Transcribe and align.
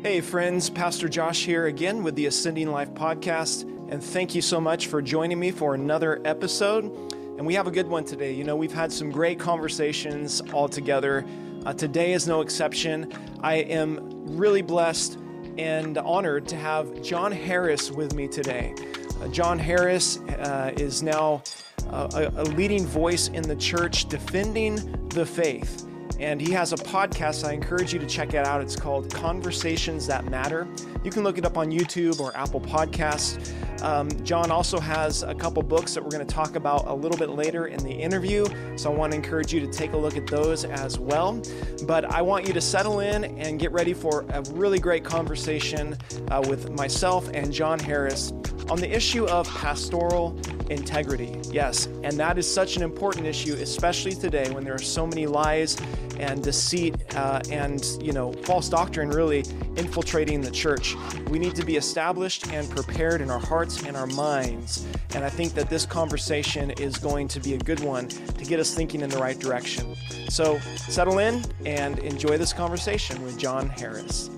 Hey, 0.00 0.20
friends, 0.20 0.70
Pastor 0.70 1.08
Josh 1.08 1.44
here 1.44 1.66
again 1.66 2.04
with 2.04 2.14
the 2.14 2.26
Ascending 2.26 2.70
Life 2.70 2.94
podcast. 2.94 3.62
And 3.90 4.00
thank 4.02 4.32
you 4.32 4.40
so 4.40 4.60
much 4.60 4.86
for 4.86 5.02
joining 5.02 5.40
me 5.40 5.50
for 5.50 5.74
another 5.74 6.22
episode. 6.24 6.84
And 6.84 7.44
we 7.44 7.54
have 7.54 7.66
a 7.66 7.72
good 7.72 7.88
one 7.88 8.04
today. 8.04 8.32
You 8.32 8.44
know, 8.44 8.54
we've 8.54 8.72
had 8.72 8.92
some 8.92 9.10
great 9.10 9.40
conversations 9.40 10.40
all 10.52 10.68
together. 10.68 11.26
Uh, 11.66 11.72
today 11.72 12.12
is 12.12 12.28
no 12.28 12.42
exception. 12.42 13.12
I 13.40 13.54
am 13.56 14.38
really 14.38 14.62
blessed 14.62 15.18
and 15.58 15.98
honored 15.98 16.46
to 16.46 16.56
have 16.56 17.02
Jon 17.02 17.32
Harris 17.32 17.90
with 17.90 18.14
me 18.14 18.28
today. 18.28 18.76
Uh, 19.20 19.26
Jon 19.26 19.58
Harris 19.58 20.18
uh, 20.20 20.72
is 20.76 21.02
now 21.02 21.42
uh, 21.90 22.30
a, 22.36 22.42
a 22.42 22.44
leading 22.44 22.86
voice 22.86 23.26
in 23.28 23.42
the 23.42 23.56
church 23.56 24.08
defending 24.08 25.08
the 25.08 25.26
faith 25.26 25.87
and 26.18 26.40
he 26.40 26.52
has 26.52 26.72
a 26.72 26.76
podcast. 26.76 27.46
I 27.46 27.52
encourage 27.52 27.92
you 27.92 27.98
to 27.98 28.06
check 28.06 28.34
it 28.34 28.46
out. 28.46 28.60
It's 28.60 28.76
called 28.76 29.12
Conversations 29.12 30.06
That 30.06 30.24
Matter. 30.26 30.66
You 31.04 31.10
can 31.10 31.22
look 31.22 31.38
it 31.38 31.44
up 31.44 31.56
on 31.56 31.70
YouTube 31.70 32.20
or 32.20 32.36
Apple 32.36 32.60
Podcasts. 32.60 33.52
Um, 33.82 34.08
Jon 34.24 34.50
also 34.50 34.80
has 34.80 35.22
a 35.22 35.34
couple 35.34 35.62
books 35.62 35.94
that 35.94 36.02
we're 36.02 36.10
going 36.10 36.26
to 36.26 36.34
talk 36.34 36.56
about 36.56 36.86
a 36.86 36.94
little 36.94 37.18
bit 37.18 37.30
later 37.30 37.66
in 37.66 37.82
the 37.82 37.92
interview. 37.92 38.44
So 38.76 38.92
I 38.92 38.94
want 38.94 39.12
to 39.12 39.16
encourage 39.16 39.52
you 39.52 39.60
to 39.60 39.66
take 39.66 39.92
a 39.92 39.96
look 39.96 40.16
at 40.16 40.26
those 40.26 40.64
as 40.64 40.98
well. 40.98 41.40
But 41.86 42.04
I 42.06 42.22
want 42.22 42.46
you 42.46 42.52
to 42.52 42.60
settle 42.60 43.00
in 43.00 43.24
and 43.24 43.58
get 43.58 43.72
ready 43.72 43.94
for 43.94 44.24
a 44.30 44.42
really 44.52 44.78
great 44.78 45.04
conversation 45.04 45.96
uh, 46.30 46.42
with 46.48 46.70
myself 46.70 47.28
and 47.34 47.52
Jon 47.52 47.78
Harris 47.78 48.32
on 48.68 48.78
the 48.78 48.94
issue 48.94 49.26
of 49.26 49.48
pastoral 49.48 50.38
integrity. 50.70 51.40
Yes, 51.50 51.86
and 51.86 52.12
that 52.18 52.38
is 52.38 52.52
such 52.52 52.76
an 52.76 52.82
important 52.82 53.26
issue, 53.26 53.54
especially 53.54 54.12
today 54.12 54.50
when 54.50 54.64
there 54.64 54.74
are 54.74 54.78
so 54.78 55.06
many 55.06 55.26
lies 55.26 55.76
and 56.18 56.42
deceit 56.42 56.96
uh, 57.16 57.40
and 57.50 57.84
you 58.00 58.12
know 58.12 58.32
false 58.32 58.68
doctrine 58.68 59.08
really 59.10 59.44
infiltrating 59.76 60.40
the 60.40 60.50
church. 60.50 60.96
We 61.30 61.38
need 61.38 61.54
to 61.54 61.64
be 61.64 61.76
established 61.76 62.48
and 62.52 62.68
prepared 62.68 63.20
in 63.20 63.30
our 63.30 63.38
hearts 63.38 63.67
and 63.76 63.96
our 63.96 64.06
minds. 64.06 64.86
And 65.14 65.24
I 65.24 65.30
think 65.30 65.54
that 65.54 65.68
this 65.68 65.84
conversation 65.84 66.70
is 66.72 66.96
going 66.96 67.28
to 67.28 67.40
be 67.40 67.54
a 67.54 67.58
good 67.58 67.80
one 67.80 68.08
to 68.08 68.44
get 68.44 68.60
us 68.60 68.74
thinking 68.74 69.02
in 69.02 69.10
the 69.10 69.18
right 69.18 69.38
direction. 69.38 69.94
So 70.28 70.58
settle 70.76 71.18
in 71.18 71.44
and 71.66 71.98
enjoy 72.00 72.38
this 72.38 72.52
conversation 72.52 73.22
with 73.22 73.38
Jon 73.38 73.68
Harris. 73.68 74.30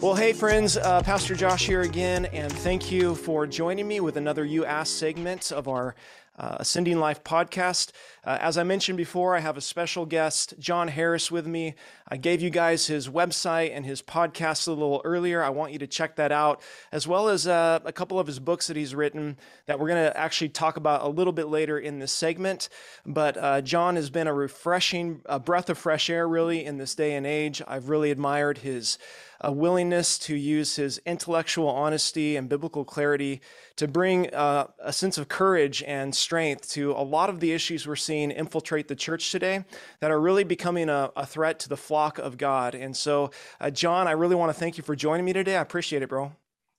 Well, 0.00 0.14
hey, 0.14 0.34
friends, 0.34 0.76
uh, 0.76 1.02
Pastor 1.02 1.34
Josh 1.34 1.66
here 1.66 1.80
again, 1.80 2.26
and 2.26 2.52
thank 2.52 2.92
you 2.92 3.14
for 3.14 3.46
joining 3.46 3.88
me 3.88 4.00
with 4.00 4.18
another 4.18 4.44
You 4.44 4.66
Ask 4.66 4.98
segment 4.98 5.50
of 5.50 5.66
our 5.66 5.94
uh, 6.38 6.56
Ascending 6.60 6.98
Life 6.98 7.22
podcast. 7.24 7.92
Uh, 8.24 8.38
as 8.40 8.56
I 8.58 8.62
mentioned 8.62 8.96
before, 8.96 9.36
I 9.36 9.40
have 9.40 9.56
a 9.56 9.60
special 9.60 10.06
guest, 10.06 10.54
Jon 10.58 10.88
Harris, 10.88 11.30
with 11.30 11.46
me. 11.46 11.74
I 12.08 12.16
gave 12.16 12.42
you 12.42 12.50
guys 12.50 12.86
his 12.86 13.08
website 13.08 13.70
and 13.74 13.84
his 13.84 14.02
podcast 14.02 14.66
a 14.66 14.72
little 14.72 15.00
earlier. 15.04 15.42
I 15.42 15.50
want 15.50 15.72
you 15.72 15.78
to 15.78 15.86
check 15.86 16.16
that 16.16 16.32
out, 16.32 16.60
as 16.90 17.06
well 17.06 17.28
as 17.28 17.46
uh, 17.46 17.80
a 17.84 17.92
couple 17.92 18.18
of 18.18 18.26
his 18.26 18.38
books 18.38 18.66
that 18.66 18.76
he's 18.76 18.94
written 18.94 19.36
that 19.66 19.78
we're 19.78 19.88
going 19.88 20.04
to 20.04 20.16
actually 20.16 20.48
talk 20.48 20.76
about 20.76 21.02
a 21.02 21.08
little 21.08 21.32
bit 21.32 21.48
later 21.48 21.78
in 21.78 21.98
this 21.98 22.12
segment. 22.12 22.68
But 23.06 23.36
uh, 23.36 23.60
Jon 23.60 23.96
has 23.96 24.10
been 24.10 24.26
a 24.26 24.34
refreshing, 24.34 25.20
a 25.26 25.38
breath 25.38 25.70
of 25.70 25.78
fresh 25.78 26.10
air, 26.10 26.26
really, 26.26 26.64
in 26.64 26.78
this 26.78 26.94
day 26.94 27.14
and 27.14 27.26
age. 27.26 27.62
I've 27.66 27.88
really 27.88 28.10
admired 28.10 28.58
his 28.58 28.98
a 29.44 29.52
willingness 29.52 30.18
to 30.18 30.34
use 30.34 30.76
his 30.76 30.98
intellectual 31.04 31.68
honesty 31.68 32.36
and 32.36 32.48
biblical 32.48 32.84
clarity 32.84 33.42
to 33.76 33.86
bring 33.86 34.32
uh, 34.34 34.66
a 34.78 34.92
sense 34.92 35.18
of 35.18 35.28
courage 35.28 35.82
and 35.86 36.14
strength 36.14 36.70
to 36.70 36.92
a 36.92 37.04
lot 37.04 37.28
of 37.28 37.40
the 37.40 37.52
issues 37.52 37.86
we're 37.86 37.94
seeing 37.94 38.30
infiltrate 38.30 38.88
the 38.88 38.96
church 38.96 39.30
today 39.30 39.64
that 40.00 40.10
are 40.10 40.20
really 40.20 40.44
becoming 40.44 40.88
a, 40.88 41.10
a 41.14 41.26
threat 41.26 41.58
to 41.58 41.68
the 41.68 41.76
flock 41.76 42.18
of 42.18 42.38
God. 42.38 42.74
And 42.74 42.96
so, 42.96 43.30
uh, 43.60 43.70
Jon, 43.70 44.08
I 44.08 44.12
really 44.12 44.34
want 44.34 44.48
to 44.48 44.58
thank 44.58 44.78
you 44.78 44.82
for 44.82 44.96
joining 44.96 45.26
me 45.26 45.34
today. 45.34 45.56
I 45.56 45.60
appreciate 45.60 46.02
it, 46.02 46.08
bro. 46.08 46.32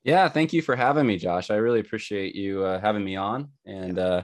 Yeah, 0.04 0.28
thank 0.30 0.52
you 0.52 0.62
for 0.62 0.76
having 0.76 1.06
me, 1.06 1.18
Josh. 1.18 1.52
I 1.52 1.56
really 1.56 1.80
appreciate 1.80 2.36
you 2.36 2.64
uh, 2.64 2.80
having 2.80 3.04
me 3.04 3.16
on. 3.16 3.50
And 3.66 4.00
uh, 4.00 4.24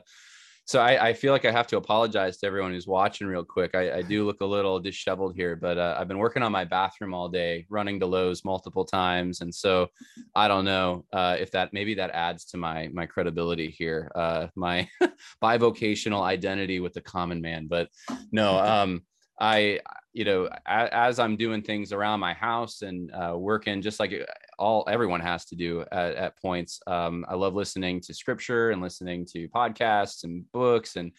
so 0.71 0.79
I, 0.79 1.09
I, 1.09 1.13
feel 1.13 1.33
like 1.33 1.43
I 1.43 1.51
have 1.51 1.67
to 1.67 1.77
apologize 1.77 2.37
to 2.37 2.47
everyone 2.47 2.71
who's 2.71 2.87
watching 2.87 3.27
real 3.27 3.43
quick. 3.43 3.75
I, 3.75 3.97
I 3.97 4.01
do 4.03 4.25
look 4.25 4.39
a 4.39 4.45
little 4.45 4.79
disheveled 4.79 5.35
here, 5.35 5.57
but 5.57 5.77
uh, 5.77 5.97
I've 5.99 6.07
been 6.07 6.17
working 6.17 6.43
on 6.43 6.51
my 6.53 6.63
bathroom 6.63 7.13
all 7.13 7.27
day, 7.27 7.65
running 7.67 7.99
to 7.99 8.05
Lowe's 8.05 8.45
multiple 8.45 8.85
times, 8.85 9.41
and 9.41 9.53
so 9.53 9.89
I 10.33 10.47
don't 10.47 10.63
know 10.63 11.03
uh, 11.11 11.35
if 11.37 11.51
that 11.51 11.73
maybe 11.73 11.93
that 11.95 12.11
adds 12.11 12.45
to 12.45 12.57
my 12.57 12.87
my 12.93 13.05
credibility 13.05 13.69
here, 13.69 14.09
uh, 14.15 14.47
my 14.55 14.87
bivocational 15.43 16.21
identity 16.21 16.79
with 16.79 16.93
the 16.93 17.01
common 17.01 17.41
man. 17.41 17.67
But 17.67 17.89
no, 18.31 18.57
um, 18.57 19.01
I, 19.41 19.81
you 20.13 20.23
know, 20.23 20.47
as 20.65 21.19
I'm 21.19 21.35
doing 21.35 21.63
things 21.63 21.91
around 21.91 22.21
my 22.21 22.33
house 22.33 22.81
and 22.81 23.11
uh, 23.11 23.35
working, 23.37 23.81
just 23.81 23.99
like 23.99 24.13
all 24.61 24.85
everyone 24.87 25.21
has 25.21 25.45
to 25.45 25.55
do 25.55 25.83
at, 25.91 26.15
at 26.15 26.37
points. 26.39 26.79
Um, 26.87 27.25
I 27.27 27.35
love 27.35 27.55
listening 27.55 27.99
to 28.01 28.13
scripture 28.13 28.69
and 28.69 28.81
listening 28.81 29.25
to 29.33 29.49
podcasts 29.49 30.23
and 30.23 30.49
books, 30.51 30.95
and 30.95 31.11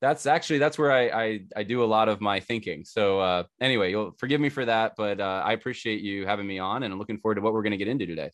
that's 0.00 0.26
actually 0.26 0.58
that's 0.58 0.78
where 0.78 0.92
I 0.92 1.08
I, 1.08 1.40
I 1.56 1.62
do 1.62 1.82
a 1.82 1.86
lot 1.86 2.08
of 2.08 2.20
my 2.20 2.40
thinking. 2.40 2.84
So 2.84 3.20
uh, 3.20 3.44
anyway, 3.60 3.90
you'll 3.90 4.12
forgive 4.18 4.40
me 4.40 4.50
for 4.50 4.64
that, 4.66 4.92
but 4.96 5.20
uh, 5.20 5.42
I 5.44 5.52
appreciate 5.52 6.02
you 6.02 6.26
having 6.26 6.46
me 6.46 6.58
on, 6.58 6.82
and 6.82 6.92
I'm 6.92 6.98
looking 6.98 7.18
forward 7.18 7.36
to 7.36 7.40
what 7.40 7.54
we're 7.54 7.62
going 7.62 7.72
to 7.72 7.78
get 7.78 7.88
into 7.88 8.06
today. 8.06 8.30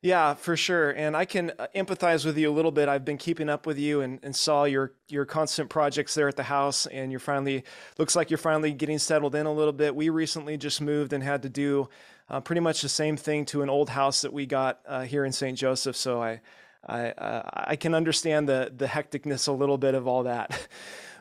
Yeah, 0.00 0.34
for 0.34 0.56
sure. 0.56 0.90
And 0.90 1.16
I 1.16 1.24
can 1.24 1.50
uh, 1.58 1.66
empathize 1.74 2.24
with 2.24 2.38
you 2.38 2.48
a 2.48 2.54
little 2.54 2.70
bit. 2.70 2.88
I've 2.88 3.04
been 3.04 3.18
keeping 3.18 3.48
up 3.48 3.66
with 3.66 3.78
you 3.78 4.00
and, 4.00 4.20
and 4.22 4.34
saw 4.34 4.62
your 4.62 4.92
your 5.08 5.24
constant 5.24 5.70
projects 5.70 6.14
there 6.14 6.28
at 6.28 6.36
the 6.36 6.44
house 6.44 6.86
and 6.86 7.10
you're 7.10 7.18
finally 7.18 7.64
looks 7.98 8.14
like 8.14 8.30
you're 8.30 8.38
finally 8.38 8.72
getting 8.72 8.98
settled 8.98 9.34
in 9.34 9.46
a 9.46 9.52
little 9.52 9.72
bit. 9.72 9.96
We 9.96 10.08
recently 10.08 10.56
just 10.56 10.80
moved 10.80 11.12
and 11.12 11.24
had 11.24 11.42
to 11.42 11.48
do 11.48 11.88
uh, 12.30 12.40
pretty 12.40 12.60
much 12.60 12.82
the 12.82 12.88
same 12.88 13.16
thing 13.16 13.44
to 13.46 13.62
an 13.62 13.70
old 13.70 13.90
house 13.90 14.22
that 14.22 14.32
we 14.32 14.46
got 14.46 14.80
uh, 14.86 15.02
here 15.02 15.24
in 15.24 15.32
St. 15.32 15.56
Joseph. 15.56 15.96
So 15.96 16.22
I 16.22 16.40
I 16.86 17.10
uh, 17.10 17.42
I 17.52 17.76
can 17.76 17.94
understand 17.94 18.48
the 18.48 18.72
the 18.74 18.86
hecticness 18.86 19.48
a 19.48 19.52
little 19.52 19.78
bit 19.78 19.94
of 19.94 20.06
all 20.06 20.24
that. 20.24 20.68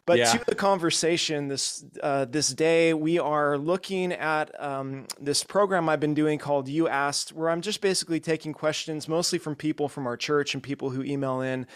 But 0.08 0.20
yeah. 0.20 0.32
to 0.32 0.46
the 0.46 0.56
conversation 0.56 1.50
this 1.50 1.84
uh, 2.02 2.24
this 2.24 2.48
day, 2.48 2.94
we 2.94 3.20
are 3.20 3.58
looking 3.58 4.14
at 4.14 4.58
um, 4.58 5.06
this 5.20 5.44
program 5.44 5.90
I've 5.90 6.00
been 6.00 6.14
doing 6.14 6.40
called 6.40 6.70
You 6.70 6.88
Asked, 6.88 7.34
where 7.34 7.50
I'm 7.50 7.60
just 7.60 7.82
basically 7.82 8.22
taking 8.22 8.54
questions 8.54 9.10
mostly 9.10 9.38
from 9.38 9.58
people 9.58 9.90
from 9.90 10.08
our 10.08 10.16
church 10.16 10.54
and 10.54 10.64
people 10.64 10.92
who 10.92 11.04
email 11.04 11.42
in. 11.42 11.68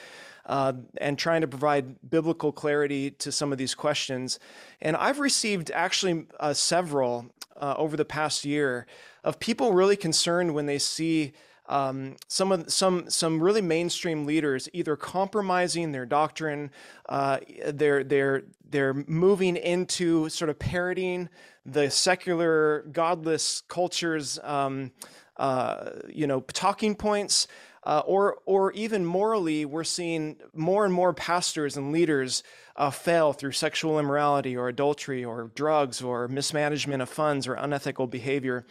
Uh, 0.46 0.74
and 0.98 1.20
trying 1.20 1.42
to 1.42 1.48
provide 1.48 2.10
biblical 2.10 2.52
clarity 2.52 3.12
to 3.12 3.32
some 3.32 3.52
of 3.52 3.58
these 3.60 3.76
questions. 3.76 4.40
And 4.82 4.96
I've 4.96 5.20
received 5.20 5.70
actually 5.70 6.26
uh, 6.40 6.54
several 6.54 7.28
uh, 7.58 7.76
over 7.78 7.96
the 7.96 8.06
past 8.06 8.44
year 8.44 8.88
of 9.24 9.40
people 9.40 9.74
really 9.74 9.96
concerned 9.96 10.54
when 10.54 10.66
they 10.66 10.80
see 10.80 11.34
um, 11.68 12.18
some 12.28 12.52
of 12.52 12.72
some 12.72 13.10
some 13.10 13.42
really 13.42 13.62
mainstream 13.62 14.26
leaders 14.26 14.68
either 14.74 14.96
compromising 14.96 15.92
their 15.92 16.06
doctrine, 16.06 16.70
uh, 17.08 17.40
they're 17.68 18.04
they're 18.04 18.44
they're 18.70 18.94
moving 18.94 19.56
into 19.56 20.28
sort 20.30 20.50
of 20.50 20.60
parodying 20.60 21.30
the 21.66 21.90
secular, 21.90 22.86
godless 22.92 23.62
culture's 23.68 24.40
um, 24.44 24.92
uh, 25.38 25.92
you 26.10 26.28
know 26.28 26.42
talking 26.42 26.96
points. 26.96 27.48
Uh, 27.84 28.04
or, 28.06 28.38
or 28.46 28.72
even 28.74 29.04
morally, 29.04 29.66
we're 29.66 29.84
seeing 29.84 30.36
more 30.54 30.86
and 30.86 30.94
more 30.94 31.16
pastors 31.16 31.76
and 31.76 31.92
leaders 31.92 32.44
uh, 32.76 32.92
fail 32.92 33.34
through 33.34 33.52
sexual 33.52 33.98
immorality 33.98 34.56
or 34.56 34.68
adultery 34.68 35.26
or 35.26 35.50
drugs 35.56 36.00
or 36.00 36.28
mismanagement 36.28 37.02
of 37.02 37.10
funds 37.10 37.48
or 37.48 37.56
unethical 37.56 38.06
behavior. 38.06 38.68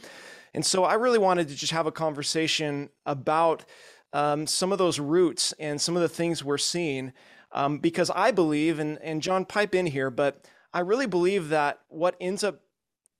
And 0.54 0.64
so 0.64 0.84
I 0.84 0.94
really 0.94 1.18
wanted 1.18 1.48
to 1.48 1.54
just 1.54 1.72
have 1.72 1.86
a 1.86 1.92
conversation 1.92 2.90
about 3.06 3.64
um, 4.12 4.46
some 4.46 4.72
of 4.72 4.78
those 4.78 4.98
roots 4.98 5.52
and 5.58 5.80
some 5.80 5.96
of 5.96 6.02
the 6.02 6.08
things 6.08 6.44
we're 6.44 6.58
seeing. 6.58 7.12
Um, 7.52 7.78
because 7.78 8.10
I 8.10 8.30
believe, 8.30 8.78
and, 8.78 8.98
and 9.02 9.22
Jon, 9.22 9.44
pipe 9.44 9.74
in 9.74 9.86
here, 9.86 10.10
but 10.10 10.46
I 10.72 10.80
really 10.80 11.06
believe 11.06 11.48
that 11.48 11.80
what 11.88 12.16
ends 12.20 12.44
up 12.44 12.60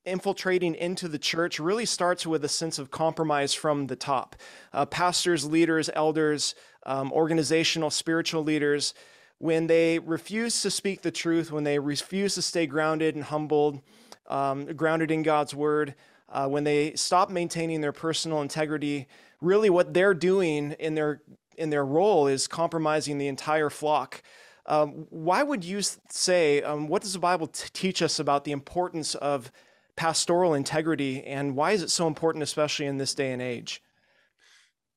infiltrating 0.05 0.73
into 0.75 1.07
the 1.07 1.19
church 1.19 1.59
really 1.59 1.85
starts 1.85 2.25
with 2.25 2.43
a 2.43 2.49
sense 2.49 2.79
of 2.79 2.91
compromise 2.91 3.53
from 3.53 3.87
the 3.87 3.95
top. 3.95 4.35
Uh, 4.73 4.85
pastors, 4.85 5.45
leaders, 5.45 5.89
elders, 5.93 6.55
um, 6.85 7.11
organizational, 7.11 7.89
spiritual 7.89 8.43
leaders, 8.43 8.93
when 9.37 9.67
they 9.67 9.99
refuse 9.99 10.61
to 10.61 10.71
speak 10.71 11.01
the 11.01 11.11
truth, 11.11 11.51
when 11.51 11.63
they 11.63 11.79
refuse 11.79 12.35
to 12.35 12.41
stay 12.41 12.65
grounded 12.65 13.15
and 13.15 13.25
humbled, 13.25 13.81
um, 14.27 14.65
grounded 14.65 15.11
in 15.11 15.23
God's 15.23 15.53
word, 15.53 15.95
uh, 16.31 16.47
when 16.47 16.63
they 16.63 16.95
stop 16.95 17.29
maintaining 17.29 17.81
their 17.81 17.91
personal 17.91 18.41
integrity, 18.41 19.07
really 19.41 19.69
what 19.69 19.93
they're 19.93 20.13
doing 20.13 20.71
in 20.73 20.95
their 20.95 21.21
in 21.57 21.69
their 21.69 21.85
role 21.85 22.27
is 22.27 22.47
compromising 22.47 23.17
the 23.17 23.27
entire 23.27 23.69
flock. 23.69 24.23
Um, 24.65 25.05
why 25.09 25.43
would 25.43 25.63
you 25.63 25.81
say? 26.09 26.61
Um, 26.61 26.87
what 26.87 27.01
does 27.01 27.13
the 27.13 27.19
Bible 27.19 27.47
t- 27.47 27.67
teach 27.73 28.01
us 28.01 28.19
about 28.19 28.45
the 28.45 28.51
importance 28.51 29.15
of 29.15 29.51
pastoral 29.95 30.53
integrity, 30.53 31.23
and 31.23 31.55
why 31.55 31.71
is 31.71 31.83
it 31.83 31.89
so 31.89 32.07
important, 32.07 32.43
especially 32.43 32.85
in 32.85 32.97
this 32.97 33.13
day 33.13 33.31
and 33.31 33.41
age? 33.41 33.81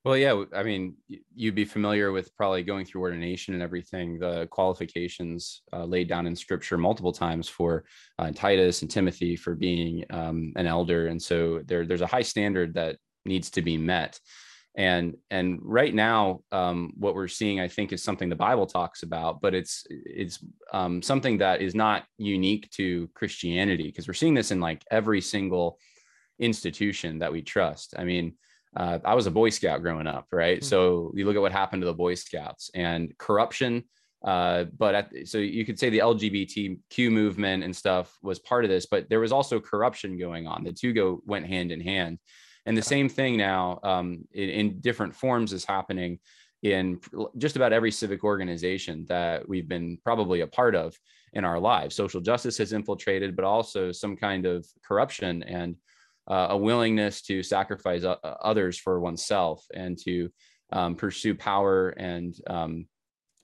Well, 0.04 0.18
yeah, 0.18 0.44
I 0.54 0.62
mean, 0.62 0.96
you'd 1.34 1.54
be 1.54 1.64
familiar 1.64 2.12
with 2.12 2.36
probably 2.36 2.62
going 2.62 2.84
through 2.84 3.00
ordination 3.00 3.54
and 3.54 3.62
everything, 3.62 4.18
the 4.18 4.46
qualifications 4.50 5.62
uh, 5.72 5.84
laid 5.84 6.08
down 6.08 6.26
in 6.26 6.36
scripture 6.36 6.76
multiple 6.76 7.12
times 7.12 7.48
for 7.48 7.84
uh, 8.18 8.30
Titus 8.30 8.82
and 8.82 8.90
Timothy 8.90 9.34
for 9.34 9.54
being 9.54 10.04
um, 10.10 10.52
an 10.56 10.66
elder. 10.66 11.06
And 11.06 11.22
so 11.22 11.62
there, 11.64 11.86
there's 11.86 12.02
a 12.02 12.06
high 12.06 12.22
standard 12.22 12.74
that 12.74 12.98
needs 13.24 13.50
to 13.52 13.62
be 13.62 13.78
met. 13.78 14.20
And 14.76 15.14
and 15.30 15.60
right 15.62 15.94
now, 15.94 16.40
um, 16.50 16.92
what 16.96 17.14
we're 17.14 17.28
seeing, 17.28 17.60
I 17.60 17.68
think, 17.68 17.92
is 17.92 18.02
something 18.02 18.28
the 18.28 18.34
Bible 18.34 18.66
talks 18.66 19.04
about, 19.04 19.40
but 19.40 19.54
it's 19.54 19.86
it's 19.88 20.44
um, 20.72 21.00
something 21.00 21.38
that 21.38 21.62
is 21.62 21.76
not 21.76 22.04
unique 22.18 22.68
to 22.72 23.08
Christianity 23.14 23.84
because 23.84 24.08
we're 24.08 24.14
seeing 24.14 24.34
this 24.34 24.50
in 24.50 24.60
like 24.60 24.82
every 24.90 25.20
single 25.20 25.78
institution 26.40 27.20
that 27.20 27.30
we 27.30 27.40
trust. 27.40 27.94
I 27.96 28.02
mean, 28.02 28.34
uh, 28.76 28.98
I 29.04 29.14
was 29.14 29.26
a 29.26 29.30
Boy 29.30 29.50
Scout 29.50 29.82
growing 29.82 30.06
up, 30.06 30.26
right? 30.32 30.58
Mm-hmm. 30.58 30.66
So 30.66 31.12
you 31.14 31.26
look 31.26 31.36
at 31.36 31.42
what 31.42 31.52
happened 31.52 31.82
to 31.82 31.86
the 31.86 31.94
Boy 31.94 32.14
Scouts 32.14 32.70
and 32.74 33.16
corruption. 33.18 33.84
Uh, 34.24 34.64
but 34.78 34.94
at, 34.94 35.10
so 35.28 35.36
you 35.38 35.66
could 35.66 35.78
say 35.78 35.90
the 35.90 35.98
LGBTQ 35.98 37.10
movement 37.10 37.62
and 37.62 37.76
stuff 37.76 38.16
was 38.22 38.38
part 38.38 38.64
of 38.64 38.70
this, 38.70 38.86
but 38.86 39.08
there 39.10 39.20
was 39.20 39.32
also 39.32 39.60
corruption 39.60 40.18
going 40.18 40.46
on. 40.46 40.64
The 40.64 40.72
two 40.72 40.94
go 40.94 41.20
went 41.26 41.46
hand 41.46 41.70
in 41.70 41.80
hand, 41.80 42.18
and 42.64 42.76
the 42.76 42.82
same 42.82 43.10
thing 43.10 43.36
now 43.36 43.80
um, 43.82 44.26
in, 44.32 44.48
in 44.48 44.80
different 44.80 45.14
forms 45.14 45.52
is 45.52 45.66
happening 45.66 46.18
in 46.62 46.98
just 47.36 47.56
about 47.56 47.74
every 47.74 47.90
civic 47.90 48.24
organization 48.24 49.04
that 49.10 49.46
we've 49.46 49.68
been 49.68 49.98
probably 50.02 50.40
a 50.40 50.46
part 50.46 50.74
of 50.74 50.98
in 51.34 51.44
our 51.44 51.60
lives. 51.60 51.94
Social 51.94 52.22
justice 52.22 52.56
has 52.56 52.72
infiltrated, 52.72 53.36
but 53.36 53.44
also 53.44 53.92
some 53.92 54.16
kind 54.16 54.46
of 54.46 54.66
corruption 54.82 55.42
and 55.42 55.76
uh, 56.28 56.48
a 56.50 56.56
willingness 56.56 57.22
to 57.22 57.42
sacrifice 57.42 58.04
uh, 58.04 58.16
others 58.22 58.78
for 58.78 59.00
oneself 59.00 59.64
and 59.74 59.98
to 59.98 60.30
um, 60.72 60.94
pursue 60.94 61.34
power 61.34 61.90
and 61.90 62.34
um, 62.48 62.86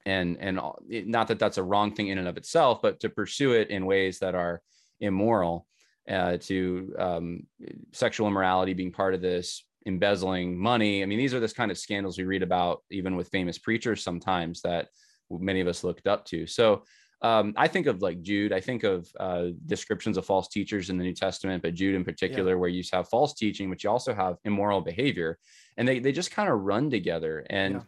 and 0.06 0.38
and 0.40 0.58
not 0.88 1.28
that 1.28 1.38
that's 1.38 1.58
a 1.58 1.62
wrong 1.62 1.94
thing 1.94 2.08
in 2.08 2.18
and 2.18 2.28
of 2.28 2.36
itself, 2.36 2.80
but 2.82 3.00
to 3.00 3.10
pursue 3.10 3.52
it 3.52 3.68
in 3.70 3.84
ways 3.84 4.18
that 4.20 4.34
are 4.34 4.62
immoral, 5.00 5.66
uh, 6.08 6.38
to 6.38 6.94
um, 6.98 7.46
sexual 7.92 8.26
immorality 8.26 8.72
being 8.72 8.92
part 8.92 9.14
of 9.14 9.20
this, 9.20 9.64
embezzling 9.86 10.58
money. 10.58 11.02
I 11.02 11.06
mean, 11.06 11.18
these 11.18 11.34
are 11.34 11.40
this 11.40 11.52
kind 11.52 11.70
of 11.70 11.78
scandals 11.78 12.18
we 12.18 12.24
read 12.24 12.42
about 12.42 12.82
even 12.90 13.16
with 13.16 13.28
famous 13.28 13.58
preachers 13.58 14.02
sometimes 14.02 14.62
that 14.62 14.88
many 15.30 15.60
of 15.60 15.68
us 15.68 15.84
looked 15.84 16.06
up 16.06 16.24
to. 16.26 16.46
So 16.46 16.84
um, 17.22 17.52
I 17.56 17.68
think 17.68 17.86
of 17.86 18.00
like 18.00 18.22
Jude. 18.22 18.52
I 18.52 18.60
think 18.60 18.82
of 18.82 19.08
uh, 19.18 19.48
descriptions 19.66 20.16
of 20.16 20.24
false 20.24 20.48
teachers 20.48 20.88
in 20.88 20.96
the 20.96 21.04
New 21.04 21.14
Testament, 21.14 21.62
but 21.62 21.74
Jude 21.74 21.94
in 21.94 22.04
particular, 22.04 22.52
yeah. 22.52 22.58
where 22.58 22.68
you 22.68 22.82
have 22.92 23.08
false 23.08 23.34
teaching, 23.34 23.68
but 23.68 23.84
you 23.84 23.90
also 23.90 24.14
have 24.14 24.36
immoral 24.44 24.80
behavior, 24.80 25.38
and 25.76 25.86
they 25.86 25.98
they 25.98 26.12
just 26.12 26.30
kind 26.30 26.48
of 26.48 26.60
run 26.60 26.90
together. 26.90 27.44
And 27.50 27.84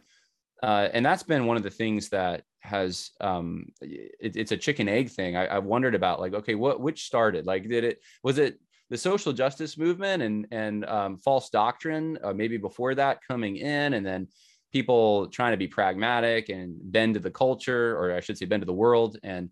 yeah. 0.61 0.69
uh, 0.69 0.89
and 0.93 1.05
that's 1.05 1.23
been 1.23 1.47
one 1.47 1.57
of 1.57 1.63
the 1.63 1.71
things 1.71 2.09
that 2.09 2.43
has 2.59 3.11
um, 3.21 3.69
it, 3.81 4.35
it's 4.35 4.51
a 4.51 4.57
chicken 4.57 4.87
egg 4.87 5.09
thing. 5.09 5.35
I, 5.35 5.57
I've 5.57 5.65
wondered 5.65 5.95
about 5.95 6.19
like, 6.19 6.33
okay, 6.33 6.55
what 6.55 6.79
which 6.79 7.05
started? 7.05 7.47
Like, 7.47 7.67
did 7.67 7.83
it 7.83 8.01
was 8.23 8.37
it 8.37 8.59
the 8.91 8.97
social 8.97 9.33
justice 9.33 9.79
movement 9.79 10.21
and 10.21 10.47
and 10.51 10.85
um, 10.85 11.17
false 11.17 11.49
doctrine 11.49 12.19
uh, 12.23 12.33
maybe 12.33 12.57
before 12.57 12.93
that 12.93 13.19
coming 13.27 13.55
in, 13.55 13.95
and 13.95 14.05
then 14.05 14.27
people 14.73 15.27
trying 15.27 15.53
to 15.53 15.57
be 15.57 15.67
pragmatic 15.67 16.49
and 16.49 16.75
bend 16.91 17.13
to 17.13 17.19
the 17.19 17.31
culture, 17.31 17.95
or 17.97 18.11
I 18.11 18.19
should 18.19 18.37
say, 18.37 18.45
bend 18.45 18.61
to 18.61 18.65
the 18.65 18.73
world, 18.73 19.17
and 19.23 19.49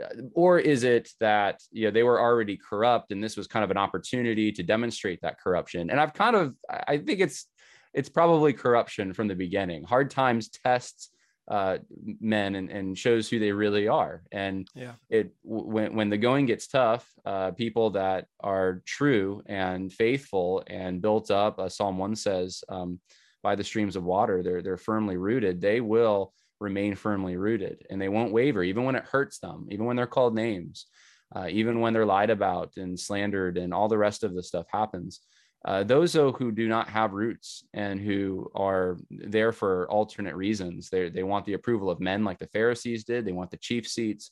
uh, 0.00 0.22
or 0.34 0.58
is 0.60 0.84
it 0.84 1.10
that 1.18 1.60
you 1.72 1.86
know 1.86 1.90
they 1.90 2.04
were 2.04 2.20
already 2.20 2.56
corrupt 2.56 3.10
and 3.10 3.24
this 3.24 3.36
was 3.36 3.48
kind 3.48 3.64
of 3.64 3.70
an 3.70 3.78
opportunity 3.78 4.52
to 4.52 4.62
demonstrate 4.62 5.20
that 5.22 5.40
corruption? 5.40 5.90
And 5.90 5.98
I've 5.98 6.14
kind 6.14 6.36
of 6.36 6.54
I 6.68 6.98
think 6.98 7.20
it's 7.20 7.46
it's 7.94 8.08
probably 8.08 8.52
corruption 8.52 9.14
from 9.14 9.26
the 9.26 9.34
beginning. 9.34 9.84
Hard 9.84 10.10
times 10.10 10.50
tests 10.50 11.10
uh, 11.48 11.78
men 12.20 12.54
and, 12.54 12.70
and 12.70 12.96
shows 12.96 13.28
who 13.28 13.38
they 13.38 13.52
really 13.52 13.88
are. 13.88 14.22
And 14.30 14.68
yeah. 14.74 14.92
it 15.08 15.34
when 15.42 15.94
when 15.94 16.10
the 16.10 16.18
going 16.18 16.46
gets 16.46 16.68
tough, 16.68 17.08
uh, 17.24 17.52
people 17.52 17.90
that 17.90 18.26
are 18.40 18.82
true 18.84 19.42
and 19.46 19.92
faithful 19.92 20.62
and 20.66 21.00
built 21.00 21.30
up, 21.30 21.58
uh, 21.58 21.68
Psalm 21.68 21.96
one 21.96 22.16
says, 22.16 22.62
um, 22.68 23.00
by 23.42 23.54
the 23.54 23.64
streams 23.64 23.96
of 23.96 24.04
water. 24.04 24.42
They're 24.42 24.62
they're 24.62 24.76
firmly 24.76 25.16
rooted. 25.16 25.60
They 25.60 25.80
will 25.80 26.32
remain 26.60 26.94
firmly 26.94 27.36
rooted, 27.36 27.86
and 27.90 28.00
they 28.00 28.08
won't 28.08 28.32
waver, 28.32 28.62
even 28.62 28.84
when 28.84 28.96
it 28.96 29.04
hurts 29.04 29.38
them, 29.38 29.68
even 29.70 29.86
when 29.86 29.96
they're 29.96 30.06
called 30.06 30.34
names, 30.34 30.86
uh, 31.34 31.46
even 31.50 31.80
when 31.80 31.92
they're 31.92 32.06
lied 32.06 32.30
about 32.30 32.72
and 32.76 32.98
slandered, 32.98 33.58
and 33.58 33.72
all 33.72 33.88
the 33.88 33.98
rest 33.98 34.24
of 34.24 34.34
the 34.34 34.42
stuff 34.42 34.66
happens. 34.70 35.20
Uh, 35.64 35.82
those 35.82 36.12
though 36.12 36.32
who 36.32 36.52
do 36.52 36.68
not 36.68 36.88
have 36.88 37.12
roots 37.12 37.64
and 37.74 38.00
who 38.00 38.48
are 38.54 38.96
there 39.10 39.52
for 39.52 39.90
alternate 39.90 40.36
reasons, 40.36 40.88
they 40.88 41.08
they 41.08 41.22
want 41.22 41.44
the 41.44 41.54
approval 41.54 41.90
of 41.90 42.00
men 42.00 42.24
like 42.24 42.38
the 42.38 42.46
Pharisees 42.48 43.04
did. 43.04 43.24
They 43.24 43.32
want 43.32 43.50
the 43.50 43.56
chief 43.56 43.86
seats. 43.86 44.30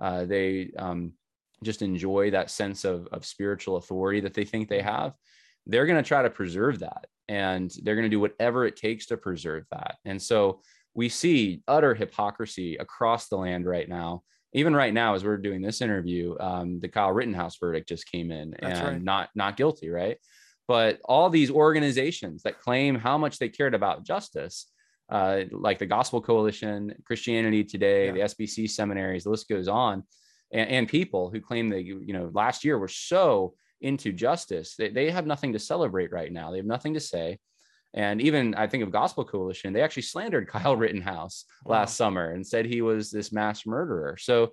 Uh, 0.00 0.24
they 0.24 0.70
um, 0.78 1.12
just 1.64 1.82
enjoy 1.82 2.30
that 2.30 2.50
sense 2.50 2.84
of, 2.84 3.08
of 3.08 3.24
spiritual 3.24 3.76
authority 3.76 4.20
that 4.20 4.34
they 4.34 4.44
think 4.44 4.68
they 4.68 4.82
have 4.82 5.14
they're 5.68 5.86
going 5.86 6.02
to 6.02 6.08
try 6.08 6.22
to 6.22 6.30
preserve 6.30 6.80
that 6.80 7.06
and 7.28 7.72
they're 7.82 7.94
going 7.94 8.06
to 8.06 8.08
do 8.08 8.20
whatever 8.20 8.66
it 8.66 8.76
takes 8.76 9.06
to 9.06 9.16
preserve 9.16 9.64
that. 9.70 9.96
And 10.04 10.20
so 10.20 10.62
we 10.94 11.08
see 11.08 11.62
utter 11.68 11.94
hypocrisy 11.94 12.76
across 12.76 13.28
the 13.28 13.36
land 13.36 13.66
right 13.66 13.88
now. 13.88 14.22
Even 14.54 14.74
right 14.74 14.94
now, 14.94 15.14
as 15.14 15.24
we're 15.24 15.36
doing 15.36 15.60
this 15.60 15.82
interview, 15.82 16.34
um, 16.40 16.80
the 16.80 16.88
Kyle 16.88 17.12
Rittenhouse 17.12 17.58
verdict 17.58 17.88
just 17.88 18.10
came 18.10 18.30
in 18.30 18.56
That's 18.60 18.80
and 18.80 18.88
right. 18.88 19.02
not 19.02 19.28
not 19.34 19.58
guilty, 19.58 19.90
right? 19.90 20.16
But 20.66 21.00
all 21.04 21.28
these 21.28 21.50
organizations 21.50 22.42
that 22.42 22.60
claim 22.60 22.94
how 22.94 23.18
much 23.18 23.38
they 23.38 23.50
cared 23.50 23.74
about 23.74 24.04
justice, 24.04 24.66
uh, 25.10 25.42
like 25.52 25.78
the 25.78 25.86
Gospel 25.86 26.22
Coalition, 26.22 26.94
Christianity 27.04 27.62
Today, 27.62 28.06
yeah. 28.06 28.12
the 28.12 28.20
SBC 28.20 28.70
seminaries, 28.70 29.24
the 29.24 29.30
list 29.30 29.48
goes 29.50 29.68
on, 29.68 30.02
and, 30.50 30.68
and 30.70 30.88
people 30.88 31.30
who 31.30 31.42
claim 31.42 31.68
they, 31.68 31.80
you 31.80 32.12
know, 32.14 32.30
last 32.32 32.64
year 32.64 32.78
were 32.78 32.88
so 32.88 33.54
into 33.80 34.12
justice. 34.12 34.74
They, 34.76 34.90
they 34.90 35.10
have 35.10 35.26
nothing 35.26 35.52
to 35.52 35.58
celebrate 35.58 36.12
right 36.12 36.32
now. 36.32 36.50
They 36.50 36.58
have 36.58 36.66
nothing 36.66 36.94
to 36.94 37.00
say. 37.00 37.38
And 37.94 38.20
even 38.20 38.54
I 38.54 38.66
think 38.66 38.82
of 38.82 38.90
Gospel 38.90 39.24
Coalition, 39.24 39.72
they 39.72 39.82
actually 39.82 40.02
slandered 40.02 40.48
Kyle 40.52 40.76
Rittenhouse 40.76 41.44
wow. 41.64 41.78
last 41.78 41.96
summer 41.96 42.30
and 42.30 42.46
said 42.46 42.66
he 42.66 42.82
was 42.82 43.10
this 43.10 43.32
mass 43.32 43.66
murderer. 43.66 44.16
So, 44.18 44.52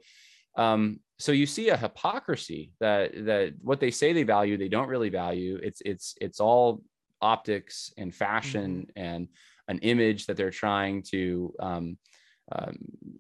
um, 0.58 1.00
so 1.20 1.32
you 1.32 1.46
see 1.46 1.70
a 1.70 1.78
hypocrisy 1.78 2.72
that 2.80 3.12
that 3.26 3.54
what 3.62 3.80
they 3.80 3.92
say 3.92 4.14
they 4.14 4.24
value, 4.24 4.58
they 4.58 4.70
don't 4.70 4.90
really 4.90 5.10
value. 5.10 5.60
It's 5.62 5.82
it's 5.86 6.16
it's 6.20 6.40
all 6.40 6.82
optics 7.22 7.92
and 7.98 8.14
fashion 8.14 8.88
mm-hmm. 8.90 9.04
and 9.04 9.28
an 9.68 9.80
image 9.80 10.26
that 10.26 10.38
they're 10.38 10.52
trying 10.52 11.04
to 11.04 11.54
um, 11.60 11.98
um, 12.52 12.78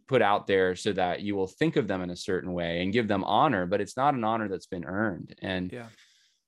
put 0.07 0.21
out 0.21 0.45
there 0.45 0.75
so 0.75 0.93
that 0.93 1.21
you 1.21 1.35
will 1.35 1.47
think 1.47 1.77
of 1.77 1.87
them 1.87 2.01
in 2.01 2.09
a 2.11 2.15
certain 2.15 2.53
way 2.53 2.81
and 2.81 2.93
give 2.93 3.07
them 3.07 3.23
honor 3.23 3.65
but 3.65 3.81
it's 3.81 3.97
not 3.97 4.13
an 4.13 4.23
honor 4.23 4.47
that's 4.47 4.67
been 4.67 4.85
earned. 4.85 5.35
And 5.41 5.71
yeah. 5.71 5.87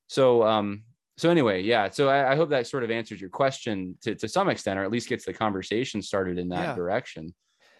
so 0.07 0.43
um 0.43 0.83
so 1.17 1.29
anyway 1.29 1.63
yeah 1.63 1.89
so 1.89 2.07
I, 2.07 2.33
I 2.33 2.35
hope 2.35 2.49
that 2.51 2.67
sort 2.67 2.83
of 2.83 2.91
answers 2.91 3.19
your 3.19 3.31
question 3.31 3.97
to, 4.01 4.13
to 4.15 4.27
some 4.27 4.49
extent 4.49 4.77
or 4.77 4.83
at 4.83 4.91
least 4.91 5.09
gets 5.09 5.25
the 5.25 5.33
conversation 5.33 6.01
started 6.01 6.37
in 6.37 6.49
that 6.49 6.69
yeah. 6.69 6.75
direction. 6.75 7.33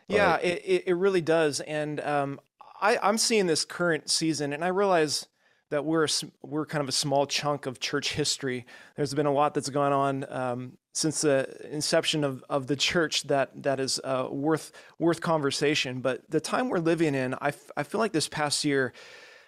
But, 0.07 0.15
yeah 0.15 0.37
it, 0.37 0.83
it 0.87 0.95
really 0.95 1.21
does. 1.21 1.59
And 1.59 1.99
um 1.99 2.39
I, 2.81 2.97
I'm 3.01 3.17
seeing 3.17 3.47
this 3.47 3.65
current 3.65 4.09
season 4.09 4.53
and 4.53 4.63
I 4.63 4.69
realize 4.69 5.27
that 5.69 5.85
we're 5.85 6.07
we're 6.41 6.65
kind 6.65 6.81
of 6.81 6.89
a 6.89 6.93
small 6.93 7.25
chunk 7.25 7.65
of 7.65 7.79
church 7.79 8.13
history. 8.13 8.65
There's 8.95 9.13
been 9.13 9.25
a 9.25 9.31
lot 9.31 9.53
that's 9.53 9.69
gone 9.69 9.93
on 9.93 10.25
um, 10.29 10.77
since 10.93 11.21
the 11.21 11.47
inception 11.71 12.23
of, 12.23 12.43
of 12.49 12.67
the 12.67 12.75
church 12.75 13.23
that 13.23 13.63
that 13.63 13.79
is 13.79 13.99
uh, 14.03 14.27
worth 14.29 14.71
worth 14.97 15.21
conversation. 15.21 16.01
But 16.01 16.29
the 16.29 16.39
time 16.39 16.69
we're 16.69 16.79
living 16.79 17.15
in, 17.15 17.33
I, 17.35 17.49
f- 17.49 17.71
I 17.75 17.83
feel 17.83 17.99
like 17.99 18.13
this 18.13 18.29
past 18.29 18.63
year 18.63 18.93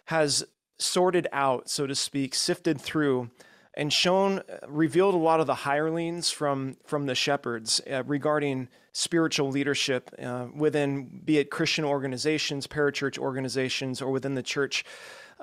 has 0.05 0.43
sorted 0.77 1.27
out, 1.31 1.69
so 1.69 1.88
to 1.88 1.95
speak, 1.95 2.35
sifted 2.35 2.79
through, 2.79 3.29
and 3.73 3.91
shown 3.91 4.41
revealed 4.67 5.13
a 5.13 5.17
lot 5.17 5.39
of 5.39 5.47
the 5.47 5.55
hirelings 5.55 6.29
from 6.31 6.77
from 6.85 7.05
the 7.05 7.15
shepherds 7.15 7.81
uh, 7.91 8.03
regarding 8.05 8.67
spiritual 8.91 9.49
leadership 9.49 10.11
uh, 10.21 10.47
within, 10.53 11.21
be 11.23 11.38
it 11.38 11.49
Christian 11.49 11.85
organizations, 11.85 12.67
parachurch 12.67 13.17
organizations, 13.17 14.01
or 14.01 14.11
within 14.11 14.35
the 14.35 14.43
church 14.43 14.83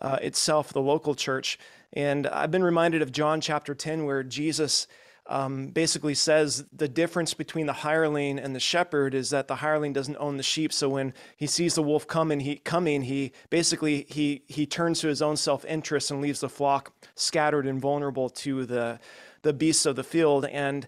uh, 0.00 0.19
itself, 0.23 0.73
the 0.73 0.81
local 0.81 1.15
church. 1.15 1.59
And 1.93 2.26
I've 2.26 2.50
been 2.50 2.65
reminded 2.65 3.03
of 3.03 3.12
John 3.12 3.41
chapter 3.41 3.75
10, 3.75 4.05
where 4.05 4.23
Jesus 4.23 4.87
um, 5.29 5.69
basically 5.69 6.15
says 6.15 6.65
the 6.73 6.88
difference 6.88 7.35
between 7.35 7.67
the 7.67 7.73
hireling 7.73 8.38
and 8.38 8.55
the 8.55 8.61
shepherd 8.61 9.15
is 9.15 9.31
that 9.31 9.49
the 9.49 9.57
hireling 9.57 9.93
doesn't 9.93 10.17
own 10.19 10.37
the 10.37 10.43
sheep. 10.43 10.73
So 10.73 10.88
when 10.88 11.15
he 11.37 11.47
sees 11.47 11.75
the 11.75 11.83
wolf 11.83 12.07
coming, 12.07 12.41
he 12.41 12.57
coming, 12.57 13.03
he 13.03 13.33
basically 13.50 14.07
he 14.09 14.43
he 14.47 14.67
turns 14.67 15.00
to 15.00 15.09
his 15.09 15.23
own 15.23 15.37
self-interest 15.37 16.11
and 16.11 16.21
leaves 16.21 16.41
the 16.41 16.49
flock 16.49 16.93
scattered 17.15 17.67
and 17.67 17.81
vulnerable 17.81 18.31
to 18.31 18.67
the 18.67 19.00
the 19.43 19.53
beasts 19.53 19.87
of 19.87 19.97
the 19.97 20.05
field. 20.05 20.45
And 20.47 20.87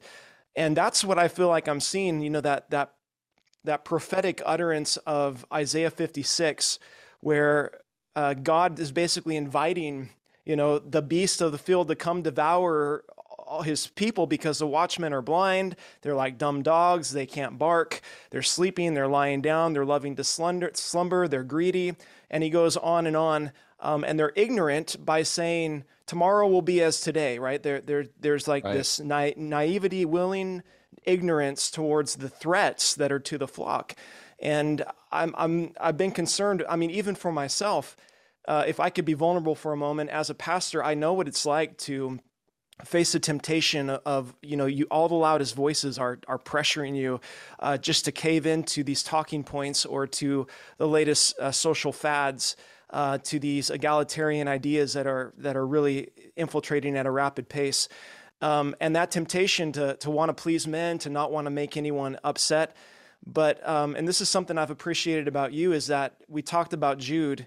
and 0.55 0.77
that's 0.77 1.05
what 1.05 1.19
I 1.19 1.29
feel 1.29 1.49
like 1.49 1.69
I'm 1.69 1.81
seeing. 1.81 2.21
You 2.21 2.31
know 2.31 2.41
that 2.41 2.71
that 2.71 2.95
that 3.65 3.85
prophetic 3.85 4.41
utterance 4.47 4.97
of 4.99 5.45
Isaiah 5.53 5.91
56, 5.91 6.79
where 7.21 7.73
uh, 8.17 8.35
God 8.35 8.79
is 8.79 8.93
basically 8.93 9.37
inviting, 9.37 10.11
you 10.45 10.57
know, 10.57 10.79
the 10.79 11.03
beast 11.03 11.41
of 11.41 11.53
the 11.53 11.59
field 11.59 11.88
to 11.88 11.95
come 11.95 12.23
devour 12.23 13.05
all 13.49 13.62
his 13.62 13.87
people 13.87 14.27
because 14.27 14.59
the 14.59 14.67
watchmen 14.67 15.12
are 15.12 15.23
blind. 15.23 15.75
They're 16.03 16.15
like 16.15 16.38
dumb 16.38 16.62
dogs. 16.62 17.12
They 17.12 17.27
can't 17.27 17.59
bark. 17.59 18.00
They're 18.31 18.43
sleeping. 18.43 18.95
They're 18.95 19.09
lying 19.09 19.41
down. 19.41 19.73
They're 19.73 19.85
loving 19.85 20.17
to 20.17 20.25
slumber. 20.25 21.29
They're 21.29 21.45
greedy. 21.45 21.95
And 22.31 22.43
he 22.43 22.50
goes 22.50 22.77
on 22.77 23.07
and 23.07 23.17
on. 23.17 23.53
Um, 23.81 24.05
and 24.05 24.19
they're 24.19 24.33
ignorant 24.37 24.97
by 25.05 25.23
saying, 25.23 25.85
tomorrow 26.07 26.49
will 26.49 26.62
be 26.62 26.83
as 26.83 27.00
today, 27.00 27.38
right? 27.38 27.62
There, 27.62 27.81
there, 27.81 28.07
there's 28.21 28.49
like 28.49 28.65
right. 28.65 28.75
this 28.75 29.00
na- 29.00 29.31
naivety, 29.37 30.05
willing 30.05 30.62
ignorance 31.05 31.71
towards 31.71 32.17
the 32.17 32.29
threats 32.29 32.95
that 32.97 33.12
are 33.12 33.21
to 33.21 33.38
the 33.38 33.49
flock. 33.49 33.95
And 34.40 34.85
I'm, 35.11 35.35
I'm, 35.37 35.73
I've 35.80 35.97
been 35.97 36.12
concerned. 36.12 36.64
I 36.68 36.76
mean, 36.76 36.90
even 36.90 37.14
for 37.14 37.33
myself, 37.33 37.97
uh, 38.47 38.64
if 38.66 38.80
I 38.80 38.90
could 38.90 39.04
be 39.04 39.14
vulnerable 39.14 39.54
for 39.54 39.73
a 39.73 39.76
moment 39.76 40.11
as 40.11 40.30
a 40.30 40.35
pastor, 40.35 40.83
I 40.83 40.95
know 40.95 41.12
what 41.12 41.28
it's 41.28 41.45
like 41.45 41.76
to 41.78 42.21
face 42.85 43.12
the 43.12 43.21
temptation 43.21 43.90
of 43.90 44.35
you 44.40 44.57
know 44.57 44.66
you 44.66 44.87
all 44.90 45.09
the 45.09 45.14
loudest 45.14 45.54
voices 45.54 45.99
are 45.99 46.18
are 46.28 46.38
pressuring 46.38 46.97
you 46.97 47.21
uh, 47.59 47.76
just 47.76 48.04
to 48.04 48.12
cave 48.12 48.47
into 48.47 48.85
these 48.85 49.02
talking 49.02 49.42
points 49.42 49.85
or 49.85 50.07
to 50.07 50.47
the 50.76 50.87
latest 50.87 51.38
uh, 51.40 51.50
social 51.50 51.92
fads 51.92 52.57
uh, 52.90 53.18
to 53.18 53.38
these 53.38 53.71
egalitarian 53.71 54.47
ideas 54.47 54.92
that 54.92 55.07
are 55.07 55.33
that 55.38 55.57
are 55.57 55.66
really 55.66 56.09
infiltrating 56.37 56.97
at 56.97 57.07
a 57.07 57.11
rapid 57.11 57.49
pace 57.49 57.88
um, 58.40 58.75
and 58.80 58.95
that 58.95 59.11
temptation 59.11 59.73
to 59.73 59.97
to 59.97 60.11
want 60.11 60.28
to 60.28 60.35
please 60.35 60.66
men 60.66 60.99
to 60.99 61.11
not 61.11 61.33
want 61.33 61.47
to 61.47 61.50
make 61.50 61.76
anyone 61.76 62.16
upset 62.23 62.76
but 63.27 63.67
um, 63.69 63.95
and 63.95 64.07
this 64.07 64.21
is 64.21 64.29
something 64.29 64.59
I've 64.59 64.71
appreciated 64.71 65.29
about 65.29 65.53
you 65.53 65.73
is 65.73 65.89
that 65.89 66.17
we 66.29 66.43
talked 66.43 66.73
about 66.73 66.99
Jude 66.99 67.47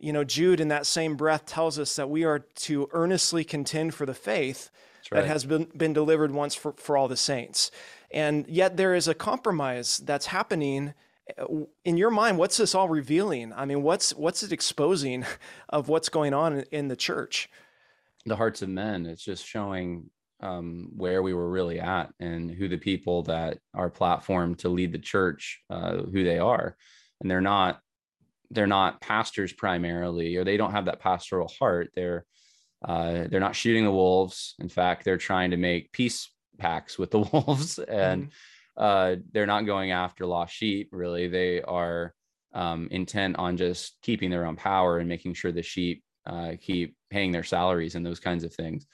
you 0.00 0.12
know, 0.12 0.24
Jude 0.24 0.60
in 0.60 0.68
that 0.68 0.86
same 0.86 1.16
breath 1.16 1.46
tells 1.46 1.78
us 1.78 1.96
that 1.96 2.08
we 2.08 2.24
are 2.24 2.38
to 2.38 2.88
earnestly 2.92 3.44
contend 3.44 3.94
for 3.94 4.06
the 4.06 4.14
faith 4.14 4.70
right. 5.10 5.20
that 5.20 5.26
has 5.26 5.44
been, 5.44 5.68
been 5.76 5.92
delivered 5.92 6.30
once 6.30 6.54
for, 6.54 6.72
for 6.74 6.96
all 6.96 7.08
the 7.08 7.16
saints. 7.16 7.70
And 8.10 8.46
yet 8.48 8.76
there 8.76 8.94
is 8.94 9.08
a 9.08 9.14
compromise 9.14 9.98
that's 9.98 10.26
happening 10.26 10.94
in 11.84 11.96
your 11.96 12.10
mind. 12.10 12.38
What's 12.38 12.56
this 12.56 12.74
all 12.74 12.88
revealing? 12.88 13.52
I 13.52 13.64
mean, 13.64 13.82
what's, 13.82 14.14
what's 14.14 14.42
it 14.42 14.52
exposing 14.52 15.24
of 15.68 15.88
what's 15.88 16.08
going 16.08 16.32
on 16.32 16.64
in 16.70 16.88
the 16.88 16.96
church? 16.96 17.50
The 18.24 18.36
hearts 18.36 18.62
of 18.62 18.68
men. 18.68 19.06
It's 19.06 19.24
just 19.24 19.44
showing 19.44 20.10
um, 20.40 20.90
where 20.96 21.22
we 21.22 21.34
were 21.34 21.50
really 21.50 21.80
at 21.80 22.10
and 22.20 22.50
who 22.50 22.68
the 22.68 22.78
people 22.78 23.22
that 23.24 23.58
are 23.74 23.90
platformed 23.90 24.58
to 24.58 24.68
lead 24.68 24.92
the 24.92 24.98
church, 24.98 25.60
uh, 25.70 25.96
who 25.96 26.24
they 26.24 26.38
are. 26.38 26.76
And 27.20 27.30
they're 27.30 27.40
not 27.40 27.80
they're 28.50 28.66
not 28.66 29.00
pastors 29.00 29.52
primarily, 29.52 30.36
or 30.36 30.44
they 30.44 30.56
don't 30.56 30.72
have 30.72 30.86
that 30.86 31.00
pastoral 31.00 31.52
heart. 31.58 31.90
They're 31.94 32.24
uh, 32.84 33.24
they're 33.28 33.40
not 33.40 33.56
shooting 33.56 33.84
the 33.84 33.90
wolves. 33.90 34.54
In 34.58 34.68
fact, 34.68 35.04
they're 35.04 35.16
trying 35.18 35.50
to 35.50 35.56
make 35.56 35.92
peace 35.92 36.30
pacts 36.58 36.98
with 36.98 37.10
the 37.10 37.18
wolves, 37.32 37.78
and 37.78 38.24
mm-hmm. 38.24 38.82
uh, 38.82 39.16
they're 39.32 39.46
not 39.46 39.66
going 39.66 39.90
after 39.90 40.26
lost 40.26 40.54
sheep. 40.54 40.88
Really, 40.92 41.28
they 41.28 41.60
are 41.62 42.14
um, 42.54 42.88
intent 42.90 43.36
on 43.36 43.56
just 43.56 43.96
keeping 44.02 44.30
their 44.30 44.46
own 44.46 44.56
power 44.56 44.98
and 44.98 45.08
making 45.08 45.34
sure 45.34 45.52
the 45.52 45.62
sheep 45.62 46.02
uh, 46.26 46.52
keep 46.60 46.94
paying 47.10 47.32
their 47.32 47.44
salaries 47.44 47.94
and 47.94 48.04
those 48.04 48.20
kinds 48.20 48.44
of 48.44 48.54
things. 48.54 48.86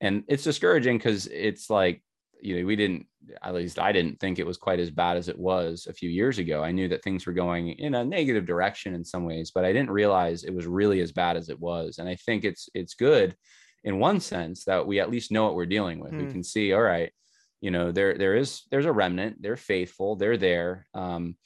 And 0.00 0.24
it's 0.28 0.44
discouraging 0.44 0.98
because 0.98 1.26
it's 1.26 1.68
like 1.70 2.02
you 2.40 2.58
know, 2.58 2.66
we 2.66 2.76
didn't, 2.76 3.06
at 3.42 3.54
least 3.54 3.78
I 3.78 3.92
didn't 3.92 4.20
think 4.20 4.38
it 4.38 4.46
was 4.46 4.56
quite 4.56 4.80
as 4.80 4.90
bad 4.90 5.16
as 5.16 5.28
it 5.28 5.38
was 5.38 5.86
a 5.88 5.92
few 5.92 6.08
years 6.08 6.38
ago. 6.38 6.62
I 6.62 6.72
knew 6.72 6.88
that 6.88 7.02
things 7.02 7.26
were 7.26 7.32
going 7.32 7.70
in 7.70 7.94
a 7.94 8.04
negative 8.04 8.46
direction 8.46 8.94
in 8.94 9.04
some 9.04 9.24
ways, 9.24 9.50
but 9.50 9.64
I 9.64 9.72
didn't 9.72 9.90
realize 9.90 10.44
it 10.44 10.54
was 10.54 10.66
really 10.66 11.00
as 11.00 11.12
bad 11.12 11.36
as 11.36 11.48
it 11.48 11.58
was. 11.58 11.98
And 11.98 12.08
I 12.08 12.14
think 12.14 12.44
it's 12.44 12.68
it's 12.74 12.94
good 12.94 13.36
in 13.84 13.98
one 13.98 14.20
sense 14.20 14.64
that 14.64 14.86
we 14.86 15.00
at 15.00 15.10
least 15.10 15.32
know 15.32 15.44
what 15.44 15.54
we're 15.54 15.66
dealing 15.66 16.00
with. 16.00 16.12
Mm. 16.12 16.18
We 16.18 16.24
hmm. 16.24 16.32
can 16.32 16.44
see, 16.44 16.72
all 16.72 16.82
right, 16.82 17.12
you 17.60 17.70
know, 17.70 17.92
there 17.92 18.16
there 18.16 18.34
is 18.34 18.62
there's 18.70 18.86
a 18.86 18.92
remnant, 18.92 19.42
they're 19.42 19.56
faithful, 19.56 20.16
they're 20.16 20.36
there. 20.36 20.86
Um, 20.94 21.36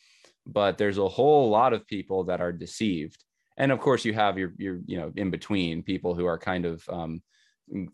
but 0.47 0.77
there's 0.77 0.99
a 0.99 1.09
whole 1.09 1.51
lot 1.51 1.73
of 1.73 1.87
people 1.87 2.25
that 2.25 2.41
are 2.41 2.53
deceived. 2.53 3.23
And 3.57 3.71
of 3.71 3.81
course, 3.81 4.05
you 4.05 4.13
have 4.13 4.39
your 4.39 4.53
your 4.59 4.81
you 4.87 4.99
know 4.99 5.13
in 5.17 5.31
between 5.31 5.83
people 5.83 6.15
who 6.15 6.27
are 6.27 6.39
kind 6.39 6.65
of 6.65 6.83
um, 6.89 7.23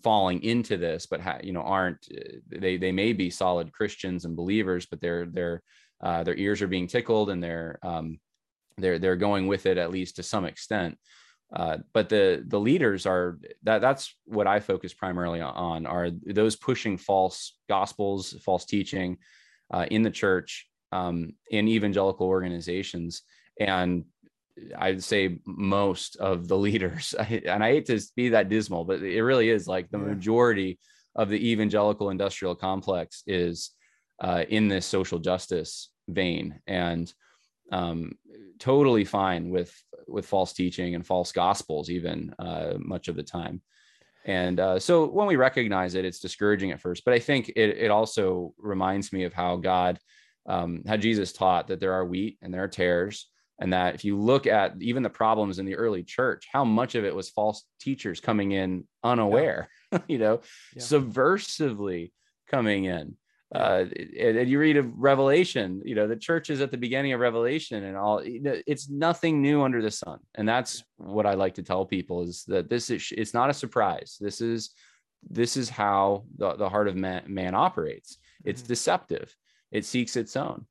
falling 0.02 0.42
into 0.42 0.76
this 0.76 1.06
but 1.06 1.20
ha- 1.20 1.38
you 1.42 1.52
know 1.52 1.62
aren't 1.62 2.06
uh, 2.16 2.38
they 2.48 2.76
they 2.76 2.92
may 2.92 3.12
be 3.12 3.30
solid 3.30 3.72
christians 3.72 4.24
and 4.24 4.36
believers 4.36 4.86
but 4.86 5.00
their 5.00 5.26
their 5.26 5.62
uh, 6.00 6.22
their 6.22 6.36
ears 6.36 6.62
are 6.62 6.68
being 6.68 6.86
tickled 6.86 7.30
and 7.30 7.42
they're 7.42 7.78
um, 7.82 8.18
they're 8.76 8.98
they're 8.98 9.16
going 9.16 9.46
with 9.46 9.66
it 9.66 9.78
at 9.78 9.90
least 9.90 10.16
to 10.16 10.22
some 10.22 10.44
extent. 10.44 10.96
Uh, 11.54 11.78
but 11.92 12.08
the 12.08 12.44
the 12.46 12.60
leaders 12.60 13.06
are 13.06 13.38
that 13.62 13.80
that's 13.80 14.14
what 14.26 14.46
i 14.46 14.60
focus 14.60 14.92
primarily 14.92 15.40
on 15.40 15.86
are 15.86 16.10
those 16.26 16.56
pushing 16.56 16.98
false 16.98 17.56
gospels 17.70 18.36
false 18.44 18.66
teaching 18.66 19.16
uh, 19.72 19.86
in 19.90 20.02
the 20.02 20.10
church 20.10 20.68
um, 20.92 21.32
in 21.50 21.68
evangelical 21.68 22.26
organizations. 22.26 23.22
And 23.60 24.04
I'd 24.76 25.02
say 25.02 25.38
most 25.46 26.16
of 26.16 26.48
the 26.48 26.56
leaders, 26.66 27.14
and 27.14 27.62
I 27.62 27.70
hate 27.72 27.86
to 27.86 28.00
be 28.16 28.30
that 28.30 28.48
dismal, 28.48 28.84
but 28.84 29.02
it 29.02 29.22
really 29.22 29.50
is 29.50 29.66
like 29.66 29.90
the 29.90 29.98
majority 29.98 30.78
of 31.14 31.28
the 31.28 31.50
evangelical 31.50 32.10
industrial 32.10 32.54
complex 32.54 33.22
is 33.26 33.70
uh, 34.20 34.44
in 34.48 34.68
this 34.68 34.86
social 34.86 35.18
justice 35.18 35.90
vein. 36.08 36.60
And 36.66 37.12
um, 37.70 38.12
totally 38.58 39.04
fine 39.04 39.50
with 39.50 39.74
with 40.06 40.26
false 40.26 40.54
teaching 40.54 40.94
and 40.94 41.06
false 41.06 41.32
gospels, 41.32 41.90
even 41.90 42.34
uh, 42.38 42.74
much 42.78 43.08
of 43.08 43.16
the 43.16 43.22
time. 43.22 43.60
And 44.24 44.58
uh, 44.58 44.78
so 44.78 45.06
when 45.06 45.26
we 45.26 45.36
recognize 45.36 45.94
it, 45.94 46.04
it's 46.04 46.18
discouraging 46.18 46.70
at 46.70 46.80
first, 46.80 47.04
but 47.04 47.14
I 47.14 47.18
think 47.18 47.50
it, 47.50 47.76
it 47.76 47.90
also 47.90 48.54
reminds 48.58 49.12
me 49.12 49.24
of 49.24 49.32
how 49.32 49.56
God, 49.56 49.98
um, 50.46 50.82
how 50.86 50.96
Jesus 50.96 51.32
taught 51.32 51.68
that 51.68 51.78
there 51.78 51.92
are 51.92 52.04
wheat 52.04 52.38
and 52.40 52.52
there 52.52 52.64
are 52.64 52.68
tares 52.68 53.26
and 53.58 53.72
that 53.72 53.94
if 53.94 54.04
you 54.04 54.16
look 54.18 54.46
at 54.46 54.74
even 54.80 55.02
the 55.02 55.10
problems 55.10 55.58
in 55.58 55.66
the 55.66 55.76
early 55.76 56.02
church 56.02 56.46
how 56.52 56.64
much 56.64 56.94
of 56.94 57.04
it 57.04 57.14
was 57.14 57.28
false 57.30 57.64
teachers 57.80 58.20
coming 58.20 58.52
in 58.52 58.84
unaware 59.04 59.68
yeah. 59.92 59.98
you 60.08 60.18
know 60.18 60.40
yeah. 60.74 60.82
subversively 60.82 62.12
coming 62.48 62.84
in 62.84 63.14
yeah. 63.54 63.60
uh, 63.60 63.84
and, 64.20 64.38
and, 64.38 64.48
you 64.48 64.58
read 64.58 64.76
of 64.76 64.92
revelation 64.96 65.82
you 65.84 65.94
know 65.94 66.06
the 66.06 66.16
church 66.16 66.50
is 66.50 66.60
at 66.60 66.70
the 66.70 66.76
beginning 66.76 67.12
of 67.12 67.20
revelation 67.20 67.84
and 67.84 67.96
all 67.96 68.22
it's 68.24 68.88
nothing 68.88 69.42
new 69.42 69.62
under 69.62 69.82
the 69.82 69.90
sun 69.90 70.18
and 70.34 70.48
that's 70.48 70.82
what 70.96 71.26
i 71.26 71.34
like 71.34 71.54
to 71.54 71.62
tell 71.62 71.84
people 71.84 72.22
is 72.22 72.44
that 72.44 72.68
this 72.68 72.90
is 72.90 73.12
it's 73.16 73.34
not 73.34 73.50
a 73.50 73.54
surprise 73.54 74.16
this 74.20 74.40
is 74.40 74.70
this 75.30 75.56
is 75.56 75.68
how 75.68 76.24
the, 76.36 76.54
the 76.54 76.68
heart 76.68 76.86
of 76.86 76.94
man, 76.94 77.22
man 77.26 77.54
operates 77.54 78.18
it's 78.44 78.62
mm-hmm. 78.62 78.68
deceptive 78.68 79.34
it 79.72 79.84
seeks 79.84 80.16
its 80.16 80.36
own 80.36 80.64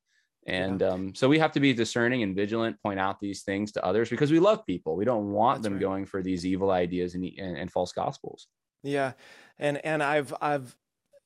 and 0.48 0.80
yeah. 0.80 0.88
um, 0.88 1.14
so 1.14 1.28
we 1.28 1.40
have 1.40 1.52
to 1.52 1.60
be 1.60 1.74
discerning 1.74 2.24
and 2.24 2.34
vigilant, 2.34 2.82
point 2.82 3.00
out 3.00 3.20
these 3.20 3.42
things 3.42 3.74
to 3.74 3.84
others 3.86 4.10
because 4.10 4.32
we 4.32 4.40
love 4.40 4.66
people. 4.66 4.96
We 4.96 5.04
don't 5.04 5.32
want 5.34 5.58
That's 5.58 5.64
them 5.66 5.74
right. 5.74 5.82
going 5.82 6.06
for 6.06 6.24
these 6.24 6.46
evil 6.46 6.72
ideas 6.72 7.16
and, 7.16 7.26
and, 7.38 7.58
and, 7.58 7.70
false 7.70 7.92
gospels. 7.92 8.48
Yeah. 8.82 9.12
And, 9.60 9.86
and 9.86 10.02
I've, 10.02 10.34
I've, 10.40 10.74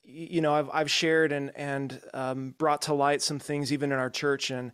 you 0.04 0.42
know, 0.42 0.56
I've, 0.56 0.70
I've 0.74 0.90
shared 0.90 1.32
and, 1.32 1.52
and 1.56 2.02
um, 2.16 2.56
brought 2.58 2.82
to 2.84 2.96
light 2.96 3.22
some 3.22 3.38
things 3.38 3.72
even 3.72 3.92
in 3.92 4.00
our 4.00 4.10
church. 4.10 4.50
And 4.50 4.72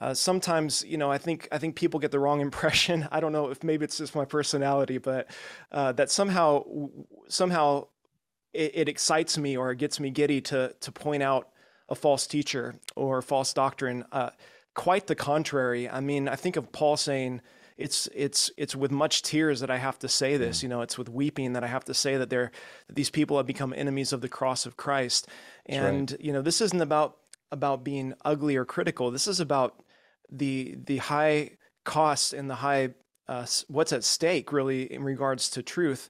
uh, 0.00 0.14
sometimes, 0.14 0.84
you 0.84 0.98
know, 0.98 1.12
I 1.12 1.18
think, 1.18 1.46
I 1.52 1.58
think 1.58 1.76
people 1.76 2.00
get 2.00 2.10
the 2.10 2.18
wrong 2.18 2.40
impression. 2.48 3.06
I 3.12 3.20
don't 3.20 3.30
know 3.30 3.50
if 3.50 3.62
maybe 3.62 3.84
it's 3.84 3.98
just 3.98 4.16
my 4.16 4.24
personality, 4.24 4.98
but 4.98 5.30
uh, 5.70 5.92
that 5.92 6.10
somehow, 6.10 6.64
somehow 7.28 7.86
it, 8.52 8.72
it 8.74 8.88
excites 8.88 9.38
me 9.38 9.56
or 9.56 9.70
it 9.70 9.78
gets 9.78 10.00
me 10.00 10.10
giddy 10.10 10.40
to, 10.40 10.74
to 10.80 10.90
point 10.90 11.22
out 11.22 11.50
a 11.88 11.94
false 11.94 12.26
teacher 12.26 12.76
or 12.94 13.22
false 13.22 13.52
doctrine. 13.52 14.04
Uh, 14.12 14.30
quite 14.74 15.06
the 15.06 15.14
contrary. 15.14 15.88
I 15.88 16.00
mean, 16.00 16.28
I 16.28 16.36
think 16.36 16.56
of 16.56 16.72
Paul 16.72 16.96
saying, 16.96 17.40
it's 17.76 18.08
it's 18.14 18.50
it's 18.56 18.74
with 18.74 18.90
much 18.90 19.22
tears 19.22 19.60
that 19.60 19.70
I 19.70 19.76
have 19.76 19.98
to 19.98 20.08
say 20.08 20.36
this. 20.38 20.60
Mm. 20.60 20.62
You 20.62 20.68
know, 20.70 20.80
it's 20.80 20.96
with 20.96 21.10
weeping 21.10 21.52
that 21.52 21.64
I 21.64 21.66
have 21.66 21.84
to 21.84 21.94
say 21.94 22.16
that 22.16 22.30
they're 22.30 22.50
that 22.86 22.96
these 22.96 23.10
people 23.10 23.36
have 23.36 23.46
become 23.46 23.74
enemies 23.76 24.12
of 24.12 24.22
the 24.22 24.28
cross 24.28 24.64
of 24.64 24.76
Christ. 24.76 25.28
And 25.66 26.10
right. 26.10 26.20
you 26.20 26.32
know, 26.32 26.42
this 26.42 26.60
isn't 26.60 26.80
about 26.80 27.18
about 27.52 27.84
being 27.84 28.14
ugly 28.24 28.56
or 28.56 28.64
critical. 28.64 29.10
This 29.10 29.26
is 29.26 29.40
about 29.40 29.82
the 30.30 30.76
the 30.86 30.98
high 30.98 31.52
cost 31.84 32.32
and 32.32 32.48
the 32.48 32.56
high 32.56 32.94
uh, 33.28 33.46
what's 33.68 33.92
at 33.92 34.04
stake 34.04 34.52
really 34.52 34.90
in 34.90 35.04
regards 35.04 35.50
to 35.50 35.62
truth. 35.62 36.08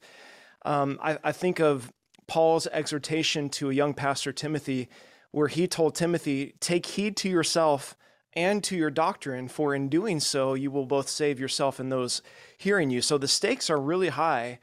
Um, 0.65 0.99
I, 1.03 1.19
I 1.25 1.33
think 1.33 1.61
of 1.61 1.93
Paul's 2.27 2.67
exhortation 2.69 3.49
to 3.51 3.71
a 3.71 3.75
young 3.75 3.95
pastor 3.95 4.33
Timothy 4.33 4.89
where 5.31 5.49
he 5.49 5.67
told 5.67 5.95
Timothy, 5.95 6.55
Take 6.61 6.87
heed 6.87 7.17
to 7.19 7.29
yourself 7.29 7.97
and 8.35 8.63
to 8.65 8.77
your 8.77 8.91
doctrine, 8.91 9.49
for 9.49 9.75
in 9.75 9.89
doing 9.89 10.21
so, 10.21 10.55
you 10.55 10.71
will 10.71 10.87
both 10.87 11.09
save 11.09 11.41
yourself 11.41 11.81
and 11.81 11.91
those 11.91 12.21
hearing 12.59 12.91
you. 12.91 13.01
So 13.01 13.17
the 13.17 13.29
stakes 13.29 13.71
are 13.71 13.81
really 13.81 14.09
high 14.09 14.59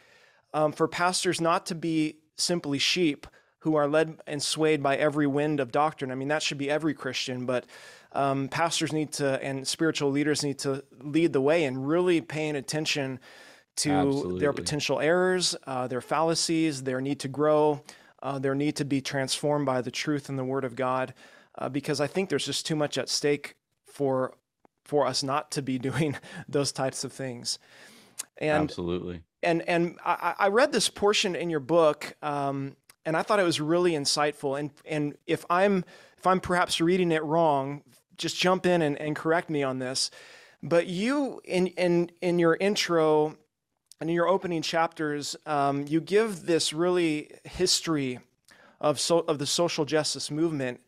um, 0.54 0.72
for 0.72 0.88
pastors 0.88 1.42
not 1.42 1.66
to 1.68 1.76
be 1.76 2.18
simply 2.38 2.78
sheep 2.78 3.26
who 3.60 3.76
are 3.76 3.88
led 3.88 4.20
and 4.28 4.44
swayed 4.44 4.84
by 4.84 4.98
every 4.98 5.26
wind 5.26 5.60
of 5.60 5.72
doctrine. 5.72 6.12
I 6.12 6.16
mean, 6.16 6.28
that 6.28 6.44
should 6.44 6.58
be 6.58 6.70
every 6.70 6.94
Christian, 6.94 7.46
but 7.46 7.66
um, 8.12 8.48
pastors 8.50 8.94
need 8.94 9.14
to, 9.14 9.42
and 9.42 9.68
spiritual 9.68 10.12
leaders 10.12 10.44
need 10.44 10.60
to 10.60 10.84
lead 11.02 11.34
the 11.34 11.42
way 11.42 11.64
and 11.64 11.88
really 11.88 12.22
paying 12.22 12.56
attention 12.56 13.20
to 13.78 13.92
Absolutely. 13.92 14.40
their 14.40 14.54
potential 14.54 15.00
errors, 15.00 15.56
uh, 15.66 15.88
their 15.88 16.02
fallacies, 16.02 16.84
their 16.84 17.02
need 17.02 17.20
to 17.22 17.28
grow, 17.28 17.82
uh, 18.24 18.40
their 18.40 18.56
need 18.56 18.76
to 18.78 18.86
be 18.86 19.02
transformed 19.02 19.66
by 19.66 19.82
the 19.82 19.92
truth 19.92 20.30
and 20.30 20.40
the 20.40 20.46
Word 20.46 20.64
of 20.64 20.76
God, 20.76 21.14
uh, 21.58 21.70
because 21.70 22.02
I 22.02 22.08
think 22.08 22.30
there's 22.30 22.46
just 22.46 22.66
too 22.66 22.76
much 22.76 22.98
at 22.98 23.10
stake 23.10 23.56
for 23.86 24.34
for 24.84 25.06
us 25.06 25.22
not 25.22 25.52
to 25.52 25.62
be 25.62 25.78
doing 25.90 26.16
those 26.48 26.72
types 26.72 27.04
of 27.04 27.12
things. 27.12 27.60
And 28.38 28.64
absolutely. 28.64 29.22
And 29.44 29.62
and 29.68 30.00
I, 30.06 30.36
I 30.40 30.48
read 30.48 30.72
this 30.72 30.90
portion 30.90 31.36
in 31.36 31.50
your 31.50 31.60
book, 31.60 32.16
um, 32.24 32.78
and 33.06 33.18
I 33.18 33.22
thought 33.22 33.40
it 33.40 33.44
was 33.44 33.60
really 33.60 33.92
insightful. 33.92 34.58
And 34.58 34.72
and 34.86 35.16
if 35.28 35.46
I'm 35.50 35.84
if 36.18 36.26
I'm 36.26 36.40
perhaps 36.40 36.80
reading 36.80 37.12
it 37.12 37.24
wrong, 37.24 37.84
just 38.18 38.40
jump 38.40 38.66
in 38.66 38.82
and, 38.82 38.98
and 38.98 39.16
correct 39.16 39.50
me 39.50 39.64
on 39.64 39.80
this. 39.80 40.10
But 40.62 40.88
you 40.88 41.42
in 41.44 41.68
in 41.68 42.10
in 42.22 42.40
your 42.40 42.56
intro 42.56 43.36
and 44.04 44.10
in 44.10 44.16
your 44.18 44.28
opening 44.28 44.62
chapters, 44.62 45.38
um, 45.46 45.88
you 45.88 46.02
give 46.02 46.46
this 46.46 46.74
really 46.74 47.32
history 47.46 48.20
of 48.82 49.00
so, 49.00 49.20
of 49.20 49.40
the 49.40 49.46
social 49.46 49.86
justice 49.86 50.30
movement, 50.30 50.82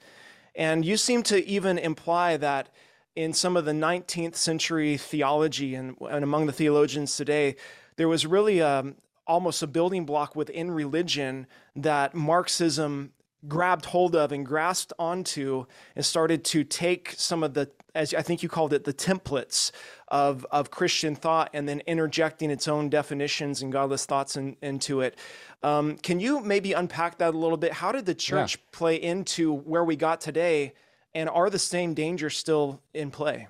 and 0.53 0.83
you 0.83 0.97
seem 0.97 1.23
to 1.23 1.41
even 1.47 1.77
imply 1.77 2.35
that 2.35 2.67
in 3.15 3.31
some 3.31 3.55
of 3.55 3.63
the 3.63 3.71
19th 3.71 4.35
century 4.35 4.97
theology 4.97 5.75
and, 5.75 5.95
and 6.01 6.25
among 6.25 6.45
the 6.45 6.51
theologians 6.51 7.15
today, 7.15 7.55
there 7.95 8.09
was 8.09 8.25
really 8.25 8.61
um, 8.61 8.95
almost 9.25 9.63
a 9.63 9.67
building 9.67 10.05
block 10.05 10.35
within 10.35 10.69
religion 10.69 11.47
that 11.73 12.15
Marxism 12.15 13.13
grabbed 13.47 13.85
hold 13.85 14.13
of 14.13 14.33
and 14.33 14.45
grasped 14.45 14.91
onto 14.99 15.65
and 15.95 16.05
started 16.05 16.43
to 16.43 16.65
take 16.65 17.13
some 17.15 17.43
of 17.43 17.53
the 17.53 17.71
as 17.95 18.13
I 18.13 18.21
think 18.21 18.43
you 18.43 18.49
called 18.49 18.73
it 18.73 18.83
the 18.83 18.93
templates 18.93 19.71
of 20.09 20.45
of 20.51 20.69
Christian 20.69 21.15
thought 21.15 21.49
and 21.53 21.67
then 21.67 21.81
interjecting 21.87 22.51
its 22.51 22.67
own 22.67 22.89
definitions 22.89 23.61
and 23.61 23.71
godless 23.71 24.05
thoughts 24.05 24.35
in, 24.35 24.57
into 24.61 25.01
it. 25.01 25.17
Um, 25.63 25.97
can 25.97 26.19
you 26.19 26.41
maybe 26.41 26.73
unpack 26.73 27.17
that 27.17 27.33
a 27.33 27.37
little 27.37 27.57
bit? 27.57 27.73
How 27.73 27.91
did 27.91 28.05
the 28.05 28.13
church 28.13 28.57
yeah. 28.57 28.77
play 28.77 29.01
into 29.01 29.53
where 29.53 29.83
we 29.83 29.95
got 29.95 30.21
today, 30.21 30.73
and 31.15 31.29
are 31.29 31.49
the 31.49 31.57
same 31.57 31.93
dangers 31.95 32.37
still 32.37 32.81
in 32.93 33.09
play? 33.09 33.47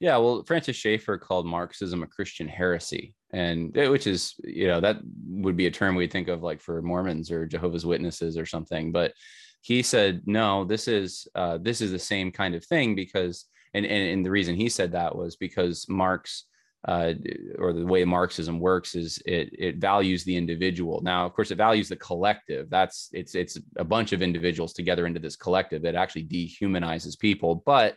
Yeah, 0.00 0.16
well, 0.16 0.42
Francis 0.44 0.76
Schaeffer 0.76 1.18
called 1.18 1.46
Marxism 1.46 2.02
a 2.02 2.06
Christian 2.06 2.48
heresy, 2.48 3.14
and 3.32 3.76
eh, 3.76 3.88
which 3.88 4.06
is, 4.06 4.34
you 4.42 4.66
know, 4.66 4.80
that 4.80 4.96
would 5.28 5.56
be 5.56 5.66
a 5.66 5.70
term 5.70 5.94
we'd 5.94 6.10
think 6.10 6.28
of 6.28 6.42
like 6.42 6.60
for 6.60 6.80
Mormons 6.80 7.30
or 7.30 7.46
Jehovah's 7.46 7.84
Witnesses 7.84 8.38
or 8.38 8.46
something. 8.46 8.92
But 8.92 9.12
he 9.60 9.82
said, 9.82 10.22
no, 10.24 10.64
this 10.64 10.88
is 10.88 11.28
uh, 11.34 11.58
this 11.58 11.82
is 11.82 11.90
the 11.90 11.98
same 11.98 12.32
kind 12.32 12.54
of 12.54 12.64
thing 12.64 12.94
because, 12.94 13.44
and, 13.74 13.86
and 13.86 14.10
and 14.10 14.26
the 14.26 14.30
reason 14.30 14.54
he 14.54 14.68
said 14.68 14.92
that 14.92 15.14
was 15.14 15.36
because 15.36 15.88
Marx 15.88 16.44
uh, 16.88 17.12
or 17.58 17.72
the 17.72 17.84
way 17.84 18.04
Marxism 18.04 18.58
works 18.58 18.94
is 18.94 19.22
it 19.26 19.50
it 19.52 19.76
values 19.76 20.24
the 20.24 20.36
individual. 20.36 21.00
Now, 21.02 21.26
of 21.26 21.34
course, 21.34 21.50
it 21.50 21.56
values 21.56 21.88
the 21.88 21.96
collective. 21.96 22.70
That's 22.70 23.10
it's 23.12 23.34
it's 23.34 23.58
a 23.76 23.84
bunch 23.84 24.12
of 24.12 24.22
individuals 24.22 24.72
together 24.72 25.06
into 25.06 25.20
this 25.20 25.36
collective 25.36 25.82
that 25.82 25.94
actually 25.94 26.24
dehumanizes 26.24 27.18
people. 27.18 27.62
But 27.66 27.96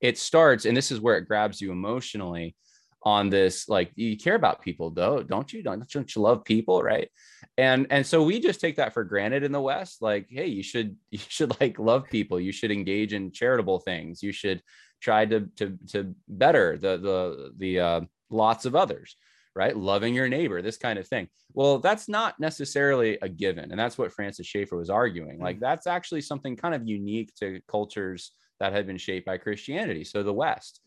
it 0.00 0.18
starts, 0.18 0.64
and 0.64 0.76
this 0.76 0.90
is 0.90 1.00
where 1.00 1.16
it 1.16 1.28
grabs 1.28 1.60
you 1.60 1.70
emotionally 1.70 2.56
on 3.04 3.28
this 3.28 3.68
like 3.68 3.92
you 3.96 4.16
care 4.16 4.34
about 4.34 4.62
people 4.62 4.90
though 4.90 5.22
don't 5.22 5.52
you 5.52 5.62
don't, 5.62 5.86
don't 5.90 6.16
you 6.16 6.22
love 6.22 6.42
people 6.42 6.82
right 6.82 7.10
and 7.58 7.86
and 7.90 8.06
so 8.06 8.22
we 8.22 8.40
just 8.40 8.60
take 8.60 8.76
that 8.76 8.94
for 8.94 9.04
granted 9.04 9.42
in 9.42 9.52
the 9.52 9.60
west 9.60 10.00
like 10.00 10.26
hey 10.30 10.46
you 10.46 10.62
should 10.62 10.96
you 11.10 11.18
should 11.18 11.58
like 11.60 11.78
love 11.78 12.04
people 12.10 12.40
you 12.40 12.52
should 12.52 12.70
engage 12.70 13.12
in 13.12 13.30
charitable 13.30 13.78
things 13.78 14.22
you 14.22 14.32
should 14.32 14.62
try 15.04 15.24
to 15.26 15.40
to 15.56 15.78
to 15.90 16.14
better 16.28 16.78
the 16.78 16.96
the 16.96 17.52
the 17.58 17.80
uh, 17.80 18.00
lots 18.30 18.64
of 18.64 18.74
others 18.74 19.16
right 19.54 19.76
loving 19.76 20.14
your 20.14 20.28
neighbor 20.28 20.62
this 20.62 20.78
kind 20.78 20.98
of 20.98 21.06
thing 21.06 21.28
well 21.52 21.78
that's 21.78 22.08
not 22.08 22.38
necessarily 22.40 23.18
a 23.22 23.28
given 23.28 23.70
and 23.70 23.78
that's 23.78 23.96
what 23.96 24.12
francis 24.12 24.46
schaeffer 24.46 24.76
was 24.76 24.90
arguing 24.90 25.38
like 25.38 25.58
mm. 25.58 25.60
that's 25.60 25.86
actually 25.86 26.20
something 26.20 26.56
kind 26.56 26.74
of 26.74 26.88
unique 26.88 27.32
to 27.36 27.60
cultures 27.68 28.32
that 28.60 28.72
had 28.72 28.86
been 28.86 28.98
shaped 28.98 29.26
by 29.26 29.38
Christianity, 29.38 30.04
so 30.04 30.22
the 30.22 30.32
West. 30.32 30.80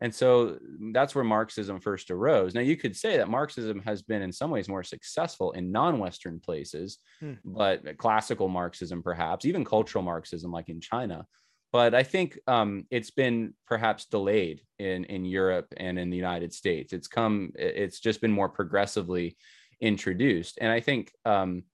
And 0.00 0.14
so 0.14 0.58
that's 0.92 1.14
where 1.14 1.24
Marxism 1.24 1.80
first 1.80 2.10
arose. 2.10 2.54
Now, 2.54 2.60
you 2.60 2.76
could 2.76 2.96
say 2.96 3.16
that 3.16 3.28
Marxism 3.28 3.80
has 3.82 4.02
been 4.02 4.22
in 4.22 4.32
some 4.32 4.50
ways 4.50 4.68
more 4.68 4.82
successful 4.82 5.52
in 5.52 5.72
non 5.72 5.98
Western 5.98 6.40
places, 6.40 6.98
hmm. 7.20 7.34
but 7.44 7.96
classical 7.96 8.48
Marxism, 8.48 9.02
perhaps, 9.02 9.44
even 9.44 9.64
cultural 9.64 10.04
Marxism, 10.04 10.50
like 10.50 10.68
in 10.68 10.80
China. 10.80 11.26
But 11.74 11.92
I 11.92 12.04
think 12.04 12.38
um, 12.46 12.86
it's 12.92 13.10
been 13.10 13.52
perhaps 13.66 14.04
delayed 14.04 14.60
in, 14.78 15.02
in 15.06 15.24
Europe 15.24 15.66
and 15.76 15.98
in 15.98 16.08
the 16.08 16.16
United 16.16 16.54
States. 16.54 16.92
It's 16.92 17.08
come, 17.08 17.50
it's 17.56 17.98
just 17.98 18.20
been 18.20 18.30
more 18.30 18.48
progressively 18.48 19.36
introduced. 19.80 20.58
And 20.60 20.70
I 20.70 20.78
think, 20.78 21.10
um, 21.24 21.64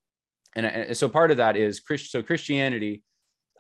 and, 0.57 0.65
and 0.65 0.97
so 0.97 1.07
part 1.07 1.31
of 1.31 1.37
that 1.37 1.55
is 1.55 1.81
Christ, 1.81 2.13
so 2.13 2.23
Christianity 2.23 3.03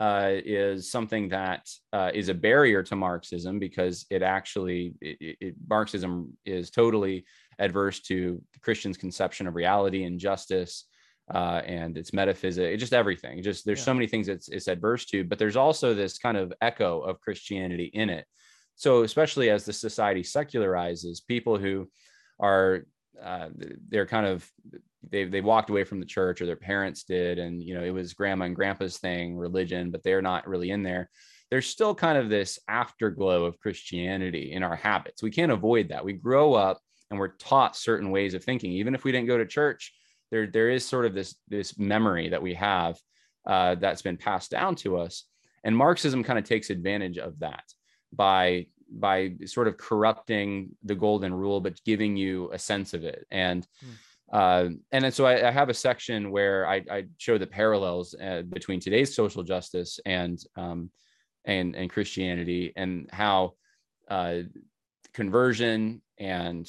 uh, 0.01 0.31
is 0.33 0.91
something 0.91 1.29
that 1.29 1.69
uh, 1.93 2.11
is 2.15 2.31
a 2.31 2.35
barrier 2.35 2.83
to 2.85 2.97
Marxism 2.97 3.59
because 3.59 4.07
it 4.09 4.23
actually 4.23 4.95
it, 5.03 5.37
it, 5.43 5.55
Marxism 5.69 6.39
is 6.47 6.71
totally 6.71 7.27
adverse 7.59 8.01
to 8.01 8.43
Christians' 8.63 8.97
conception 8.97 9.47
of 9.47 9.57
reality 9.57 10.05
and 10.05 10.19
justice 10.19 10.87
uh, 11.33 11.63
and 11.65 11.97
its 11.97 12.13
metaphysics, 12.13 12.81
just 12.81 12.93
everything. 12.93 13.43
Just 13.43 13.65
there's 13.65 13.79
yeah. 13.81 13.85
so 13.85 13.95
many 13.95 14.07
things 14.07 14.29
it's 14.29 14.49
it's 14.49 14.69
adverse 14.69 15.05
to, 15.07 15.25
but 15.25 15.39
there's 15.39 15.57
also 15.57 15.95
this 15.95 16.19
kind 16.19 16.37
of 16.37 16.53
echo 16.61 17.01
of 17.01 17.21
Christianity 17.21 17.91
in 17.95 18.11
it. 18.11 18.27
So 18.77 19.03
especially 19.03 19.51
as 19.51 19.65
the 19.65 19.73
society 19.73 20.23
secularizes, 20.23 21.27
people 21.27 21.59
who 21.59 21.89
are 22.41 22.87
uh, 23.23 23.49
they're 23.89 24.07
kind 24.07 24.27
of 24.27 24.51
they 25.09 25.25
they 25.25 25.41
walked 25.41 25.71
away 25.71 25.85
from 25.85 26.01
the 26.01 26.07
church 26.07 26.41
or 26.41 26.47
their 26.47 26.57
parents 26.57 27.05
did 27.05 27.39
and 27.39 27.63
you 27.63 27.75
know 27.75 27.83
it 27.83 27.91
was 27.91 28.13
grandma 28.13 28.45
and 28.45 28.57
grandpa's 28.57 28.99
thing 28.99 29.37
religion 29.37 29.91
but 29.91 30.03
they're 30.03 30.23
not 30.23 30.47
really 30.47 30.71
in 30.71 30.83
there 30.83 31.11
there's 31.51 31.67
still 31.67 31.95
kind 31.95 32.19
of 32.19 32.29
this 32.29 32.59
afterglow 32.69 33.45
of 33.45 33.59
christianity 33.59 34.53
in 34.53 34.63
our 34.63 34.77
habits 34.77 35.23
we 35.23 35.31
can't 35.31 35.53
avoid 35.53 35.89
that 35.89 36.05
we 36.05 36.13
grow 36.13 36.53
up 36.55 36.81
and 37.11 37.19
we're 37.19 37.37
taught 37.37 37.77
certain 37.77 38.11
ways 38.11 38.35
of 38.35 38.45
thinking 38.45 38.73
even 38.73 38.95
if 38.95 39.05
we 39.05 39.11
didn't 39.11 39.27
go 39.27 39.39
to 39.39 39.47
church 39.47 39.95
there 40.31 40.47
there 40.47 40.71
is 40.71 40.85
sort 40.87 41.07
of 41.07 41.15
this 41.15 41.35
this 41.49 41.79
memory 41.79 42.29
that 42.29 42.43
we 42.43 42.55
have 42.55 42.99
uh, 43.47 43.75
that's 43.77 44.03
been 44.03 44.17
passed 44.17 44.51
down 44.51 44.75
to 44.77 44.99
us. 44.99 45.25
And 45.65 45.77
marxism 45.77 46.25
kind 46.25 46.39
of 46.39 46.45
takes 46.45 46.71
advantage 46.71 47.19
of 47.19 47.39
that 47.41 47.65
by 48.13 48.67
by 48.93 49.33
sort 49.47 49.69
of 49.69 49.77
corrupting 49.77 50.71
the 50.83 50.97
golden 50.97 51.33
rule 51.33 51.61
but 51.61 51.83
giving 51.85 52.17
you 52.17 52.51
a 52.53 52.59
sense 52.59 52.93
of 52.93 53.05
it. 53.05 53.27
And 53.31 53.67
hmm. 53.81 54.37
uh, 54.37 54.69
and 54.93 55.05
then 55.05 55.13
so 55.13 55.27
I, 55.27 55.49
I, 55.49 55.51
have 55.51 55.69
a 55.69 55.75
section 55.75 56.31
where 56.31 56.67
I, 56.67 56.85
I 56.91 57.05
show 57.19 57.39
the 57.39 57.47
parallels 57.47 58.15
uh, 58.15 58.43
between 58.43 58.81
today's 58.81 59.15
social 59.15 59.43
justice 59.43 60.01
and 60.07 60.39
um, 60.57 60.91
and 61.45 61.75
and 61.77 61.91
Christianity 61.91 62.73
and 62.77 63.09
how 63.13 63.55
uh, 64.09 64.41
conversion 65.13 66.03
and 66.19 66.69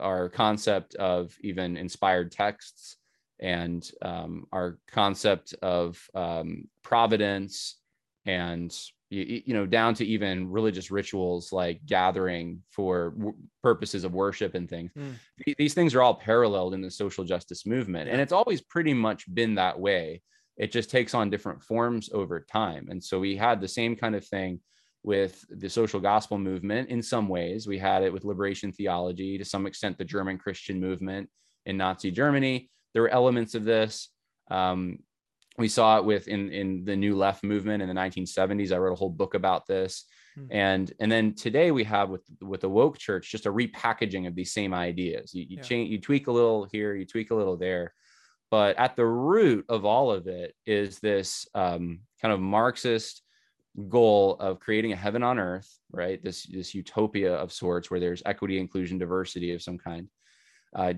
our 0.00 0.28
concept 0.28 0.94
of 0.96 1.36
even 1.40 1.76
inspired 1.76 2.32
texts 2.32 2.96
and 3.40 3.90
um, 4.02 4.46
our 4.52 4.78
concept 4.88 5.54
of 5.62 6.00
um, 6.14 6.64
providence 6.82 7.78
and 8.24 8.76
you, 9.10 9.42
you 9.46 9.54
know 9.54 9.66
down 9.66 9.94
to 9.94 10.06
even 10.06 10.48
religious 10.48 10.90
rituals 10.90 11.52
like 11.52 11.84
gathering 11.84 12.60
for 12.70 13.10
w- 13.10 13.36
purposes 13.62 14.04
of 14.04 14.14
worship 14.14 14.54
and 14.54 14.70
things. 14.70 14.92
Mm. 14.96 15.14
these 15.58 15.74
things 15.74 15.94
are 15.94 16.02
all 16.02 16.14
paralleled 16.14 16.72
in 16.72 16.80
the 16.80 16.90
social 16.90 17.24
justice 17.24 17.66
movement 17.66 18.08
and 18.08 18.20
it's 18.20 18.32
always 18.32 18.60
pretty 18.60 18.94
much 18.94 19.32
been 19.32 19.56
that 19.56 19.78
way. 19.78 20.22
It 20.56 20.70
just 20.70 20.90
takes 20.90 21.14
on 21.14 21.30
different 21.30 21.62
forms 21.62 22.10
over 22.12 22.40
time. 22.40 22.88
And 22.90 23.02
so 23.02 23.18
we 23.18 23.36
had 23.36 23.60
the 23.60 23.68
same 23.68 23.96
kind 23.96 24.14
of 24.14 24.24
thing 24.24 24.60
with 25.04 25.44
the 25.50 25.68
social 25.68 26.00
gospel 26.00 26.38
movement 26.38 26.88
in 26.88 27.02
some 27.02 27.28
ways. 27.28 27.66
We 27.66 27.78
had 27.78 28.02
it 28.02 28.12
with 28.12 28.24
liberation 28.24 28.72
theology 28.72 29.36
to 29.38 29.44
some 29.44 29.66
extent 29.66 29.98
the 29.98 30.04
german 30.04 30.38
christian 30.38 30.80
movement 30.80 31.28
in 31.66 31.76
nazi 31.76 32.10
germany. 32.10 32.70
There 32.92 33.02
were 33.02 33.08
elements 33.08 33.54
of 33.54 33.64
this. 33.64 34.10
Um, 34.50 34.98
we 35.58 35.68
saw 35.68 35.98
it 35.98 36.04
with 36.04 36.28
in 36.28 36.50
in 36.52 36.84
the 36.84 36.96
new 36.96 37.16
left 37.16 37.42
movement 37.42 37.82
in 37.82 37.88
the 37.88 37.94
1970s 37.94 38.72
i 38.72 38.78
wrote 38.78 38.92
a 38.92 38.96
whole 38.96 39.10
book 39.10 39.34
about 39.34 39.66
this. 39.66 40.04
Mm-hmm. 40.38 40.48
and 40.50 40.92
and 40.98 41.12
then 41.12 41.34
today 41.34 41.72
we 41.72 41.84
have 41.84 42.08
with 42.08 42.22
with 42.40 42.62
the 42.62 42.68
woke 42.68 42.96
church 42.96 43.30
just 43.30 43.44
a 43.44 43.52
repackaging 43.52 44.26
of 44.26 44.34
these 44.34 44.52
same 44.52 44.72
ideas. 44.72 45.34
You, 45.34 45.42
you 45.42 45.56
yeah. 45.56 45.62
change 45.62 45.90
you 45.90 46.00
tweak 46.00 46.26
a 46.28 46.32
little 46.32 46.64
here 46.64 46.94
you 46.94 47.06
tweak 47.06 47.30
a 47.30 47.34
little 47.34 47.56
there. 47.56 47.92
But 48.50 48.78
at 48.78 48.96
the 48.96 49.06
root 49.06 49.64
of 49.70 49.86
all 49.86 50.10
of 50.10 50.26
it 50.26 50.54
is 50.66 50.98
this 50.98 51.46
um, 51.54 52.00
kind 52.20 52.34
of 52.34 52.40
marxist 52.40 53.22
goal 53.88 54.36
of 54.38 54.60
creating 54.60 54.92
a 54.92 54.96
heaven 54.96 55.22
on 55.22 55.38
earth 55.38 55.78
right 55.92 56.22
this 56.22 56.42
this 56.44 56.74
utopia 56.74 57.34
of 57.34 57.50
sorts 57.50 57.90
where 57.90 58.00
there's 58.00 58.22
equity 58.26 58.58
inclusion 58.58 58.98
diversity 58.98 59.54
of 59.54 59.62
some 59.62 59.78
kind 59.78 60.08
uh, 60.74 60.94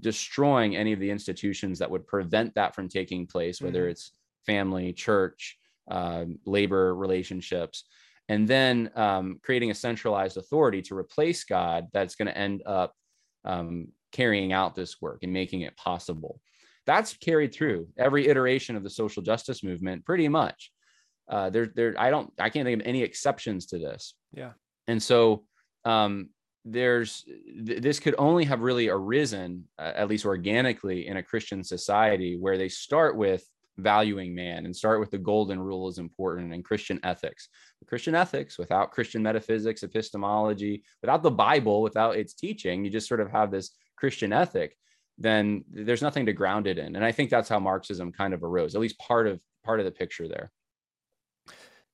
destroying 0.00 0.76
any 0.76 0.92
of 0.92 1.00
the 1.00 1.10
institutions 1.10 1.78
that 1.78 1.90
would 1.90 2.06
prevent 2.06 2.54
that 2.54 2.74
from 2.74 2.88
taking 2.88 3.26
place, 3.26 3.60
whether 3.60 3.82
mm-hmm. 3.82 3.90
it's 3.90 4.12
family, 4.46 4.92
church, 4.92 5.58
uh, 5.90 6.24
labor 6.46 6.94
relationships, 6.94 7.84
and 8.28 8.48
then 8.48 8.90
um, 8.96 9.38
creating 9.42 9.70
a 9.70 9.74
centralized 9.74 10.36
authority 10.36 10.80
to 10.80 10.96
replace 10.96 11.44
God 11.44 11.88
that's 11.92 12.14
going 12.14 12.28
to 12.28 12.38
end 12.38 12.62
up 12.64 12.94
um, 13.44 13.88
carrying 14.12 14.52
out 14.52 14.74
this 14.74 15.00
work 15.00 15.22
and 15.22 15.32
making 15.32 15.62
it 15.62 15.76
possible. 15.76 16.40
that's 16.86 17.12
carried 17.18 17.52
through 17.52 17.88
every 17.98 18.26
iteration 18.28 18.74
of 18.74 18.82
the 18.82 18.90
social 18.90 19.22
justice 19.22 19.62
movement, 19.62 20.04
pretty 20.04 20.28
much. 20.28 20.72
Uh, 21.30 21.48
there, 21.48 21.70
there, 21.74 21.94
I 21.96 22.10
don't, 22.10 22.30
I 22.38 22.50
can't 22.50 22.66
think 22.66 22.80
of 22.80 22.86
any 22.86 23.02
exceptions 23.02 23.66
to 23.66 23.78
this. 23.78 24.14
Yeah. 24.32 24.52
And 24.88 25.02
so, 25.02 25.44
um, 25.84 26.30
there's 26.64 27.24
th- 27.66 27.80
this 27.80 28.00
could 28.00 28.14
only 28.18 28.44
have 28.44 28.60
really 28.60 28.88
arisen 28.88 29.64
uh, 29.78 29.92
at 29.94 30.08
least 30.08 30.26
organically 30.26 31.06
in 31.06 31.16
a 31.16 31.22
christian 31.22 31.64
society 31.64 32.36
where 32.38 32.58
they 32.58 32.68
start 32.68 33.16
with 33.16 33.44
valuing 33.78 34.34
man 34.34 34.66
and 34.66 34.76
start 34.76 35.00
with 35.00 35.10
the 35.10 35.18
golden 35.18 35.58
rule 35.58 35.88
is 35.88 35.98
important 35.98 36.52
and 36.52 36.64
christian 36.64 37.00
ethics 37.02 37.48
christian 37.86 38.14
ethics 38.14 38.58
without 38.58 38.90
christian 38.90 39.22
metaphysics 39.22 39.82
epistemology 39.82 40.82
without 41.00 41.22
the 41.22 41.30
bible 41.30 41.80
without 41.80 42.16
its 42.16 42.34
teaching 42.34 42.84
you 42.84 42.90
just 42.90 43.08
sort 43.08 43.20
of 43.20 43.30
have 43.30 43.50
this 43.50 43.70
christian 43.96 44.32
ethic 44.32 44.76
then 45.16 45.64
there's 45.70 46.02
nothing 46.02 46.26
to 46.26 46.32
ground 46.32 46.66
it 46.66 46.76
in 46.76 46.94
and 46.94 47.04
i 47.04 47.12
think 47.12 47.30
that's 47.30 47.48
how 47.48 47.58
marxism 47.58 48.12
kind 48.12 48.34
of 48.34 48.44
arose 48.44 48.74
at 48.74 48.80
least 48.82 48.98
part 48.98 49.26
of 49.26 49.40
part 49.64 49.80
of 49.80 49.86
the 49.86 49.92
picture 49.92 50.28
there 50.28 50.52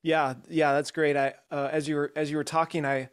yeah 0.07 0.35
yeah 0.49 0.73
that's 0.73 0.91
great. 0.93 1.17
I 1.17 1.35
uh, 1.51 1.69
as 1.73 1.89
you 1.89 1.97
were 1.97 2.13
as 2.17 2.31
you 2.31 2.37
were 2.37 2.45
talking 2.45 2.85
i 2.85 3.09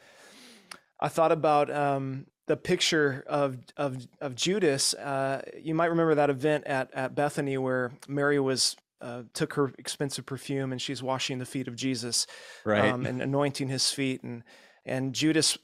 I 0.99 1.09
thought 1.09 1.33
about 1.33 1.69
um, 1.69 2.27
the 2.45 2.55
picture 2.55 3.25
of 3.27 3.57
of 3.75 4.07
of 4.21 4.35
Judas. 4.35 4.93
Uh, 4.93 5.41
you 5.61 5.75
might 5.75 5.87
remember 5.87 6.15
that 6.15 6.29
event 6.29 6.65
at 6.65 6.93
at 6.93 7.15
Bethany 7.15 7.57
where 7.57 7.91
Mary 8.07 8.39
was 8.39 8.77
uh, 9.01 9.23
took 9.33 9.53
her 9.55 9.73
expensive 9.77 10.25
perfume 10.25 10.71
and 10.71 10.81
she's 10.81 11.03
washing 11.03 11.39
the 11.39 11.45
feet 11.45 11.67
of 11.67 11.75
Jesus, 11.75 12.25
right, 12.63 12.89
um, 12.89 13.05
and 13.05 13.21
anointing 13.29 13.67
his 13.67 13.91
feet, 13.91 14.23
and 14.23 14.43
and 14.85 15.13
Judas 15.13 15.57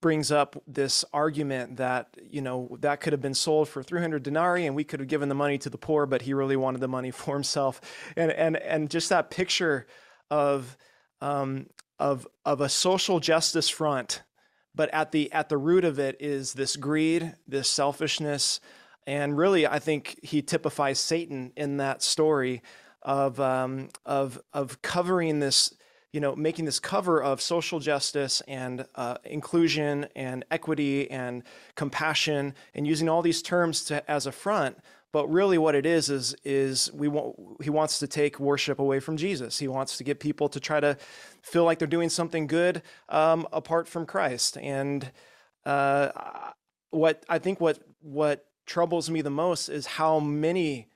brings 0.00 0.32
up 0.32 0.60
this 0.66 1.04
argument 1.12 1.76
that 1.76 2.08
you 2.22 2.40
know 2.40 2.76
that 2.80 3.00
could 3.00 3.12
have 3.12 3.20
been 3.20 3.34
sold 3.34 3.68
for 3.68 3.82
300 3.82 4.22
denarii 4.22 4.66
and 4.66 4.74
we 4.74 4.82
could 4.82 4.98
have 4.98 5.10
given 5.10 5.28
the 5.28 5.34
money 5.34 5.58
to 5.58 5.68
the 5.68 5.76
poor 5.76 6.06
but 6.06 6.22
he 6.22 6.32
really 6.32 6.56
wanted 6.56 6.80
the 6.80 6.88
money 6.88 7.10
for 7.20 7.34
himself. 7.34 7.80
And 8.16 8.32
and 8.32 8.56
and 8.56 8.90
just 8.90 9.10
that 9.10 9.30
picture 9.30 9.86
of 10.30 10.76
um, 11.20 11.66
of 11.98 12.26
of 12.44 12.60
a 12.60 12.68
social 12.68 13.20
justice 13.20 13.68
front 13.68 14.22
but 14.74 14.92
at 14.94 15.12
the 15.12 15.32
at 15.32 15.48
the 15.48 15.58
root 15.58 15.84
of 15.84 15.98
it 15.98 16.16
is 16.20 16.52
this 16.52 16.76
greed, 16.76 17.34
this 17.46 17.68
selfishness, 17.68 18.60
and 19.06 19.36
really, 19.36 19.66
I 19.66 19.78
think 19.78 20.18
he 20.22 20.42
typifies 20.42 20.98
Satan 21.00 21.52
in 21.56 21.78
that 21.78 22.02
story 22.02 22.62
of 23.02 23.40
um, 23.40 23.88
of 24.06 24.40
of 24.52 24.80
covering 24.82 25.40
this, 25.40 25.74
you 26.12 26.20
know, 26.20 26.36
making 26.36 26.66
this 26.66 26.78
cover 26.78 27.22
of 27.22 27.40
social 27.40 27.80
justice 27.80 28.42
and 28.46 28.86
uh, 28.94 29.16
inclusion 29.24 30.06
and 30.14 30.44
equity 30.50 31.10
and 31.10 31.42
compassion, 31.74 32.54
and 32.74 32.86
using 32.86 33.08
all 33.08 33.22
these 33.22 33.42
terms 33.42 33.84
to, 33.86 34.08
as 34.08 34.26
a 34.26 34.32
front 34.32 34.78
but 35.12 35.28
really, 35.28 35.58
what 35.58 35.74
it 35.74 35.86
is 35.86 36.08
is 36.08 36.36
is 36.44 36.92
we 36.92 37.08
want 37.08 37.36
he 37.62 37.70
wants 37.70 37.98
to 37.98 38.06
take 38.06 38.38
worship 38.38 38.78
away 38.78 39.00
from 39.00 39.16
Jesus. 39.16 39.58
He 39.58 39.66
wants 39.66 39.96
to 39.98 40.04
get 40.04 40.20
people 40.20 40.48
to 40.50 40.60
try 40.60 40.78
to 40.78 40.96
feel 41.42 41.64
like 41.64 41.78
they're 41.78 41.88
doing 41.88 42.10
something 42.10 42.46
good 42.46 42.82
um, 43.08 43.46
apart 43.52 43.88
from 43.88 44.06
Christ. 44.06 44.56
And 44.58 45.10
uh, 45.64 46.10
what 46.90 47.24
I 47.28 47.38
think 47.38 47.60
what 47.60 47.80
what 48.00 48.46
troubles 48.66 49.10
me 49.10 49.20
the 49.20 49.30
most 49.30 49.68
is 49.68 49.86
how 49.86 50.20
many 50.20 50.88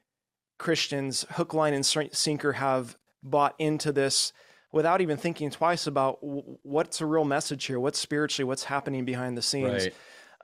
Christians, 0.58 1.26
hook, 1.30 1.52
line, 1.52 1.74
and 1.74 1.84
sinker, 1.84 2.52
have 2.52 2.96
bought 3.22 3.56
into 3.58 3.90
this 3.90 4.32
without 4.70 5.00
even 5.00 5.16
thinking 5.16 5.50
twice 5.50 5.86
about 5.86 6.18
what's 6.20 7.00
a 7.00 7.06
real 7.06 7.24
message 7.24 7.64
here, 7.64 7.80
what's 7.80 7.98
spiritually, 7.98 8.46
what's 8.46 8.64
happening 8.64 9.04
behind 9.04 9.36
the 9.36 9.42
scenes. 9.42 9.88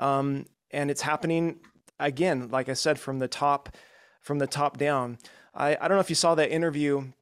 Right. 0.01 0.19
Um, 0.19 0.47
and 0.71 0.91
it's 0.91 1.03
happening 1.03 1.61
again, 2.01 2.49
like 2.51 2.69
I 2.69 2.75
said, 2.75 2.99
from 2.99 3.19
the 3.19 3.29
top, 3.29 3.69
from 4.21 4.39
the 4.39 4.47
top 4.47 4.79
down. 4.79 5.19
I, 5.55 5.77
I 5.81 5.89
don't 5.89 5.97
know 5.97 6.01
if 6.01 6.11
you 6.11 6.17
saw 6.17 6.35
that 6.35 6.51
interview 6.51 7.13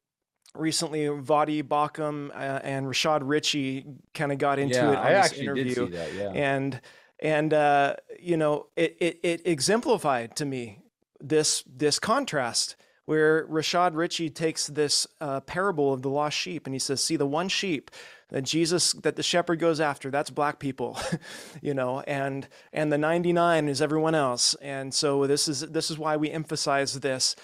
recently. 0.55 1.01
Voddie 1.05 1.63
Baucham 1.63 2.29
uh, 2.31 2.59
and 2.63 2.85
Rashad 2.85 3.21
Richey 3.23 3.85
kind 4.13 4.31
of 4.31 4.37
got 4.37 4.59
into 4.59 4.75
yeah, 4.75 4.91
it 4.91 4.97
on 4.97 5.05
I 5.05 5.13
this 5.13 5.25
actually 5.25 5.43
interview, 5.43 5.63
did 5.63 5.75
see 5.75 5.97
that, 5.97 6.13
yeah. 6.13 6.31
and 6.31 6.81
and 7.19 7.53
uh, 7.53 7.95
you 8.19 8.37
know 8.37 8.67
it, 8.75 8.97
it 8.99 9.19
it 9.23 9.41
exemplified 9.45 10.35
to 10.37 10.45
me 10.45 10.79
this 11.19 11.63
this 11.67 11.99
contrast 11.99 12.75
where 13.05 13.47
Rashad 13.47 13.95
Richey 13.95 14.29
takes 14.29 14.67
this 14.67 15.07
uh, 15.19 15.39
parable 15.41 15.93
of 15.93 16.03
the 16.03 16.09
lost 16.09 16.37
sheep 16.37 16.67
and 16.67 16.75
he 16.75 16.79
says, 16.79 17.03
"See 17.03 17.15
the 17.15 17.25
one 17.25 17.49
sheep 17.49 17.91
that 18.29 18.43
Jesus 18.43 18.93
that 18.93 19.15
the 19.15 19.23
shepherd 19.23 19.59
goes 19.59 19.79
after 19.79 20.09
that's 20.11 20.29
black 20.29 20.59
people 20.59 20.97
you 21.61 21.73
know 21.73 22.01
and 22.01 22.47
and 22.71 22.91
the 22.91 22.97
99 22.97 23.67
is 23.67 23.81
everyone 23.81 24.15
else. 24.15 24.55
And 24.61 24.93
so 24.93 25.27
this 25.27 25.47
is 25.47 25.61
this 25.61 25.91
is 25.91 25.97
why 25.97 26.17
we 26.17 26.29
emphasize 26.29 26.99
this. 26.99 27.35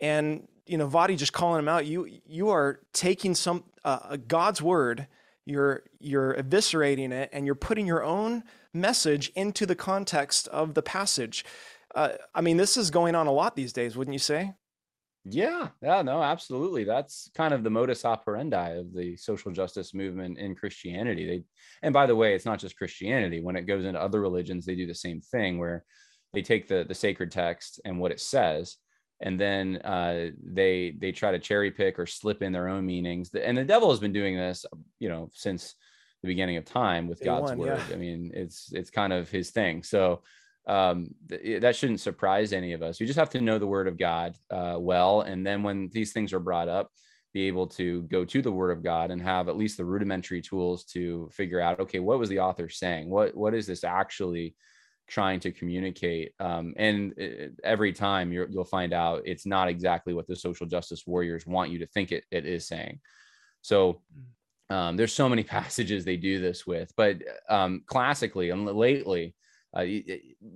And 0.00 0.48
you 0.66 0.78
know 0.78 0.88
Voddie 0.88 1.16
just 1.16 1.32
calling 1.32 1.60
him 1.60 1.68
out 1.68 1.86
you 1.86 2.08
you 2.26 2.48
are 2.50 2.80
taking 2.92 3.34
some 3.34 3.64
uh, 3.84 4.16
God's 4.28 4.60
word 4.62 5.06
you're 5.44 5.82
you're 5.98 6.34
eviscerating 6.34 7.12
it 7.12 7.30
and 7.32 7.46
you're 7.46 7.54
putting 7.54 7.86
your 7.86 8.02
own 8.02 8.44
message 8.72 9.32
into 9.34 9.66
the 9.66 9.74
context 9.74 10.46
of 10.48 10.74
the 10.74 10.82
passage. 10.82 11.44
Uh, 11.94 12.10
I 12.34 12.40
mean 12.40 12.56
this 12.56 12.76
is 12.76 12.90
going 12.90 13.14
on 13.14 13.26
a 13.26 13.32
lot 13.32 13.56
these 13.56 13.72
days 13.72 13.96
wouldn't 13.96 14.12
you 14.12 14.18
say 14.18 14.54
yeah, 15.24 15.68
yeah, 15.82 16.02
no, 16.02 16.22
absolutely. 16.22 16.84
That's 16.84 17.30
kind 17.34 17.52
of 17.52 17.62
the 17.62 17.70
modus 17.70 18.04
operandi 18.04 18.70
of 18.70 18.94
the 18.94 19.16
social 19.16 19.52
justice 19.52 19.92
movement 19.92 20.38
in 20.38 20.54
Christianity. 20.54 21.26
They, 21.26 21.44
and 21.82 21.92
by 21.92 22.06
the 22.06 22.16
way, 22.16 22.34
it's 22.34 22.46
not 22.46 22.58
just 22.58 22.78
Christianity. 22.78 23.40
When 23.40 23.56
it 23.56 23.66
goes 23.66 23.84
into 23.84 24.00
other 24.00 24.20
religions, 24.20 24.64
they 24.64 24.74
do 24.74 24.86
the 24.86 24.94
same 24.94 25.20
thing 25.20 25.58
where 25.58 25.84
they 26.32 26.42
take 26.42 26.68
the 26.68 26.84
the 26.88 26.94
sacred 26.94 27.30
text 27.30 27.80
and 27.84 27.98
what 27.98 28.12
it 28.12 28.20
says, 28.20 28.76
and 29.20 29.38
then 29.38 29.76
uh, 29.78 30.30
they 30.42 30.94
they 30.98 31.12
try 31.12 31.32
to 31.32 31.38
cherry 31.38 31.70
pick 31.70 31.98
or 31.98 32.06
slip 32.06 32.42
in 32.42 32.52
their 32.52 32.68
own 32.68 32.86
meanings. 32.86 33.30
And 33.34 33.58
the 33.58 33.64
devil 33.64 33.90
has 33.90 34.00
been 34.00 34.12
doing 34.12 34.36
this, 34.36 34.64
you 35.00 35.10
know, 35.10 35.28
since 35.34 35.74
the 36.22 36.28
beginning 36.28 36.56
of 36.56 36.64
time 36.64 37.08
with 37.08 37.22
God's 37.22 37.52
word. 37.52 37.80
Yeah. 37.88 37.94
I 37.94 37.98
mean, 37.98 38.30
it's 38.34 38.72
it's 38.72 38.90
kind 38.90 39.12
of 39.12 39.28
his 39.28 39.50
thing. 39.50 39.82
So 39.82 40.22
um, 40.66 41.14
th- 41.28 41.62
that 41.62 41.76
shouldn't 41.76 42.00
surprise 42.00 42.52
any 42.52 42.72
of 42.72 42.82
us. 42.82 43.00
You 43.00 43.06
just 43.06 43.18
have 43.18 43.30
to 43.30 43.40
know 43.40 43.58
the 43.58 43.66
word 43.66 43.88
of 43.88 43.98
God 43.98 44.36
uh, 44.50 44.76
well. 44.78 45.22
And 45.22 45.46
then 45.46 45.62
when 45.62 45.90
these 45.92 46.12
things 46.12 46.32
are 46.32 46.40
brought 46.40 46.68
up, 46.68 46.90
be 47.32 47.46
able 47.46 47.66
to 47.66 48.02
go 48.02 48.24
to 48.24 48.42
the 48.42 48.50
word 48.50 48.70
of 48.70 48.82
God 48.82 49.10
and 49.10 49.22
have 49.22 49.48
at 49.48 49.56
least 49.56 49.76
the 49.76 49.84
rudimentary 49.84 50.42
tools 50.42 50.84
to 50.86 51.28
figure 51.32 51.60
out, 51.60 51.80
okay, 51.80 52.00
what 52.00 52.18
was 52.18 52.28
the 52.28 52.40
author 52.40 52.68
saying? 52.68 53.08
What, 53.08 53.36
what 53.36 53.54
is 53.54 53.66
this 53.66 53.84
actually 53.84 54.56
trying 55.08 55.38
to 55.40 55.52
communicate? 55.52 56.32
Um, 56.40 56.74
and 56.76 57.14
uh, 57.20 57.48
every 57.62 57.92
time 57.92 58.32
you 58.32 58.48
will 58.52 58.64
find 58.64 58.92
out 58.92 59.22
it's 59.26 59.46
not 59.46 59.68
exactly 59.68 60.12
what 60.12 60.26
the 60.26 60.34
social 60.34 60.66
justice 60.66 61.06
warriors 61.06 61.46
want 61.46 61.70
you 61.70 61.78
to 61.78 61.86
think 61.86 62.10
it, 62.10 62.24
it 62.32 62.46
is 62.46 62.66
saying. 62.66 63.00
So 63.62 64.02
mm. 64.70 64.74
um, 64.74 64.96
there's 64.96 65.12
so 65.12 65.28
many 65.28 65.44
passages 65.58 66.04
they 66.04 66.16
do 66.16 66.40
this 66.40 66.66
with, 66.66 66.92
but 66.96 67.18
um, 67.48 67.82
classically 67.86 68.50
and 68.50 68.66
lately, 68.66 69.34
uh, 69.76 69.84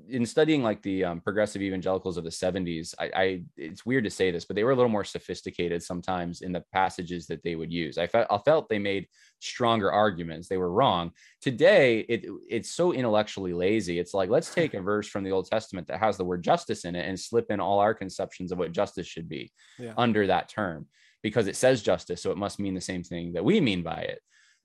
in 0.08 0.26
studying 0.26 0.62
like 0.62 0.82
the 0.82 1.04
um, 1.04 1.20
progressive 1.20 1.62
evangelicals 1.62 2.16
of 2.16 2.24
the 2.24 2.30
70s 2.30 2.94
I, 2.98 3.10
I, 3.14 3.42
it's 3.56 3.86
weird 3.86 4.04
to 4.04 4.10
say 4.10 4.32
this 4.32 4.44
but 4.44 4.56
they 4.56 4.64
were 4.64 4.72
a 4.72 4.76
little 4.76 4.90
more 4.90 5.04
sophisticated 5.04 5.82
sometimes 5.84 6.40
in 6.40 6.50
the 6.50 6.64
passages 6.72 7.26
that 7.28 7.42
they 7.44 7.54
would 7.54 7.72
use. 7.72 7.96
I 7.96 8.08
felt 8.08 8.26
i 8.30 8.38
felt 8.38 8.68
they 8.68 8.80
made 8.80 9.06
stronger 9.38 9.92
arguments. 9.92 10.48
They 10.48 10.56
were 10.56 10.72
wrong. 10.72 11.12
Today 11.40 12.00
it 12.00 12.26
it's 12.48 12.72
so 12.72 12.92
intellectually 12.92 13.52
lazy. 13.52 13.98
It's 14.00 14.14
like 14.14 14.30
let's 14.30 14.52
take 14.52 14.74
a 14.74 14.80
verse 14.80 15.06
from 15.06 15.22
the 15.22 15.32
old 15.32 15.46
testament 15.46 15.86
that 15.88 16.00
has 16.00 16.16
the 16.16 16.24
word 16.24 16.42
justice 16.42 16.84
in 16.84 16.96
it 16.96 17.08
and 17.08 17.18
slip 17.18 17.50
in 17.50 17.60
all 17.60 17.78
our 17.78 17.94
conceptions 17.94 18.50
of 18.50 18.58
what 18.58 18.72
justice 18.72 19.06
should 19.06 19.28
be 19.28 19.52
yeah. 19.78 19.94
under 19.96 20.26
that 20.26 20.48
term 20.48 20.86
because 21.22 21.46
it 21.46 21.56
says 21.56 21.82
justice 21.82 22.22
so 22.22 22.32
it 22.32 22.36
must 22.36 22.58
mean 22.58 22.74
the 22.74 22.80
same 22.80 23.04
thing 23.04 23.32
that 23.34 23.44
we 23.44 23.60
mean 23.60 23.82
by 23.82 24.00
it. 24.00 24.20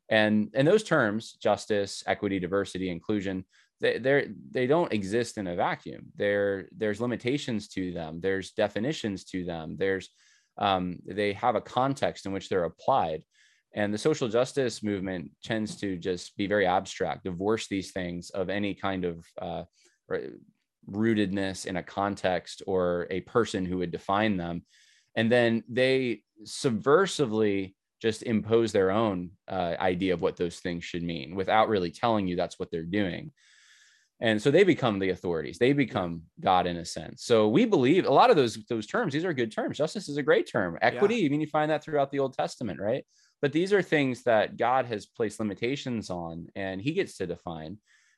And 0.09 0.49
and 0.55 0.67
those 0.67 0.83
terms 0.83 1.33
justice 1.33 2.03
equity 2.07 2.39
diversity 2.39 2.89
inclusion 2.89 3.45
they 3.81 3.97
they're 3.97 4.27
they 4.51 4.67
don't 4.67 4.93
exist 4.93 5.37
in 5.37 5.47
a 5.47 5.55
vacuum. 5.55 6.07
There 6.15 6.67
there's 6.75 7.01
limitations 7.01 7.67
to 7.69 7.91
them. 7.91 8.19
There's 8.21 8.51
definitions 8.51 9.23
to 9.25 9.45
them. 9.45 9.75
There's 9.77 10.09
um, 10.57 10.99
they 11.05 11.33
have 11.33 11.55
a 11.55 11.61
context 11.61 12.25
in 12.25 12.31
which 12.31 12.49
they're 12.49 12.65
applied. 12.65 13.23
And 13.73 13.93
the 13.93 13.99
social 13.99 14.27
justice 14.27 14.81
movement 14.83 15.31
tends 15.43 15.75
to 15.77 15.95
just 15.95 16.35
be 16.35 16.47
very 16.47 16.65
abstract 16.65 17.23
divorce 17.23 17.67
these 17.67 17.91
things 17.91 18.31
of 18.31 18.49
any 18.49 18.73
kind 18.73 19.05
of 19.05 19.25
uh, 19.39 19.63
rootedness 20.89 21.65
in 21.65 21.77
a 21.77 21.83
context 21.83 22.63
or 22.65 23.07
a 23.09 23.21
person 23.21 23.65
who 23.65 23.77
would 23.77 23.91
define 23.91 24.37
them. 24.37 24.63
And 25.15 25.31
then 25.31 25.63
they 25.69 26.23
subversively 26.45 27.75
just 28.01 28.23
impose 28.23 28.71
their 28.71 28.91
own 28.91 29.31
uh, 29.47 29.75
idea 29.79 30.13
of 30.13 30.21
what 30.21 30.37
those 30.37 30.59
things 30.59 30.83
should 30.83 31.03
mean 31.03 31.35
without 31.35 31.69
really 31.69 31.91
telling 31.91 32.27
you 32.27 32.35
that's 32.35 32.57
what 32.57 32.71
they're 32.71 32.83
doing 32.83 33.31
and 34.21 34.41
so 34.41 34.51
they 34.51 34.63
become 34.63 34.99
the 34.99 35.11
authorities. 35.11 35.57
They 35.57 35.71
become 35.71 36.23
god 36.41 36.67
in 36.67 36.77
a 36.77 36.85
sense. 36.85 37.23
So 37.23 37.47
we 37.47 37.65
believe 37.65 38.05
a 38.05 38.11
lot 38.11 38.29
of 38.29 38.35
those 38.35 38.55
those 38.67 38.85
terms 38.85 39.13
these 39.13 39.25
are 39.25 39.33
good 39.33 39.51
terms. 39.51 39.77
Justice 39.77 40.09
is 40.09 40.17
a 40.17 40.23
great 40.23 40.49
term. 40.49 40.77
Equity 40.81 41.15
yeah. 41.15 41.25
i 41.25 41.29
mean 41.29 41.41
you 41.41 41.47
find 41.47 41.71
that 41.71 41.83
throughout 41.83 42.11
the 42.11 42.19
old 42.19 42.33
testament 42.33 42.79
right? 42.79 43.05
But 43.41 43.53
these 43.53 43.71
are 43.71 43.81
things 43.81 44.23
that 44.23 44.57
god 44.57 44.85
has 44.87 45.05
placed 45.05 45.39
limitations 45.39 46.09
on 46.09 46.47
and 46.55 46.81
he 46.81 46.91
gets 46.91 47.17
to 47.17 47.27
define. 47.27 47.77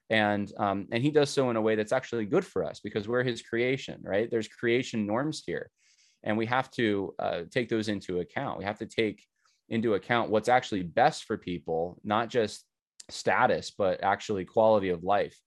And 0.10 0.52
um, 0.58 0.88
and 0.92 1.04
he 1.04 1.12
does 1.12 1.30
so 1.30 1.50
in 1.52 1.56
a 1.56 1.62
way 1.62 1.76
that's 1.76 1.94
actually 1.94 2.26
good 2.26 2.46
for 2.46 2.66
us 2.66 2.80
because 2.80 3.08
we're 3.08 3.24
his 3.24 3.42
creation 3.44 4.00
right? 4.04 4.30
There's 4.30 4.48
creation 4.48 5.06
norms 5.06 5.44
here. 5.46 5.70
And 6.24 6.38
we 6.38 6.46
have 6.48 6.70
to 6.72 7.16
uh, 7.20 7.42
take 7.50 7.70
those 7.70 7.90
into 7.90 8.20
account. 8.20 8.60
We 8.60 8.66
have 8.66 8.78
to 8.80 8.86
take 8.86 9.24
into 9.70 9.94
account 9.94 10.30
what's 10.30 10.50
actually 10.50 10.84
best 10.84 11.24
for 11.26 11.38
people 11.38 12.00
not 12.04 12.28
just 12.30 12.66
status 13.10 13.72
but 13.72 14.04
actually 14.04 14.46
quality 14.46 14.90
of 14.90 15.04
life 15.04 15.38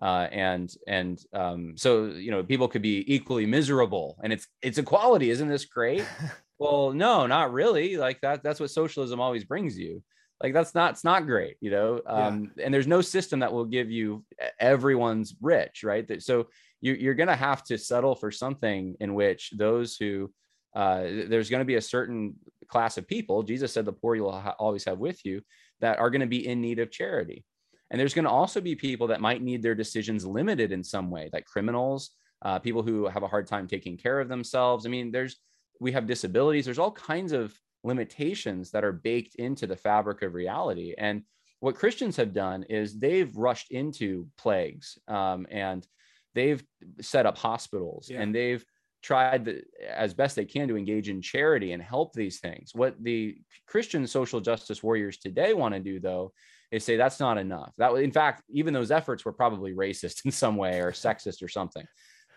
uh, 0.00 0.28
and 0.32 0.72
and 0.86 1.20
um, 1.32 1.74
so 1.76 2.06
you 2.06 2.30
know 2.30 2.42
people 2.42 2.68
could 2.68 2.82
be 2.82 3.04
equally 3.12 3.46
miserable 3.46 4.18
and 4.22 4.32
it's 4.32 4.46
it's 4.62 4.78
equality 4.78 5.30
isn't 5.30 5.48
this 5.48 5.64
great? 5.64 6.04
Well 6.62 6.92
no 6.92 7.26
not 7.26 7.54
really 7.54 7.96
like 7.96 8.20
that 8.20 8.42
that's 8.42 8.60
what 8.60 8.70
socialism 8.70 9.18
always 9.18 9.44
brings 9.44 9.78
you. 9.78 10.02
Like 10.42 10.52
that's 10.52 10.74
not 10.74 10.92
it's 10.92 11.04
not 11.04 11.24
great 11.24 11.56
you 11.62 11.70
know 11.70 12.02
um, 12.04 12.52
yeah. 12.54 12.66
and 12.66 12.74
there's 12.74 12.86
no 12.86 13.00
system 13.00 13.40
that 13.40 13.50
will 13.50 13.64
give 13.64 13.90
you 13.90 14.22
everyone's 14.58 15.34
rich 15.40 15.82
right? 15.84 16.22
So 16.22 16.48
you, 16.82 16.94
you're 16.94 17.14
going 17.14 17.28
to 17.28 17.36
have 17.36 17.62
to 17.64 17.78
settle 17.78 18.14
for 18.14 18.30
something 18.30 18.94
in 19.00 19.14
which 19.14 19.52
those 19.56 19.96
who 19.96 20.30
uh, 20.74 21.00
there's 21.00 21.50
going 21.50 21.60
to 21.60 21.64
be 21.66 21.76
a 21.76 21.80
certain 21.80 22.34
class 22.68 22.96
of 22.96 23.08
people 23.08 23.42
jesus 23.42 23.72
said 23.72 23.84
the 23.84 23.92
poor 23.92 24.14
you'll 24.14 24.30
ha- 24.30 24.54
always 24.58 24.84
have 24.84 24.98
with 24.98 25.24
you 25.24 25.40
that 25.80 25.98
are 25.98 26.10
going 26.10 26.20
to 26.20 26.26
be 26.26 26.46
in 26.46 26.60
need 26.60 26.78
of 26.78 26.90
charity 26.90 27.44
and 27.90 27.98
there's 27.98 28.14
going 28.14 28.24
to 28.24 28.30
also 28.30 28.60
be 28.60 28.74
people 28.74 29.08
that 29.08 29.20
might 29.20 29.42
need 29.42 29.62
their 29.62 29.74
decisions 29.74 30.24
limited 30.24 30.72
in 30.72 30.82
some 30.82 31.10
way 31.10 31.28
like 31.32 31.46
criminals 31.46 32.10
uh, 32.42 32.58
people 32.58 32.82
who 32.82 33.06
have 33.06 33.22
a 33.22 33.28
hard 33.28 33.46
time 33.46 33.66
taking 33.66 33.96
care 33.96 34.20
of 34.20 34.28
themselves 34.28 34.86
i 34.86 34.88
mean 34.88 35.10
there's 35.10 35.36
we 35.80 35.92
have 35.92 36.06
disabilities 36.06 36.64
there's 36.64 36.78
all 36.78 36.92
kinds 36.92 37.32
of 37.32 37.52
limitations 37.82 38.70
that 38.70 38.84
are 38.84 38.92
baked 38.92 39.36
into 39.36 39.66
the 39.66 39.76
fabric 39.76 40.22
of 40.22 40.34
reality. 40.34 40.94
And 40.96 41.22
what 41.60 41.74
Christians 41.74 42.16
have 42.16 42.32
done 42.32 42.64
is 42.64 42.98
they've 42.98 43.34
rushed 43.36 43.70
into 43.70 44.28
plagues 44.38 44.98
um, 45.08 45.46
and 45.50 45.86
they've 46.34 46.62
set 47.00 47.26
up 47.26 47.36
hospitals 47.36 48.08
yeah. 48.10 48.20
and 48.20 48.34
they've 48.34 48.64
tried 49.02 49.46
the, 49.46 49.62
as 49.88 50.14
best 50.14 50.36
they 50.36 50.44
can 50.44 50.68
to 50.68 50.76
engage 50.76 51.08
in 51.08 51.22
charity 51.22 51.72
and 51.72 51.82
help 51.82 52.12
these 52.12 52.38
things. 52.40 52.72
What 52.74 53.02
the 53.02 53.38
Christian 53.66 54.06
social 54.06 54.40
justice 54.40 54.82
warriors 54.82 55.18
today 55.18 55.54
want 55.54 55.74
to 55.74 55.80
do, 55.80 56.00
though, 56.00 56.32
is 56.70 56.84
say 56.84 56.96
that's 56.96 57.20
not 57.20 57.38
enough. 57.38 57.72
That 57.78 57.92
in 57.94 58.12
fact, 58.12 58.42
even 58.50 58.74
those 58.74 58.90
efforts 58.90 59.24
were 59.24 59.32
probably 59.32 59.72
racist 59.72 60.20
in 60.24 60.30
some 60.30 60.56
way 60.56 60.80
or 60.80 60.92
sexist 60.92 61.42
or 61.42 61.48
something. 61.48 61.86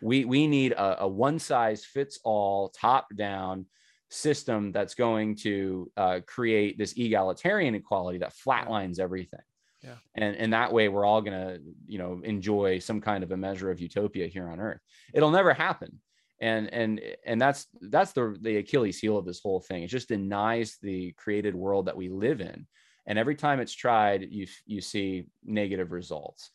We 0.01 0.25
we 0.25 0.47
need 0.47 0.73
a, 0.73 1.03
a 1.03 1.07
one 1.07 1.39
size 1.39 1.85
fits 1.85 2.19
all, 2.23 2.69
top 2.69 3.07
down 3.15 3.65
system 4.13 4.71
that's 4.71 4.95
going 4.95 5.35
to 5.35 5.91
uh, 5.97 6.19
create 6.25 6.77
this 6.77 6.93
egalitarian 6.97 7.75
equality 7.75 8.19
that 8.19 8.33
flatlines 8.33 8.99
everything. 8.99 9.39
Yeah. 9.81 9.95
And, 10.15 10.35
and 10.37 10.53
that 10.53 10.71
way 10.71 10.87
we're 10.87 11.05
all 11.05 11.21
going 11.21 11.39
to, 11.39 11.59
you 11.87 11.97
know, 11.97 12.21
enjoy 12.23 12.79
some 12.79 13.01
kind 13.01 13.23
of 13.23 13.31
a 13.31 13.37
measure 13.37 13.69
of 13.69 13.81
utopia 13.81 14.27
here 14.27 14.47
on 14.47 14.59
earth. 14.59 14.79
It'll 15.13 15.31
never 15.31 15.53
happen. 15.53 15.99
And, 16.39 16.73
and, 16.73 17.01
and 17.25 17.41
that's, 17.41 17.67
that's 17.81 18.13
the, 18.13 18.37
the 18.39 18.57
Achilles 18.57 18.99
heel 18.99 19.17
of 19.17 19.25
this 19.25 19.41
whole 19.41 19.59
thing. 19.59 19.83
It 19.83 19.87
just 19.87 20.09
denies 20.09 20.77
the 20.81 21.11
created 21.13 21.55
world 21.55 21.87
that 21.87 21.97
we 21.97 22.09
live 22.09 22.39
in. 22.39 22.65
And 23.05 23.19
every 23.19 23.35
time 23.35 23.59
it's 23.59 23.73
tried, 23.73 24.27
you, 24.29 24.47
you 24.65 24.81
see 24.81 25.25
negative 25.43 25.91
results. 25.91 26.51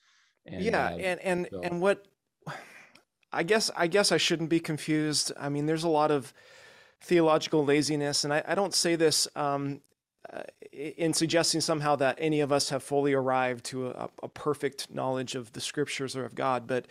And, 0.46 0.62
yeah. 0.62 0.86
Uh, 0.86 0.96
and, 0.96 1.20
and, 1.20 1.48
so. 1.50 1.60
and 1.62 1.80
what, 1.80 2.06
I 3.32 3.42
guess, 3.42 3.70
I 3.76 3.86
guess 3.86 4.12
I 4.12 4.16
shouldn't 4.16 4.48
be 4.48 4.60
confused. 4.60 5.32
I 5.38 5.48
mean, 5.48 5.66
there's 5.66 5.84
a 5.84 5.88
lot 5.88 6.10
of, 6.10 6.32
theological 7.00 7.64
laziness. 7.64 8.24
And 8.24 8.32
I, 8.32 8.42
I 8.46 8.54
don't 8.54 8.74
say 8.74 8.96
this 8.96 9.28
um, 9.36 9.80
uh, 10.32 10.42
in 10.72 11.12
suggesting 11.12 11.60
somehow 11.60 11.96
that 11.96 12.16
any 12.18 12.40
of 12.40 12.52
us 12.52 12.70
have 12.70 12.82
fully 12.82 13.12
arrived 13.12 13.64
to 13.66 13.88
a, 13.88 14.10
a 14.22 14.28
perfect 14.28 14.92
knowledge 14.92 15.34
of 15.34 15.52
the 15.52 15.60
scriptures 15.60 16.16
or 16.16 16.24
of 16.24 16.34
God. 16.34 16.66
But 16.66 16.86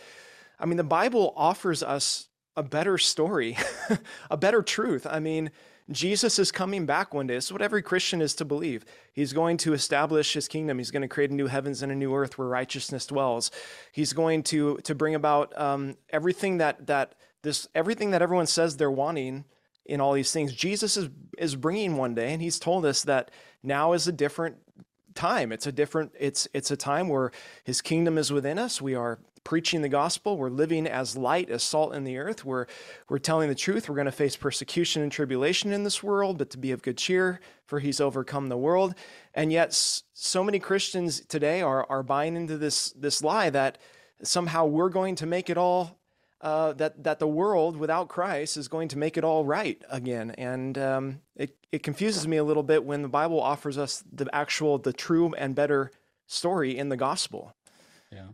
I 0.58 0.66
mean, 0.66 0.76
the 0.76 0.84
Bible 0.84 1.32
offers 1.36 1.82
us 1.82 2.28
a 2.56 2.62
better 2.62 2.98
story, 2.98 3.56
a 4.30 4.36
better 4.36 4.62
truth. 4.62 5.06
I 5.08 5.20
mean, 5.20 5.50
Jesus 5.90 6.38
is 6.38 6.52
coming 6.52 6.84
back 6.84 7.14
one 7.14 7.26
day. 7.26 7.34
This 7.34 7.46
is 7.46 7.52
what 7.52 7.62
every 7.62 7.82
Christian 7.82 8.20
is 8.20 8.34
to 8.34 8.44
believe. 8.44 8.84
He's 9.12 9.32
going 9.32 9.56
to 9.58 9.72
establish 9.72 10.34
his 10.34 10.46
kingdom. 10.46 10.78
He's 10.78 10.90
going 10.90 11.02
to 11.02 11.08
create 11.08 11.30
a 11.30 11.34
new 11.34 11.46
heavens 11.46 11.82
and 11.82 11.90
a 11.90 11.94
new 11.94 12.14
earth 12.14 12.36
where 12.36 12.48
righteousness 12.48 13.06
dwells. 13.06 13.50
He's 13.92 14.12
going 14.12 14.42
to 14.44 14.76
to 14.78 14.94
bring 14.94 15.14
about 15.14 15.58
um, 15.58 15.96
everything 16.10 16.58
that 16.58 16.86
that 16.86 17.14
this 17.42 17.68
everything 17.74 18.10
that 18.10 18.22
everyone 18.22 18.46
says 18.46 18.76
they're 18.76 18.90
wanting 18.90 19.44
in 19.86 20.00
all 20.00 20.12
these 20.12 20.32
things. 20.32 20.52
Jesus 20.52 20.96
is 20.96 21.08
is 21.38 21.56
bringing 21.56 21.96
one 21.96 22.14
day, 22.14 22.32
and 22.32 22.42
He's 22.42 22.58
told 22.58 22.84
us 22.84 23.02
that 23.04 23.30
now 23.62 23.94
is 23.94 24.06
a 24.06 24.12
different 24.12 24.56
time. 25.14 25.52
It's 25.52 25.66
a 25.66 25.72
different. 25.72 26.12
It's 26.18 26.46
it's 26.52 26.70
a 26.70 26.76
time 26.76 27.08
where 27.08 27.32
His 27.64 27.80
kingdom 27.80 28.18
is 28.18 28.30
within 28.30 28.58
us. 28.58 28.82
We 28.82 28.94
are 28.94 29.18
preaching 29.48 29.80
the 29.80 29.88
gospel. 29.88 30.36
We're 30.36 30.50
living 30.50 30.86
as 30.86 31.16
light, 31.16 31.48
as 31.48 31.62
salt 31.62 31.94
in 31.94 32.04
the 32.04 32.18
earth. 32.18 32.44
We're 32.44 32.66
we're 33.08 33.18
telling 33.18 33.48
the 33.48 33.54
truth. 33.54 33.88
We're 33.88 33.94
going 33.94 34.04
to 34.04 34.12
face 34.12 34.36
persecution 34.36 35.02
and 35.02 35.10
tribulation 35.10 35.72
in 35.72 35.84
this 35.84 36.02
world, 36.02 36.36
but 36.36 36.50
to 36.50 36.58
be 36.58 36.70
of 36.70 36.82
good 36.82 36.98
cheer, 36.98 37.40
for 37.64 37.80
He's 37.80 37.98
overcome 37.98 38.48
the 38.48 38.58
world. 38.58 38.94
And 39.32 39.50
yet, 39.50 39.72
so 39.72 40.44
many 40.44 40.58
Christians 40.58 41.20
today 41.20 41.62
are 41.62 41.86
are 41.88 42.02
buying 42.02 42.36
into 42.36 42.58
this 42.58 42.90
this 42.90 43.22
lie 43.22 43.48
that 43.48 43.78
somehow 44.22 44.66
we're 44.66 44.90
going 44.90 45.14
to 45.14 45.24
make 45.24 45.48
it 45.48 45.56
all 45.56 45.98
uh, 46.42 46.74
that 46.74 47.02
that 47.04 47.18
the 47.18 47.26
world 47.26 47.78
without 47.78 48.08
Christ 48.08 48.58
is 48.58 48.68
going 48.68 48.88
to 48.88 48.98
make 48.98 49.16
it 49.16 49.24
all 49.24 49.46
right 49.46 49.82
again, 49.88 50.32
and 50.32 50.76
um, 50.76 51.22
it 51.36 51.56
it 51.72 51.82
confuses 51.82 52.28
me 52.28 52.36
a 52.36 52.44
little 52.44 52.62
bit 52.62 52.84
when 52.84 53.00
the 53.00 53.08
Bible 53.08 53.40
offers 53.40 53.78
us 53.78 54.04
the 54.12 54.28
actual, 54.30 54.76
the 54.76 54.92
true 54.92 55.32
and 55.38 55.54
better 55.54 55.90
story 56.26 56.76
in 56.76 56.90
the 56.90 56.98
gospel. 56.98 57.54
Yeah. 58.12 58.26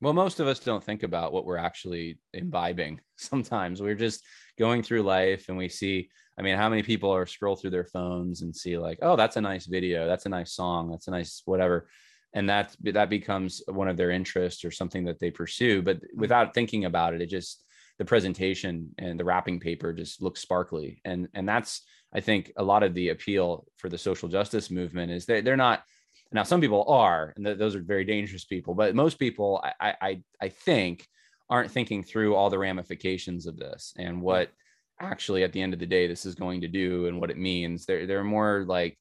Well, 0.00 0.12
most 0.12 0.40
of 0.40 0.46
us 0.46 0.58
don't 0.58 0.84
think 0.84 1.02
about 1.02 1.32
what 1.32 1.46
we're 1.46 1.56
actually 1.56 2.18
imbibing. 2.34 3.00
Sometimes 3.16 3.80
we're 3.80 3.94
just 3.94 4.24
going 4.58 4.82
through 4.82 5.02
life 5.02 5.48
and 5.48 5.56
we 5.56 5.68
see. 5.68 6.10
I 6.38 6.42
mean, 6.42 6.56
how 6.58 6.68
many 6.68 6.82
people 6.82 7.10
are 7.10 7.24
scroll 7.24 7.56
through 7.56 7.70
their 7.70 7.86
phones 7.86 8.42
and 8.42 8.54
see 8.54 8.76
like, 8.76 8.98
oh, 9.00 9.16
that's 9.16 9.36
a 9.36 9.40
nice 9.40 9.64
video, 9.64 10.06
that's 10.06 10.26
a 10.26 10.28
nice 10.28 10.52
song, 10.52 10.90
that's 10.90 11.08
a 11.08 11.10
nice 11.10 11.40
whatever 11.46 11.88
and 12.36 12.48
that 12.50 12.76
that 12.82 13.10
becomes 13.10 13.62
one 13.66 13.88
of 13.88 13.96
their 13.96 14.10
interests 14.10 14.64
or 14.64 14.70
something 14.70 15.04
that 15.04 15.18
they 15.18 15.30
pursue 15.30 15.82
but 15.82 15.96
mm-hmm. 15.96 16.20
without 16.20 16.54
thinking 16.54 16.84
about 16.84 17.14
it 17.14 17.20
it 17.20 17.26
just 17.26 17.64
the 17.98 18.04
presentation 18.04 18.90
and 18.98 19.18
the 19.18 19.24
wrapping 19.24 19.58
paper 19.58 19.92
just 19.92 20.22
looks 20.22 20.40
sparkly 20.40 21.00
and 21.04 21.28
and 21.34 21.48
that's 21.48 21.82
i 22.12 22.20
think 22.20 22.52
a 22.56 22.62
lot 22.62 22.82
of 22.82 22.94
the 22.94 23.08
appeal 23.08 23.66
for 23.78 23.88
the 23.88 23.98
social 23.98 24.28
justice 24.28 24.70
movement 24.70 25.10
is 25.10 25.26
that 25.26 25.44
they're 25.44 25.56
not 25.56 25.82
now 26.32 26.42
some 26.42 26.60
people 26.60 26.84
are 26.88 27.32
and 27.36 27.44
th- 27.44 27.58
those 27.58 27.74
are 27.74 27.82
very 27.82 28.04
dangerous 28.04 28.44
people 28.44 28.74
but 28.74 28.94
most 28.94 29.18
people 29.18 29.64
I, 29.80 29.94
I 30.00 30.22
i 30.40 30.48
think 30.48 31.06
aren't 31.48 31.70
thinking 31.70 32.02
through 32.02 32.34
all 32.34 32.50
the 32.50 32.58
ramifications 32.58 33.46
of 33.46 33.56
this 33.56 33.94
and 33.96 34.20
what 34.20 34.50
actually 35.00 35.44
at 35.44 35.52
the 35.52 35.60
end 35.60 35.74
of 35.74 35.80
the 35.80 35.86
day 35.86 36.06
this 36.06 36.26
is 36.26 36.34
going 36.34 36.60
to 36.62 36.68
do 36.68 37.06
and 37.06 37.20
what 37.20 37.30
it 37.30 37.38
means. 37.38 37.84
They're 37.84 38.06
they're 38.06 38.24
more 38.24 38.64
like 38.66 38.98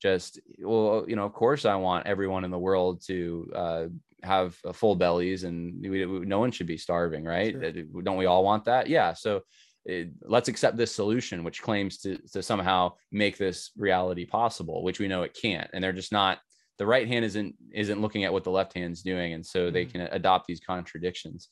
just 0.00 0.40
well 0.60 1.04
you 1.06 1.14
know 1.14 1.24
of 1.24 1.32
course 1.32 1.64
i 1.64 1.76
want 1.76 2.08
everyone 2.08 2.44
in 2.44 2.50
the 2.50 2.58
world 2.58 3.00
to 3.06 3.52
uh, 3.54 3.84
have 4.24 4.56
full 4.72 4.96
bellies 4.96 5.44
and 5.44 5.80
we, 5.80 6.04
we, 6.06 6.26
no 6.26 6.40
one 6.40 6.50
should 6.50 6.66
be 6.66 6.76
starving 6.76 7.24
right? 7.24 7.52
Sure. 7.52 7.64
Uh, 7.66 8.02
don't 8.02 8.16
we 8.16 8.26
all 8.26 8.44
want 8.44 8.64
that? 8.64 8.88
Yeah 8.88 9.14
so 9.14 9.42
it, 9.84 10.10
let's 10.22 10.48
accept 10.48 10.76
this 10.76 10.94
solution 10.94 11.42
which 11.42 11.62
claims 11.62 11.98
to, 11.98 12.16
to 12.32 12.42
somehow 12.42 12.92
make 13.10 13.36
this 13.36 13.70
reality 13.76 14.24
possible 14.24 14.82
which 14.84 15.00
we 15.00 15.08
know 15.08 15.22
it 15.22 15.36
can't 15.40 15.70
and 15.72 15.82
they're 15.82 15.92
just 15.92 16.12
not 16.12 16.38
the 16.82 16.86
right 16.86 17.06
hand 17.06 17.24
isn't 17.24 17.54
isn't 17.72 18.00
looking 18.00 18.24
at 18.24 18.32
what 18.32 18.42
the 18.42 18.50
left 18.50 18.74
hand's 18.74 19.02
doing 19.02 19.34
and 19.34 19.46
so 19.46 19.60
mm-hmm. 19.60 19.74
they 19.74 19.84
can 19.84 20.00
adopt 20.00 20.48
these 20.48 20.58
contradictions 20.58 21.48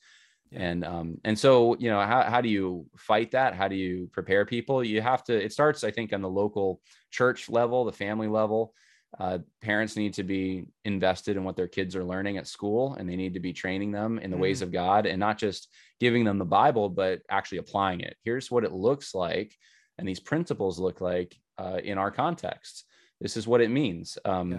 yeah. 0.51 0.63
and 0.63 0.85
um 0.85 1.19
and 1.23 1.39
so 1.39 1.77
you 1.79 1.89
know 1.89 2.01
how, 2.01 2.23
how 2.23 2.41
do 2.41 2.49
you 2.49 2.85
fight 2.97 3.31
that 3.31 3.55
how 3.55 3.69
do 3.69 3.77
you 3.77 4.11
prepare 4.13 4.45
people 4.45 4.83
you 4.83 5.01
have 5.01 5.23
to 5.23 5.33
it 5.33 5.53
starts 5.53 5.85
i 5.85 5.91
think 5.91 6.13
on 6.13 6.21
the 6.21 6.29
local 6.29 6.81
church 7.13 7.49
level 7.49 7.85
the 7.85 7.93
family 7.93 8.27
level 8.27 8.75
uh, 9.21 9.39
parents 9.61 9.97
need 9.97 10.15
to 10.15 10.25
be 10.25 10.65
invested 10.85 11.37
in 11.37 11.45
what 11.45 11.57
their 11.57 11.69
kids 11.69 11.95
are 11.95 12.05
learning 12.05 12.39
at 12.39 12.47
school 12.47 12.95
and 12.95 13.09
they 13.09 13.17
need 13.17 13.35
to 13.35 13.41
be 13.41 13.53
training 13.53 13.93
them 13.93 14.19
in 14.19 14.33
the 14.33 14.37
mm. 14.37 14.41
ways 14.41 14.63
of 14.63 14.73
god 14.73 15.07
and 15.07 15.21
not 15.21 15.39
just 15.39 15.69
giving 16.01 16.25
them 16.25 16.39
the 16.39 16.45
bible 16.45 16.89
but 16.89 17.21
actually 17.29 17.59
applying 17.59 18.01
it 18.01 18.17
here's 18.25 18.51
what 18.51 18.65
it 18.65 18.73
looks 18.73 19.15
like 19.15 19.57
and 19.97 20.09
these 20.09 20.21
principles 20.21 20.81
look 20.81 21.01
like 21.01 21.37
uh, 21.59 21.79
in 21.85 21.99
our 21.99 22.11
context 22.11 22.85
this 23.21 23.37
is 23.37 23.47
what 23.47 23.61
it 23.61 23.71
means 23.71 24.19
um, 24.25 24.53
yeah. 24.53 24.59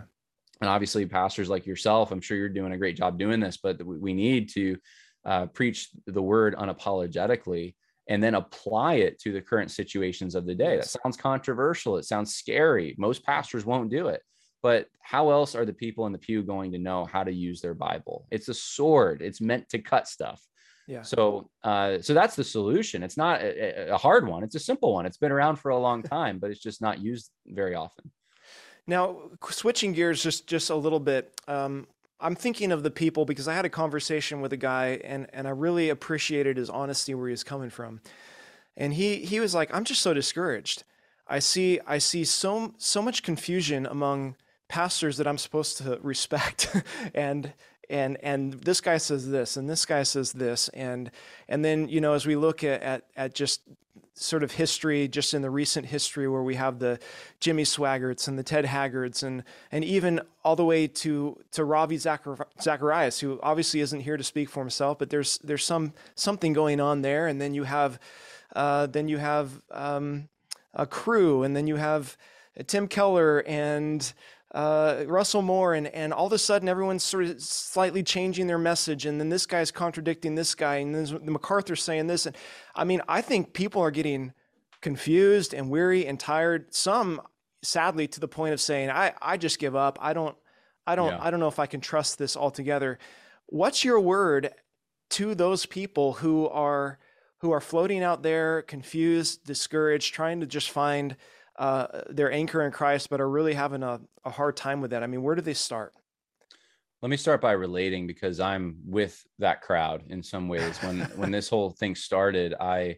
And 0.61 0.69
obviously 0.69 1.05
pastors 1.05 1.49
like 1.49 1.65
yourself 1.65 2.11
i'm 2.11 2.21
sure 2.21 2.37
you're 2.37 2.49
doing 2.49 2.71
a 2.71 2.77
great 2.77 2.95
job 2.95 3.19
doing 3.19 3.39
this 3.39 3.57
but 3.57 3.83
we 3.85 4.13
need 4.13 4.49
to 4.49 4.77
uh, 5.25 5.45
preach 5.47 5.89
the 6.07 6.21
word 6.21 6.55
unapologetically 6.55 7.75
and 8.07 8.21
then 8.23 8.35
apply 8.35 8.95
it 8.95 9.19
to 9.19 9.31
the 9.31 9.41
current 9.41 9.71
situations 9.71 10.35
of 10.35 10.45
the 10.45 10.55
day. 10.55 10.77
That 10.77 10.89
sounds 10.89 11.17
controversial. 11.17 11.97
It 11.97 12.05
sounds 12.05 12.35
scary. 12.35 12.95
Most 12.97 13.23
pastors 13.23 13.65
won't 13.65 13.89
do 13.89 14.07
it. 14.07 14.21
But 14.63 14.87
how 15.01 15.31
else 15.31 15.55
are 15.55 15.65
the 15.65 15.73
people 15.73 16.05
in 16.05 16.11
the 16.11 16.19
pew 16.19 16.43
going 16.43 16.71
to 16.73 16.77
know 16.77 17.05
how 17.05 17.23
to 17.23 17.31
use 17.31 17.61
their 17.61 17.73
Bible? 17.73 18.27
It's 18.29 18.49
a 18.49 18.53
sword. 18.53 19.21
It's 19.21 19.41
meant 19.41 19.69
to 19.69 19.79
cut 19.79 20.07
stuff. 20.07 20.41
Yeah. 20.87 21.03
So, 21.03 21.49
uh, 21.63 22.01
so 22.01 22.13
that's 22.13 22.35
the 22.35 22.43
solution. 22.43 23.01
It's 23.01 23.17
not 23.17 23.41
a, 23.41 23.93
a 23.93 23.97
hard 23.97 24.27
one. 24.27 24.43
It's 24.43 24.55
a 24.55 24.59
simple 24.59 24.93
one. 24.93 25.05
It's 25.05 25.17
been 25.17 25.31
around 25.31 25.55
for 25.55 25.69
a 25.69 25.77
long 25.77 26.03
time, 26.03 26.37
but 26.39 26.51
it's 26.51 26.59
just 26.59 26.81
not 26.81 26.99
used 26.99 27.31
very 27.47 27.75
often. 27.75 28.11
Now, 28.87 29.17
switching 29.49 29.93
gears 29.93 30.23
just 30.23 30.47
just 30.47 30.69
a 30.69 30.75
little 30.75 30.99
bit. 30.99 31.39
Um, 31.47 31.87
I'm 32.21 32.35
thinking 32.35 32.71
of 32.71 32.83
the 32.83 32.91
people 32.91 33.25
because 33.25 33.47
I 33.47 33.55
had 33.55 33.65
a 33.65 33.69
conversation 33.69 34.41
with 34.41 34.53
a 34.53 34.57
guy 34.57 35.01
and, 35.03 35.27
and 35.33 35.47
I 35.47 35.51
really 35.51 35.89
appreciated 35.89 36.55
his 36.55 36.69
honesty 36.69 37.15
where 37.15 37.27
he 37.27 37.31
was 37.31 37.43
coming 37.43 37.71
from. 37.71 37.99
And 38.77 38.93
he, 38.93 39.17
he 39.17 39.39
was 39.39 39.55
like, 39.55 39.73
I'm 39.73 39.83
just 39.83 40.01
so 40.01 40.13
discouraged. 40.13 40.83
I 41.27 41.39
see, 41.39 41.79
I 41.85 41.97
see 41.97 42.23
so, 42.23 42.75
so 42.77 43.01
much 43.01 43.23
confusion 43.23 43.85
among 43.85 44.35
pastors 44.69 45.17
that 45.17 45.27
I'm 45.27 45.37
supposed 45.37 45.77
to 45.79 45.99
respect. 46.01 46.75
and, 47.15 47.53
and, 47.91 48.17
and 48.23 48.53
this 48.53 48.81
guy 48.81 48.97
says 48.97 49.29
this, 49.29 49.57
and 49.57 49.69
this 49.69 49.85
guy 49.85 50.03
says 50.03 50.31
this. 50.31 50.69
And, 50.69 51.11
and 51.47 51.63
then, 51.63 51.89
you 51.89 52.01
know, 52.01 52.13
as 52.13 52.25
we 52.25 52.35
look 52.35 52.63
at, 52.63 52.81
at, 52.81 53.03
at 53.15 53.35
just 53.35 53.61
sort 54.13 54.43
of 54.43 54.51
history, 54.51 55.07
just 55.07 55.33
in 55.33 55.41
the 55.41 55.49
recent 55.49 55.87
history, 55.87 56.27
where 56.27 56.43
we 56.43 56.55
have 56.55 56.79
the 56.79 56.99
Jimmy 57.39 57.63
Swaggarts 57.63 58.27
and 58.27 58.39
the 58.39 58.43
Ted 58.43 58.65
Haggards, 58.65 59.23
and 59.23 59.43
and 59.71 59.83
even 59.83 60.21
all 60.43 60.55
the 60.55 60.65
way 60.65 60.85
to 60.85 61.39
to 61.53 61.63
Ravi 61.63 61.97
Zacharias, 61.97 63.19
who 63.19 63.39
obviously 63.41 63.79
isn't 63.79 64.01
here 64.01 64.17
to 64.17 64.23
speak 64.23 64.49
for 64.49 64.59
himself, 64.59 64.99
but 64.99 65.09
there's 65.09 65.37
there's 65.39 65.63
some 65.63 65.93
something 66.15 66.53
going 66.53 66.79
on 66.79 67.01
there, 67.01 67.25
and 67.27 67.41
then 67.41 67.53
you 67.53 67.63
have 67.63 67.99
uh, 68.55 68.85
then 68.85 69.07
you 69.07 69.17
have 69.17 69.61
um, 69.71 70.27
a 70.73 70.85
crew 70.85 71.43
and 71.43 71.55
then 71.55 71.67
you 71.67 71.75
have 71.75 72.17
Tim 72.67 72.87
Keller 72.87 73.43
and 73.47 74.13
uh, 74.53 75.03
Russell 75.07 75.41
Moore, 75.41 75.73
and, 75.73 75.87
and 75.87 76.13
all 76.13 76.27
of 76.27 76.33
a 76.33 76.37
sudden 76.37 76.67
everyone's 76.67 77.03
sort 77.03 77.23
of 77.25 77.41
slightly 77.41 78.03
changing 78.03 78.47
their 78.47 78.57
message, 78.57 79.05
and 79.05 79.19
then 79.19 79.29
this 79.29 79.45
guy's 79.45 79.71
contradicting 79.71 80.35
this 80.35 80.55
guy, 80.55 80.77
and 80.77 80.93
then 80.93 81.19
MacArthur's 81.25 81.83
saying 81.83 82.07
this. 82.07 82.25
And 82.25 82.35
I 82.75 82.83
mean, 82.83 83.01
I 83.07 83.21
think 83.21 83.53
people 83.53 83.81
are 83.81 83.91
getting 83.91 84.33
confused 84.81 85.53
and 85.53 85.69
weary 85.69 86.05
and 86.05 86.19
tired. 86.19 86.73
Some, 86.73 87.21
sadly, 87.61 88.07
to 88.09 88.19
the 88.19 88.27
point 88.27 88.53
of 88.53 88.59
saying, 88.59 88.89
"I 88.89 89.13
I 89.21 89.37
just 89.37 89.57
give 89.57 89.75
up. 89.75 89.97
I 90.01 90.13
don't, 90.13 90.35
I 90.85 90.95
don't, 90.95 91.11
yeah. 91.11 91.19
I 91.21 91.31
don't 91.31 91.39
know 91.39 91.47
if 91.47 91.59
I 91.59 91.65
can 91.65 91.79
trust 91.79 92.17
this 92.17 92.35
altogether." 92.35 92.99
What's 93.47 93.83
your 93.85 93.99
word 93.99 94.53
to 95.11 95.35
those 95.35 95.65
people 95.65 96.13
who 96.13 96.47
are 96.49 96.99
who 97.37 97.51
are 97.51 97.61
floating 97.61 98.03
out 98.03 98.21
there, 98.21 98.61
confused, 98.63 99.45
discouraged, 99.45 100.13
trying 100.13 100.41
to 100.41 100.45
just 100.45 100.69
find 100.69 101.15
uh, 101.57 101.87
their 102.09 102.31
anchor 102.31 102.65
in 102.65 102.71
Christ, 102.71 103.09
but 103.09 103.21
are 103.21 103.29
really 103.29 103.53
having 103.53 103.83
a, 103.83 103.99
a 104.25 104.29
hard 104.29 104.57
time 104.57 104.81
with 104.81 104.91
that? 104.91 105.03
I 105.03 105.07
mean, 105.07 105.23
where 105.23 105.35
do 105.35 105.41
they 105.41 105.53
start? 105.53 105.93
Let 107.01 107.09
me 107.09 107.17
start 107.17 107.41
by 107.41 107.53
relating 107.53 108.05
because 108.05 108.39
I'm 108.39 108.77
with 108.85 109.23
that 109.39 109.61
crowd 109.61 110.03
in 110.09 110.21
some 110.21 110.47
ways. 110.47 110.77
When 110.83 110.99
when 111.15 111.31
this 111.31 111.49
whole 111.49 111.71
thing 111.71 111.95
started, 111.95 112.53
I 112.59 112.97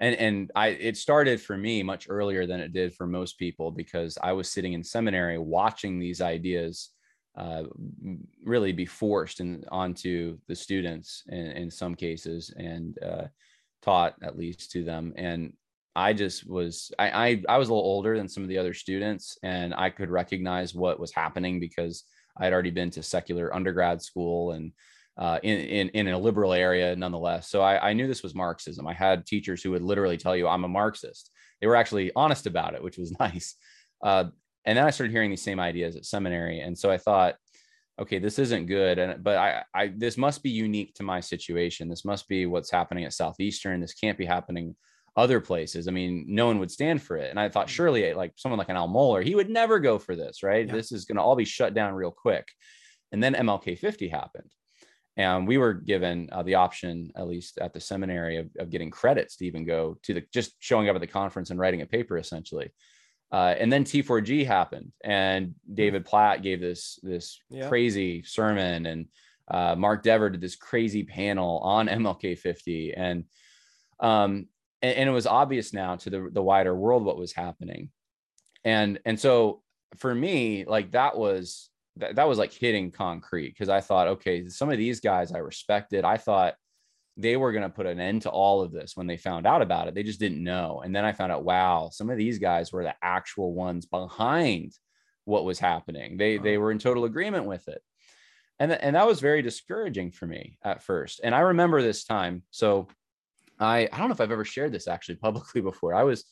and 0.00 0.16
and 0.16 0.50
I 0.56 0.68
it 0.68 0.96
started 0.96 1.40
for 1.40 1.56
me 1.56 1.82
much 1.82 2.06
earlier 2.08 2.46
than 2.46 2.60
it 2.60 2.72
did 2.72 2.94
for 2.94 3.06
most 3.06 3.38
people 3.38 3.70
because 3.70 4.18
I 4.20 4.32
was 4.32 4.50
sitting 4.50 4.72
in 4.72 4.82
seminary 4.82 5.38
watching 5.38 5.98
these 5.98 6.20
ideas 6.20 6.90
uh, 7.36 7.64
really 8.42 8.72
be 8.72 8.86
forced 8.86 9.40
in, 9.40 9.62
onto 9.70 10.38
the 10.48 10.54
students 10.54 11.22
in, 11.28 11.46
in 11.52 11.70
some 11.70 11.94
cases 11.94 12.52
and 12.56 12.98
uh, 13.02 13.24
taught 13.82 14.14
at 14.22 14.38
least 14.38 14.70
to 14.72 14.82
them. 14.82 15.12
And 15.16 15.52
I 15.96 16.12
just 16.12 16.46
was 16.46 16.92
I, 16.98 17.08
I, 17.08 17.42
I 17.48 17.56
was 17.56 17.70
a 17.70 17.72
little 17.72 17.88
older 17.88 18.18
than 18.18 18.28
some 18.28 18.42
of 18.42 18.50
the 18.50 18.58
other 18.58 18.74
students, 18.74 19.38
and 19.42 19.74
I 19.74 19.88
could 19.88 20.10
recognize 20.10 20.74
what 20.74 21.00
was 21.00 21.10
happening 21.10 21.58
because 21.58 22.04
I 22.36 22.44
had 22.44 22.52
already 22.52 22.70
been 22.70 22.90
to 22.90 23.02
secular 23.02 23.52
undergrad 23.54 24.02
school 24.02 24.52
and 24.52 24.72
uh, 25.16 25.38
in, 25.42 25.58
in 25.58 25.88
in 26.06 26.08
a 26.08 26.18
liberal 26.18 26.52
area 26.52 26.94
nonetheless. 26.94 27.48
So 27.48 27.62
I, 27.62 27.90
I 27.90 27.92
knew 27.94 28.06
this 28.06 28.22
was 28.22 28.34
Marxism. 28.34 28.86
I 28.86 28.92
had 28.92 29.24
teachers 29.24 29.62
who 29.62 29.70
would 29.70 29.82
literally 29.82 30.18
tell 30.18 30.36
you 30.36 30.46
I'm 30.46 30.64
a 30.64 30.68
Marxist. 30.68 31.30
They 31.62 31.66
were 31.66 31.76
actually 31.76 32.12
honest 32.14 32.46
about 32.46 32.74
it, 32.74 32.82
which 32.82 32.98
was 32.98 33.16
nice. 33.18 33.54
Uh, 34.04 34.24
and 34.66 34.76
then 34.76 34.84
I 34.84 34.90
started 34.90 35.12
hearing 35.12 35.30
these 35.30 35.42
same 35.42 35.58
ideas 35.58 35.96
at 35.96 36.04
seminary, 36.04 36.60
and 36.60 36.76
so 36.76 36.90
I 36.90 36.98
thought, 36.98 37.36
okay, 37.98 38.18
this 38.18 38.38
isn't 38.38 38.66
good. 38.66 38.98
And 38.98 39.24
but 39.24 39.38
I, 39.38 39.62
I 39.72 39.92
this 39.96 40.18
must 40.18 40.42
be 40.42 40.50
unique 40.50 40.94
to 40.96 41.02
my 41.02 41.20
situation. 41.20 41.88
This 41.88 42.04
must 42.04 42.28
be 42.28 42.44
what's 42.44 42.70
happening 42.70 43.06
at 43.06 43.14
Southeastern. 43.14 43.80
This 43.80 43.94
can't 43.94 44.18
be 44.18 44.26
happening 44.26 44.76
other 45.16 45.40
places. 45.40 45.88
I 45.88 45.90
mean, 45.92 46.26
no 46.28 46.46
one 46.46 46.58
would 46.58 46.70
stand 46.70 47.02
for 47.02 47.16
it. 47.16 47.30
And 47.30 47.40
I 47.40 47.48
thought 47.48 47.68
mm. 47.68 47.70
surely 47.70 48.12
like 48.12 48.32
someone 48.36 48.58
like 48.58 48.68
an 48.68 48.76
Al 48.76 48.88
Mohler, 48.88 49.24
he 49.24 49.34
would 49.34 49.48
never 49.48 49.78
go 49.78 49.98
for 49.98 50.14
this, 50.14 50.42
right? 50.42 50.66
Yeah. 50.66 50.72
This 50.72 50.92
is 50.92 51.04
going 51.04 51.16
to 51.16 51.22
all 51.22 51.36
be 51.36 51.44
shut 51.44 51.74
down 51.74 51.94
real 51.94 52.10
quick. 52.10 52.46
And 53.12 53.22
then 53.22 53.34
MLK 53.34 53.78
50 53.78 54.08
happened. 54.08 54.50
And 55.16 55.48
we 55.48 55.56
were 55.56 55.72
given 55.72 56.28
uh, 56.30 56.42
the 56.42 56.56
option, 56.56 57.10
at 57.16 57.26
least 57.26 57.58
at 57.58 57.72
the 57.72 57.80
seminary, 57.80 58.36
of, 58.36 58.50
of 58.58 58.68
getting 58.68 58.90
credits 58.90 59.36
to 59.36 59.46
even 59.46 59.64
go 59.64 59.96
to 60.02 60.12
the 60.12 60.24
just 60.32 60.54
showing 60.58 60.90
up 60.90 60.94
at 60.94 61.00
the 61.00 61.06
conference 61.06 61.48
and 61.48 61.58
writing 61.58 61.80
a 61.80 61.86
paper 61.86 62.18
essentially. 62.18 62.70
Uh, 63.32 63.54
and 63.58 63.72
then 63.72 63.84
T4G 63.84 64.46
happened, 64.46 64.92
and 65.02 65.54
David 65.72 66.04
mm. 66.04 66.06
Platt 66.06 66.42
gave 66.42 66.60
this 66.60 67.00
this 67.02 67.40
yeah. 67.50 67.68
crazy 67.68 68.22
sermon, 68.22 68.86
and 68.86 69.06
uh, 69.50 69.74
Mark 69.74 70.04
Dever 70.04 70.30
did 70.30 70.40
this 70.40 70.54
crazy 70.54 71.02
panel 71.02 71.58
on 71.58 71.88
MLK 71.88 72.38
50, 72.38 72.94
and 72.94 73.24
um, 73.98 74.46
and, 74.86 74.96
and 74.98 75.08
it 75.08 75.12
was 75.12 75.26
obvious 75.26 75.72
now 75.72 75.96
to 75.96 76.10
the, 76.10 76.28
the 76.32 76.42
wider 76.42 76.74
world 76.74 77.04
what 77.04 77.18
was 77.18 77.32
happening. 77.32 77.90
And 78.64 78.98
and 79.04 79.18
so 79.18 79.62
for 79.96 80.14
me 80.14 80.64
like 80.64 80.92
that 80.92 81.16
was 81.16 81.70
that, 81.96 82.16
that 82.16 82.28
was 82.28 82.38
like 82.38 82.52
hitting 82.52 82.90
concrete 82.90 83.50
because 83.50 83.68
i 83.68 83.80
thought 83.80 84.08
okay 84.08 84.48
some 84.48 84.70
of 84.70 84.78
these 84.78 85.00
guys 85.00 85.32
i 85.32 85.38
respected 85.38 86.04
i 86.04 86.16
thought 86.16 86.54
they 87.16 87.36
were 87.36 87.52
going 87.52 87.62
to 87.62 87.70
put 87.70 87.86
an 87.86 88.00
end 88.00 88.22
to 88.22 88.30
all 88.30 88.60
of 88.60 88.72
this 88.72 88.94
when 88.94 89.06
they 89.06 89.16
found 89.16 89.46
out 89.46 89.62
about 89.62 89.88
it. 89.88 89.94
They 89.94 90.02
just 90.02 90.20
didn't 90.20 90.44
know. 90.44 90.82
And 90.84 90.94
then 90.94 91.04
i 91.04 91.12
found 91.12 91.32
out 91.32 91.44
wow 91.44 91.88
some 91.90 92.10
of 92.10 92.18
these 92.18 92.38
guys 92.38 92.72
were 92.72 92.84
the 92.84 92.94
actual 93.02 93.54
ones 93.54 93.86
behind 93.86 94.72
what 95.24 95.44
was 95.44 95.58
happening. 95.58 96.16
They 96.16 96.38
they 96.38 96.58
were 96.58 96.70
in 96.70 96.78
total 96.78 97.04
agreement 97.04 97.46
with 97.46 97.68
it. 97.68 97.82
And, 98.58 98.70
th- 98.70 98.80
and 98.82 98.96
that 98.96 99.06
was 99.06 99.20
very 99.20 99.42
discouraging 99.42 100.12
for 100.12 100.26
me 100.26 100.58
at 100.62 100.82
first. 100.82 101.20
And 101.24 101.34
i 101.34 101.40
remember 101.40 101.80
this 101.80 102.04
time. 102.04 102.42
So 102.50 102.88
I 103.58 103.88
I 103.92 103.98
don't 103.98 104.08
know 104.08 104.14
if 104.14 104.20
I've 104.20 104.32
ever 104.32 104.44
shared 104.44 104.72
this 104.72 104.88
actually 104.88 105.16
publicly 105.16 105.60
before. 105.70 105.94
I 105.94 106.02
was 106.02 106.24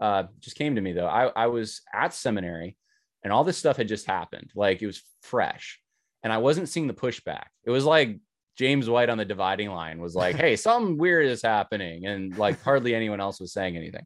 uh, 0.00 0.24
just 0.40 0.56
came 0.56 0.74
to 0.74 0.80
me 0.80 0.92
though. 0.92 1.06
I 1.06 1.26
I 1.28 1.46
was 1.46 1.82
at 1.92 2.14
seminary, 2.14 2.76
and 3.22 3.32
all 3.32 3.44
this 3.44 3.58
stuff 3.58 3.76
had 3.76 3.88
just 3.88 4.06
happened. 4.06 4.50
Like 4.54 4.82
it 4.82 4.86
was 4.86 5.02
fresh, 5.22 5.80
and 6.22 6.32
I 6.32 6.38
wasn't 6.38 6.68
seeing 6.68 6.86
the 6.86 6.94
pushback. 6.94 7.46
It 7.64 7.70
was 7.70 7.84
like 7.84 8.18
James 8.56 8.88
White 8.88 9.10
on 9.10 9.18
the 9.18 9.24
dividing 9.24 9.70
line 9.70 10.00
was 10.00 10.14
like, 10.14 10.36
"Hey, 10.36 10.56
something 10.56 10.98
weird 10.98 11.26
is 11.26 11.42
happening," 11.42 12.06
and 12.06 12.36
like 12.36 12.60
hardly 12.62 12.94
anyone 12.94 13.20
else 13.20 13.40
was 13.40 13.52
saying 13.52 13.76
anything. 13.76 14.04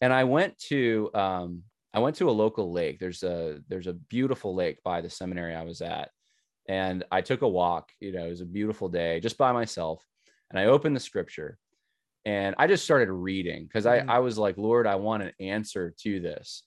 And 0.00 0.12
I 0.12 0.24
went 0.24 0.58
to 0.68 1.10
um, 1.14 1.62
I 1.94 2.00
went 2.00 2.16
to 2.16 2.28
a 2.28 2.32
local 2.32 2.72
lake. 2.72 2.98
There's 2.98 3.22
a 3.22 3.60
there's 3.68 3.86
a 3.86 3.92
beautiful 3.92 4.54
lake 4.54 4.82
by 4.82 5.00
the 5.00 5.10
seminary 5.10 5.54
I 5.54 5.62
was 5.62 5.80
at, 5.80 6.10
and 6.68 7.04
I 7.10 7.20
took 7.20 7.42
a 7.42 7.48
walk. 7.48 7.90
You 8.00 8.12
know, 8.12 8.26
it 8.26 8.30
was 8.30 8.40
a 8.40 8.46
beautiful 8.46 8.88
day 8.88 9.20
just 9.20 9.38
by 9.38 9.52
myself, 9.52 10.04
and 10.50 10.58
I 10.58 10.66
opened 10.66 10.96
the 10.96 11.00
scripture 11.00 11.58
and 12.24 12.54
I 12.58 12.66
just 12.66 12.84
started 12.84 13.10
reading 13.10 13.64
because 13.64 13.86
I, 13.86 14.00
mm-hmm. 14.00 14.10
I 14.10 14.20
was 14.20 14.38
like, 14.38 14.56
Lord, 14.56 14.86
I 14.86 14.94
want 14.96 15.24
an 15.24 15.32
answer 15.40 15.94
to 16.02 16.20
this. 16.20 16.62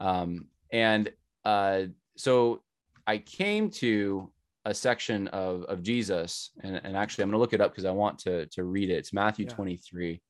Um, 0.00 0.46
and 0.72 1.10
uh, 1.44 1.84
so 2.16 2.62
I 3.06 3.18
came 3.18 3.70
to 3.70 4.32
a 4.64 4.72
section 4.72 5.28
of, 5.28 5.64
of 5.64 5.82
Jesus, 5.82 6.50
and, 6.62 6.80
and 6.82 6.96
actually, 6.96 7.24
I'm 7.24 7.30
going 7.30 7.36
to 7.36 7.40
look 7.40 7.52
it 7.52 7.60
up 7.60 7.72
because 7.72 7.84
I 7.84 7.90
want 7.90 8.18
to, 8.20 8.46
to 8.46 8.64
read 8.64 8.88
it. 8.88 8.94
It's 8.94 9.12
Matthew 9.12 9.44
yeah. 9.46 9.54
23. 9.54 10.22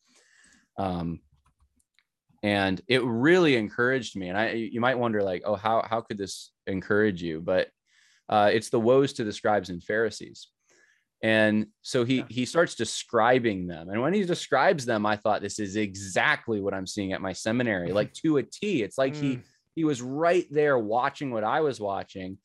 Um, 0.77 1.21
and 2.43 2.81
it 2.89 3.03
really 3.05 3.57
encouraged 3.57 4.17
me. 4.17 4.29
And 4.29 4.37
I, 4.37 4.51
you 4.51 4.81
might 4.81 4.99
wonder, 4.99 5.23
like, 5.23 5.43
oh, 5.47 5.55
how, 5.55 5.87
how 5.89 6.01
could 6.01 6.19
this 6.19 6.51
encourage 6.67 7.23
you? 7.23 7.41
But 7.41 7.69
uh, 8.29 8.51
it's 8.53 8.71
the 8.71 8.81
woes 8.81 9.13
to 9.15 9.25
the 9.25 9.33
scribes 9.33 9.71
and 9.71 9.83
Pharisees 9.83 10.49
and 11.25 11.69
so 11.81 12.05
he 12.05 12.19
yeah. 12.19 12.25
he 12.29 12.45
starts 12.45 12.75
describing 12.75 13.67
them. 13.67 13.89
And 13.89 14.03
when 14.03 14.13
he 14.13 14.25
describes 14.25 14.85
them 14.85 15.07
i 15.07 15.17
thought 15.17 15.41
this 15.41 15.59
is 15.59 15.75
exactly 15.75 16.61
what 16.61 16.75
i'm 16.75 16.87
seeing 16.87 17.15
at 17.15 17.23
my 17.23 17.33
seminary 17.33 17.93
like 17.93 18.13
to 18.13 18.37
a 18.37 18.43
t. 18.43 18.83
It's 18.83 18.99
like 18.99 19.15
mm. 19.15 19.21
he 19.21 19.41
he 19.75 19.85
was 19.85 20.03
right 20.03 20.47
there 20.51 20.79
watching 20.79 21.31
what 21.33 21.43
i 21.43 21.61
was 21.61 21.81
watching. 21.81 22.39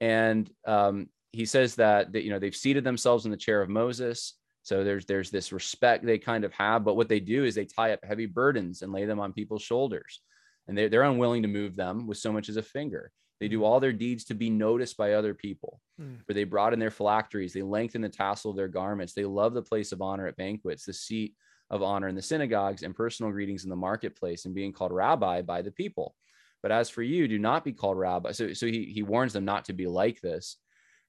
And 0.00 0.48
um, 0.64 1.08
he 1.32 1.44
says 1.44 1.76
that, 1.76 2.12
that 2.12 2.24
you 2.24 2.30
know 2.30 2.40
they've 2.40 2.54
seated 2.54 2.84
themselves 2.84 3.24
in 3.24 3.30
the 3.30 3.36
chair 3.36 3.62
of 3.62 3.68
moses. 3.68 4.34
So 4.64 4.82
there's 4.82 5.06
there's 5.06 5.30
this 5.30 5.52
respect 5.52 6.04
they 6.04 6.18
kind 6.18 6.44
of 6.44 6.52
have. 6.54 6.84
But 6.84 6.96
what 6.96 7.08
they 7.08 7.20
do 7.20 7.44
is 7.44 7.54
they 7.54 7.66
tie 7.66 7.92
up 7.92 8.00
heavy 8.02 8.26
burdens 8.26 8.82
and 8.82 8.92
lay 8.92 9.04
them 9.04 9.20
on 9.20 9.32
people's 9.32 9.62
shoulders. 9.62 10.20
And 10.66 10.76
they, 10.76 10.88
they're 10.88 11.02
unwilling 11.04 11.42
to 11.42 11.48
move 11.48 11.76
them 11.76 12.06
with 12.06 12.18
so 12.18 12.32
much 12.32 12.48
as 12.48 12.58
a 12.58 12.62
finger 12.62 13.10
they 13.40 13.48
do 13.48 13.64
all 13.64 13.80
their 13.80 13.92
deeds 13.92 14.24
to 14.24 14.34
be 14.34 14.50
noticed 14.50 14.96
by 14.96 15.12
other 15.12 15.34
people. 15.34 15.80
Mm. 16.00 16.24
For 16.26 16.34
they 16.34 16.44
brought 16.44 16.72
in 16.72 16.78
their 16.78 16.90
phylacteries, 16.90 17.52
they 17.52 17.62
lengthen 17.62 18.02
the 18.02 18.08
tassel 18.08 18.50
of 18.50 18.56
their 18.56 18.68
garments, 18.68 19.12
they 19.12 19.24
love 19.24 19.54
the 19.54 19.62
place 19.62 19.92
of 19.92 20.02
honor 20.02 20.26
at 20.26 20.36
banquets, 20.36 20.84
the 20.84 20.92
seat 20.92 21.34
of 21.70 21.82
honor 21.82 22.08
in 22.08 22.14
the 22.14 22.22
synagogues, 22.22 22.82
and 22.82 22.94
personal 22.94 23.30
greetings 23.32 23.64
in 23.64 23.70
the 23.70 23.76
marketplace, 23.76 24.44
and 24.44 24.54
being 24.54 24.72
called 24.72 24.92
rabbi 24.92 25.42
by 25.42 25.62
the 25.62 25.70
people. 25.70 26.14
But 26.62 26.72
as 26.72 26.90
for 26.90 27.02
you, 27.02 27.28
do 27.28 27.38
not 27.38 27.64
be 27.64 27.72
called 27.72 27.98
rabbi. 27.98 28.32
So, 28.32 28.52
so 28.52 28.66
he, 28.66 28.84
he 28.86 29.02
warns 29.02 29.32
them 29.32 29.44
not 29.44 29.66
to 29.66 29.72
be 29.72 29.86
like 29.86 30.20
this. 30.20 30.56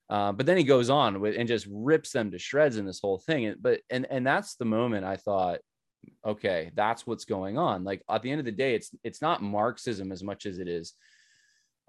Uh, 0.09 0.31
but 0.31 0.45
then 0.45 0.57
he 0.57 0.63
goes 0.63 0.89
on 0.89 1.21
with 1.21 1.35
and 1.37 1.47
just 1.47 1.67
rips 1.69 2.11
them 2.11 2.31
to 2.31 2.39
shreds 2.39 2.77
in 2.77 2.85
this 2.85 2.99
whole 2.99 3.19
thing. 3.19 3.45
And, 3.45 3.61
but 3.61 3.81
and 3.91 4.07
and 4.09 4.25
that's 4.25 4.55
the 4.55 4.65
moment 4.65 5.05
I 5.05 5.17
thought, 5.17 5.59
okay, 6.25 6.71
that's 6.75 7.05
what's 7.05 7.25
going 7.25 7.59
on. 7.59 7.83
Like 7.83 8.01
at 8.09 8.23
the 8.23 8.31
end 8.31 8.39
of 8.39 8.45
the 8.45 8.51
day, 8.51 8.73
it's 8.73 8.89
it's 9.03 9.21
not 9.21 9.43
Marxism 9.43 10.11
as 10.11 10.23
much 10.23 10.47
as 10.47 10.57
it 10.57 10.67
is 10.67 10.95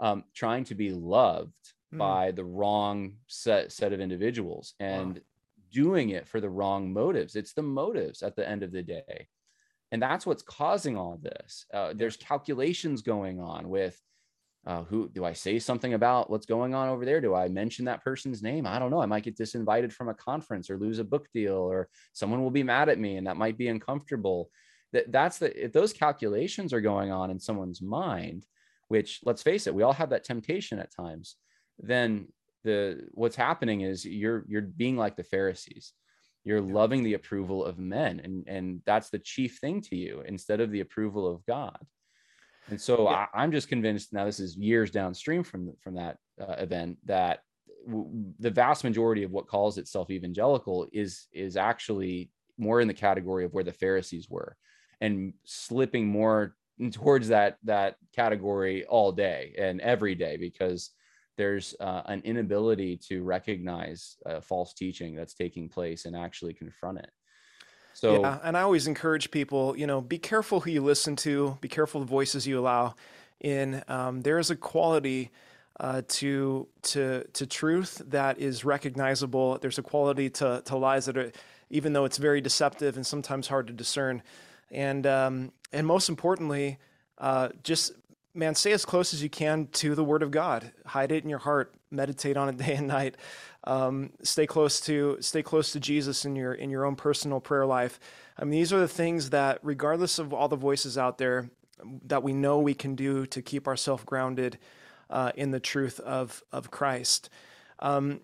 um, 0.01 0.25
trying 0.35 0.65
to 0.65 0.75
be 0.75 0.91
loved 0.91 1.53
mm. 1.95 1.99
by 1.99 2.33
the 2.33 2.45
wrong 2.45 3.15
set 3.27 3.71
set 3.73 3.93
of 3.93 4.01
individuals 4.01 4.75
and 4.81 5.15
wow. 5.15 5.21
doing 5.71 6.11
it 6.11 6.27
for 6.27 6.41
the 6.41 6.51
wrong 6.51 6.93
motives. 6.93 7.37
It's 7.37 7.53
the 7.53 7.63
motives 7.63 8.23
at 8.23 8.35
the 8.35 8.49
end 8.49 8.63
of 8.63 8.73
the 8.73 8.83
day. 8.83 9.29
And 9.93 10.01
that's 10.01 10.25
what's 10.25 10.43
causing 10.43 10.97
all 10.97 11.19
this. 11.21 11.67
Uh, 11.75 11.93
there's 11.95 12.17
calculations 12.17 13.03
going 13.03 13.41
on 13.41 13.69
with 13.69 14.01
uh, 14.67 14.85
who 14.85 15.09
do 15.09 15.25
I 15.25 15.33
say 15.33 15.59
something 15.59 15.95
about 15.95 16.29
what's 16.29 16.45
going 16.47 16.75
on 16.75 16.89
over 16.89 17.05
there? 17.05 17.21
Do 17.21 17.35
I 17.35 17.49
mention 17.49 17.87
that 17.87 18.05
person's 18.05 18.43
name? 18.43 18.67
I 18.67 18.79
don't 18.79 18.91
know. 18.91 19.01
I 19.01 19.07
might 19.07 19.25
get 19.25 19.39
disinvited 19.39 19.91
from 19.93 20.11
a 20.11 20.15
conference 20.15 20.69
or 20.69 20.77
lose 20.77 20.99
a 20.99 21.05
book 21.05 21.29
deal, 21.33 21.55
or 21.55 21.89
someone 22.13 22.43
will 22.43 22.51
be 22.51 22.63
mad 22.63 22.91
at 22.91 22.99
me, 22.99 23.17
and 23.17 23.27
that 23.27 23.39
might 23.39 23.57
be 23.57 23.69
uncomfortable. 23.69 24.51
That 24.93 25.11
that's 25.11 25.39
the 25.39 25.65
if 25.65 25.73
those 25.73 25.95
calculations 25.95 26.75
are 26.75 26.81
going 26.83 27.11
on 27.11 27.31
in 27.31 27.41
someone's 27.41 27.81
mind, 27.81 28.45
which 28.91 29.21
let's 29.25 29.43
face 29.43 29.69
it, 29.69 29.75
we 29.75 29.85
all 29.85 29.93
have 29.93 30.11
that 30.11 30.25
temptation 30.25 30.81
at 30.81 30.93
times. 30.93 31.37
Then 31.79 32.27
the 32.65 33.07
what's 33.13 33.37
happening 33.37 33.83
is 33.83 34.05
you're 34.05 34.45
you're 34.49 34.63
being 34.63 34.97
like 34.97 35.15
the 35.17 35.23
Pharisees. 35.23 35.93
You're 36.43 36.61
loving 36.61 37.05
the 37.05 37.15
approval 37.15 37.65
of 37.65 37.79
men, 37.79 38.21
and 38.25 38.49
and 38.49 38.83
that's 38.85 39.09
the 39.11 39.21
chief 39.21 39.59
thing 39.61 39.81
to 39.83 39.97
you 39.97 40.25
instead 40.27 40.61
of 40.61 40.73
the 40.73 40.81
approval 40.81 41.33
of 41.33 41.47
God. 41.47 41.79
And 42.69 42.81
so 42.81 43.05
yeah. 43.05 43.27
I, 43.33 43.45
am 43.45 43.53
just 43.53 43.69
convinced 43.69 44.13
now 44.13 44.25
this 44.25 44.41
is 44.41 44.57
years 44.57 44.91
downstream 44.91 45.45
from 45.45 45.73
from 45.81 45.95
that 45.95 46.17
uh, 46.41 46.55
event 46.59 46.99
that 47.05 47.43
w- 47.87 48.11
the 48.41 48.51
vast 48.51 48.83
majority 48.83 49.23
of 49.23 49.31
what 49.31 49.47
calls 49.47 49.79
itself 49.79 50.11
evangelical 50.11 50.89
is 50.93 51.29
is 51.33 51.57
actually 51.57 52.33
more 52.59 52.81
in 52.81 52.89
the 52.89 52.95
category 52.95 53.45
of 53.45 53.55
where 53.55 53.65
the 53.65 53.73
Pharisees 53.73 54.29
were 54.29 54.57
and 55.01 55.33
slipping 55.45 56.09
more 56.09 56.57
towards 56.91 57.29
that 57.29 57.59
that 57.65 57.97
category 58.15 58.85
all 58.87 59.13
day 59.13 59.55
and 59.59 59.81
every 59.81 60.15
day 60.15 60.37
because 60.37 60.91
there's 61.37 61.75
uh, 61.81 62.03
an 62.07 62.21
inability 62.25 62.97
to 62.97 63.23
recognize 63.23 64.17
uh, 64.27 64.41
false 64.41 64.75
teaching 64.75 65.15
that's 65.15 65.35
taking 65.35 65.69
place 65.69 66.05
and 66.05 66.17
actually 66.17 66.55
confront 66.55 66.99
it 66.99 67.11
so 67.93 68.23
yeah, 68.23 68.39
and 68.43 68.57
I 68.57 68.63
always 68.63 68.87
encourage 68.87 69.31
people, 69.31 69.77
you 69.77 69.87
know, 69.87 70.01
be 70.01 70.19
careful 70.19 70.61
who 70.61 70.71
you 70.71 70.83
listen 70.83 71.17
to, 71.17 71.59
be 71.61 71.69
careful 71.69 72.01
the 72.01 72.07
voices 72.07 72.47
you 72.47 72.59
allow 72.59 72.95
in. 73.41 73.83
Um, 73.89 74.23
there 74.23 74.39
is 74.39 74.51
a 74.51 74.57
quality 74.57 75.31
uh, 75.79 76.03
to 76.09 76.69
to 76.83 77.25
to 77.33 77.47
truth 77.47 78.03
that 78.07 78.39
is 78.39 78.65
recognizable. 78.65 79.59
There's 79.59 79.79
a 79.79 79.83
quality 79.83 80.31
to 80.31 80.63
to 80.65 80.77
lies 80.77 81.07
that 81.07 81.17
are, 81.19 81.33
even 81.69 81.93
though 81.93 82.05
it's 82.05 82.19
very 82.19 82.41
deceptive 82.41 82.97
and 82.97 83.07
sometimes 83.07 83.49
hard 83.49 83.67
to 83.67 83.73
discern. 83.73 84.23
And 84.71 85.07
um, 85.07 85.53
and 85.73 85.87
most 85.87 86.09
importantly, 86.09 86.79
uh, 87.19 87.51
just 87.63 87.93
man, 88.35 88.55
stay 88.55 88.73
as 88.73 88.85
close 88.85 89.13
as 89.13 89.23
you 89.23 89.29
can 89.29 89.67
to 89.73 89.95
the 89.95 90.05
Word 90.05 90.23
of 90.23 90.31
God. 90.31 90.73
Hide 90.87 91.13
it 91.13 91.25
in 91.25 91.31
your 91.31 91.41
heart. 91.41 91.75
Meditate 91.91 92.37
on 92.37 92.49
it 92.49 92.57
day 92.65 92.77
and 92.77 92.89
night. 92.89 93.17
Um, 93.65 94.13
stay 94.23 94.47
close 94.47 94.81
to 94.83 95.19
stay 95.21 95.43
close 95.43 95.73
to 95.73 95.81
Jesus 95.81 96.25
in 96.25 96.37
your 96.37 96.55
in 96.55 96.71
your 96.71 96.85
own 96.85 96.97
personal 96.97 97.41
prayer 97.41 97.67
life. 97.67 98.01
I 98.39 98.45
mean, 98.45 98.53
these 98.53 98.73
are 98.73 98.81
the 98.81 98.89
things 98.89 99.31
that, 99.31 99.59
regardless 99.63 100.19
of 100.19 100.33
all 100.33 100.49
the 100.49 100.57
voices 100.57 100.97
out 100.97 101.19
there, 101.19 101.51
that 102.07 102.23
we 102.23 102.33
know 102.33 102.59
we 102.59 102.75
can 102.75 102.95
do 102.95 103.27
to 103.27 103.43
keep 103.43 103.69
ourselves 103.69 104.05
grounded 104.05 104.59
uh, 105.11 105.33
in 105.35 105.51
the 105.51 105.61
truth 105.61 106.01
of 106.01 106.43
of 106.53 106.71
Christ. 106.71 107.29
Um, 107.81 108.21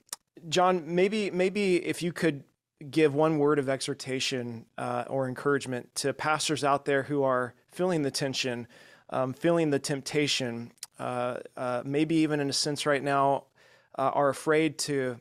Jon, 0.48 0.82
maybe 0.86 1.30
maybe 1.30 1.84
if 1.84 2.02
you 2.02 2.12
could 2.12 2.44
give 2.90 3.14
one 3.14 3.38
word 3.38 3.58
of 3.58 3.68
exhortation 3.68 4.66
uh, 4.76 5.04
or 5.08 5.28
encouragement 5.28 5.94
to 5.94 6.12
pastors 6.12 6.62
out 6.62 6.84
there 6.84 7.04
who 7.04 7.22
are 7.22 7.54
feeling 7.70 8.02
the 8.02 8.10
tension 8.10 8.66
um, 9.10 9.32
feeling 9.32 9.70
the 9.70 9.78
temptation, 9.78 10.72
uh, 10.98 11.38
uh, 11.56 11.82
maybe 11.84 12.16
even 12.16 12.40
in 12.40 12.50
a 12.50 12.52
sense 12.52 12.86
right 12.86 13.02
now, 13.02 13.44
uh, 13.98 14.10
are 14.14 14.28
afraid 14.28 14.78
to 14.78 15.20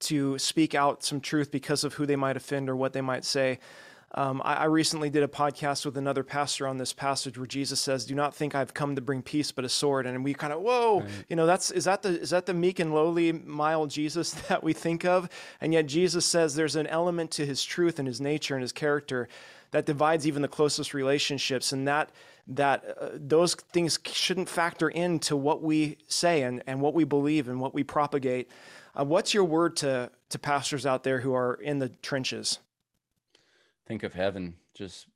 to 0.00 0.38
speak 0.38 0.74
out 0.74 1.02
some 1.02 1.18
truth 1.18 1.50
because 1.50 1.82
of 1.82 1.94
who 1.94 2.04
they 2.04 2.16
might 2.16 2.36
offend 2.36 2.68
or 2.68 2.76
what 2.76 2.92
they 2.92 3.00
might 3.00 3.24
say. 3.24 3.58
Um, 4.14 4.40
I, 4.42 4.54
I, 4.54 4.64
recently 4.64 5.10
did 5.10 5.22
a 5.22 5.28
podcast 5.28 5.84
with 5.84 5.98
another 5.98 6.24
pastor 6.24 6.66
on 6.66 6.78
this 6.78 6.94
passage 6.94 7.36
where 7.36 7.46
Jesus 7.46 7.78
says, 7.78 8.06
"Do 8.06 8.14
not 8.14 8.34
think 8.34 8.54
I've 8.54 8.72
come 8.72 8.96
to 8.96 9.02
bring 9.02 9.20
peace, 9.20 9.52
but 9.52 9.66
a 9.66 9.68
sword." 9.68 10.06
And 10.06 10.24
we 10.24 10.32
kind 10.32 10.50
of, 10.50 10.62
whoa, 10.62 11.00
right. 11.00 11.10
you 11.28 11.36
know, 11.36 11.44
that's 11.44 11.70
is 11.70 11.84
that 11.84 12.00
the 12.00 12.18
is 12.18 12.30
that 12.30 12.46
the 12.46 12.54
meek 12.54 12.78
and 12.78 12.94
lowly, 12.94 13.32
mild 13.32 13.90
Jesus 13.90 14.30
that 14.48 14.64
we 14.64 14.72
think 14.72 15.04
of? 15.04 15.28
And 15.60 15.74
yet 15.74 15.86
Jesus 15.86 16.24
says 16.24 16.54
there's 16.54 16.76
an 16.76 16.86
element 16.86 17.30
to 17.32 17.44
his 17.44 17.62
truth 17.62 17.98
and 17.98 18.08
his 18.08 18.18
nature 18.18 18.54
and 18.54 18.62
his 18.62 18.72
character 18.72 19.28
that 19.72 19.84
divides 19.84 20.26
even 20.26 20.40
the 20.40 20.48
closest 20.48 20.94
relationships, 20.94 21.70
and 21.72 21.86
that 21.86 22.10
that 22.46 22.96
uh, 22.98 23.10
those 23.14 23.54
things 23.54 23.98
shouldn't 24.06 24.48
factor 24.48 24.88
into 24.88 25.36
what 25.36 25.62
we 25.62 25.98
say 26.08 26.42
and, 26.42 26.62
and 26.66 26.80
what 26.80 26.94
we 26.94 27.04
believe 27.04 27.46
and 27.46 27.60
what 27.60 27.74
we 27.74 27.84
propagate. 27.84 28.50
Uh, 28.98 29.04
what's 29.04 29.34
your 29.34 29.44
word 29.44 29.76
to, 29.76 30.10
to 30.30 30.38
pastors 30.38 30.86
out 30.86 31.04
there 31.04 31.20
who 31.20 31.34
are 31.34 31.54
in 31.54 31.78
the 31.78 31.90
trenches? 32.00 32.58
Think 33.88 34.02
of 34.04 34.12
heaven. 34.12 34.54
Just 34.74 35.06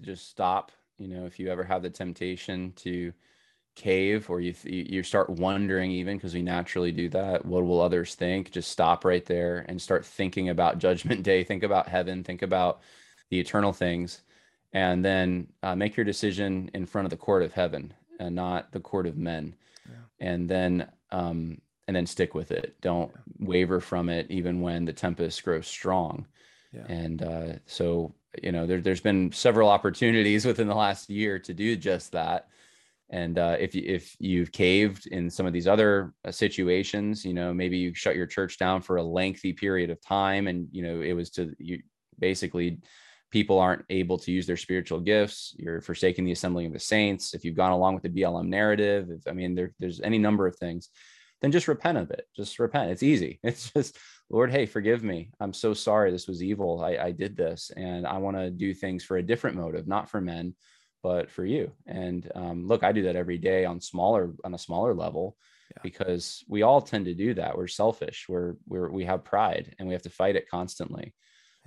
just 0.00 0.30
stop. 0.30 0.72
You 0.98 1.08
know, 1.08 1.26
if 1.26 1.38
you 1.38 1.48
ever 1.48 1.64
have 1.64 1.82
the 1.82 1.90
temptation 1.90 2.72
to 2.76 3.12
cave 3.74 4.28
or 4.28 4.40
you 4.40 4.54
you 4.64 5.02
start 5.02 5.30
wondering 5.30 5.90
even 5.90 6.16
because 6.16 6.34
we 6.34 6.42
naturally 6.42 6.92
do 6.92 7.08
that 7.08 7.44
what 7.46 7.64
will 7.64 7.80
others 7.80 8.14
think 8.14 8.50
just 8.50 8.70
stop 8.70 9.02
right 9.02 9.24
there 9.24 9.64
and 9.66 9.80
start 9.80 10.04
thinking 10.04 10.50
about 10.50 10.78
judgment 10.78 11.22
day 11.22 11.42
think 11.42 11.62
about 11.62 11.88
heaven 11.88 12.22
think 12.22 12.42
about 12.42 12.80
the 13.30 13.40
eternal 13.40 13.72
things 13.72 14.20
and 14.74 15.02
then 15.02 15.46
uh, 15.62 15.74
make 15.74 15.96
your 15.96 16.04
decision 16.04 16.70
in 16.74 16.84
front 16.84 17.06
of 17.06 17.10
the 17.10 17.16
court 17.16 17.42
of 17.42 17.52
heaven 17.54 17.94
and 18.20 18.34
not 18.34 18.70
the 18.72 18.80
court 18.80 19.06
of 19.06 19.16
men 19.16 19.54
yeah. 19.88 20.26
and 20.28 20.50
then 20.50 20.86
um, 21.10 21.58
and 21.88 21.96
then 21.96 22.04
stick 22.04 22.34
with 22.34 22.50
it 22.50 22.76
don't 22.82 23.10
yeah. 23.14 23.46
waver 23.46 23.80
from 23.80 24.10
it 24.10 24.26
even 24.30 24.60
when 24.60 24.84
the 24.84 24.92
tempest 24.92 25.42
grows 25.42 25.66
strong 25.66 26.26
yeah. 26.72 26.84
and 26.88 27.22
uh, 27.22 27.52
so 27.66 28.14
you 28.42 28.52
know 28.52 28.66
there, 28.66 28.80
there's 28.80 29.00
been 29.00 29.32
several 29.32 29.68
opportunities 29.68 30.44
within 30.46 30.68
the 30.68 30.74
last 30.74 31.10
year 31.10 31.38
to 31.40 31.54
do 31.54 31.76
just 31.76 32.12
that. 32.12 32.48
And 33.10 33.38
uh, 33.38 33.56
if 33.60 33.74
you 33.74 33.82
if 33.84 34.16
you've 34.18 34.52
caved 34.52 35.06
in 35.06 35.28
some 35.28 35.44
of 35.44 35.52
these 35.52 35.68
other 35.68 36.14
uh, 36.24 36.32
situations 36.32 37.24
you 37.24 37.34
know 37.34 37.52
maybe 37.52 37.76
you 37.76 37.94
shut 37.94 38.16
your 38.16 38.26
church 38.26 38.58
down 38.58 38.80
for 38.80 38.96
a 38.96 39.02
lengthy 39.02 39.52
period 39.52 39.90
of 39.90 40.00
time 40.00 40.46
and 40.46 40.68
you 40.72 40.82
know 40.82 41.02
it 41.02 41.12
was 41.12 41.28
to 41.32 41.54
you 41.58 41.82
basically 42.18 42.78
people 43.30 43.58
aren't 43.58 43.84
able 43.90 44.18
to 44.18 44.30
use 44.30 44.46
their 44.46 44.58
spiritual 44.58 45.00
gifts. 45.00 45.54
You're 45.58 45.80
forsaking 45.80 46.24
the 46.24 46.32
assembling 46.32 46.66
of 46.66 46.72
the 46.74 46.78
saints. 46.78 47.34
If 47.34 47.44
you've 47.44 47.56
gone 47.56 47.72
along 47.72 47.94
with 47.94 48.02
the 48.02 48.08
blm 48.08 48.48
narrative 48.48 49.10
if, 49.10 49.26
i 49.26 49.32
mean 49.32 49.54
there, 49.54 49.72
there's 49.78 50.00
any 50.00 50.18
number 50.18 50.46
of 50.46 50.56
things 50.56 50.88
then 51.42 51.52
just 51.52 51.68
repent 51.68 51.98
of 51.98 52.10
it. 52.10 52.26
Just 52.34 52.58
repent. 52.58 52.92
It's 52.92 53.02
easy. 53.02 53.40
It's 53.44 53.70
just 53.72 53.98
lord 54.32 54.50
hey 54.50 54.66
forgive 54.66 55.04
me. 55.04 55.30
I'm 55.38 55.52
so 55.52 55.72
sorry 55.74 56.10
this 56.10 56.26
was 56.26 56.42
evil. 56.42 56.82
I, 56.82 56.96
I 56.96 57.10
did 57.12 57.36
this 57.36 57.70
and 57.76 58.06
i 58.06 58.18
want 58.18 58.36
to 58.36 58.50
do 58.50 58.74
things 58.74 59.04
for 59.04 59.18
a 59.18 59.22
different 59.22 59.56
motive 59.56 59.86
not 59.86 60.10
for 60.10 60.20
men 60.20 60.54
but 61.02 61.30
for 61.30 61.44
you. 61.44 61.72
And 61.86 62.30
um, 62.34 62.66
look 62.66 62.82
i 62.82 62.90
do 62.90 63.02
that 63.04 63.16
every 63.16 63.38
day 63.38 63.64
on 63.64 63.80
smaller 63.80 64.32
on 64.44 64.54
a 64.54 64.58
smaller 64.58 64.94
level 64.94 65.36
yeah. 65.72 65.80
because 65.82 66.44
we 66.48 66.62
all 66.62 66.80
tend 66.80 67.06
to 67.06 67.14
do 67.14 67.34
that. 67.34 67.56
We're 67.56 67.68
selfish. 67.68 68.26
We're, 68.28 68.56
we're 68.66 68.90
we 68.90 69.04
have 69.04 69.24
pride 69.24 69.74
and 69.78 69.88
we 69.88 69.94
have 69.94 70.02
to 70.02 70.10
fight 70.10 70.36
it 70.36 70.48
constantly. 70.48 71.14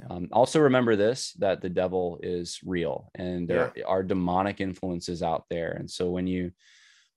Um, 0.10 0.28
also 0.34 0.60
remember 0.60 0.96
this 0.98 1.34
that 1.40 1.62
the 1.62 1.70
devil 1.70 2.20
is 2.22 2.60
real 2.66 3.12
and 3.16 3.48
there 3.48 3.72
yeah. 3.76 3.86
are 3.86 4.04
demonic 4.04 4.60
influences 4.60 5.24
out 5.24 5.46
there. 5.50 5.72
And 5.72 5.90
so 5.90 6.10
when 6.10 6.28
you 6.28 6.52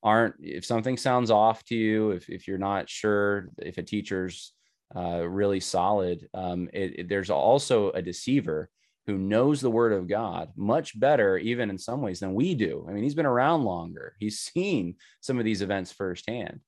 aren't, 0.03 0.36
if 0.40 0.64
something 0.64 0.96
sounds 0.96 1.30
off 1.30 1.64
to 1.64 1.74
you, 1.74 2.12
if, 2.12 2.28
if 2.28 2.46
you're 2.46 2.57
not 2.57 2.88
sure 2.88 3.49
if 3.59 3.78
a 3.78 3.82
teacher's 3.82 4.53
uh, 4.95 5.26
really 5.26 5.61
solid, 5.61 6.28
um, 6.34 6.68
it, 6.72 7.01
it, 7.01 7.09
there's 7.09 7.30
also 7.30 7.91
a 7.91 8.03
deceiver 8.03 8.70
who 9.07 9.18
knows 9.18 9.61
the 9.61 9.70
word 9.70 9.93
of 9.93 10.09
God 10.09 10.51
much 10.57 10.99
better, 10.99 11.39
even 11.39 11.70
in 11.70 11.78
some 11.78 12.03
ways, 12.03 12.20
than 12.20 12.34
we 12.34 12.55
do. 12.55 12.86
I 12.89 12.93
mean, 12.93 13.03
he's 13.03 13.14
been 13.14 13.26
around 13.26 13.64
longer, 13.64 14.14
he's 14.18 14.41
seen 14.41 14.97
some 15.20 15.39
of 15.39 15.45
these 15.45 15.62
events 15.62 15.93
firsthand. 15.93 16.61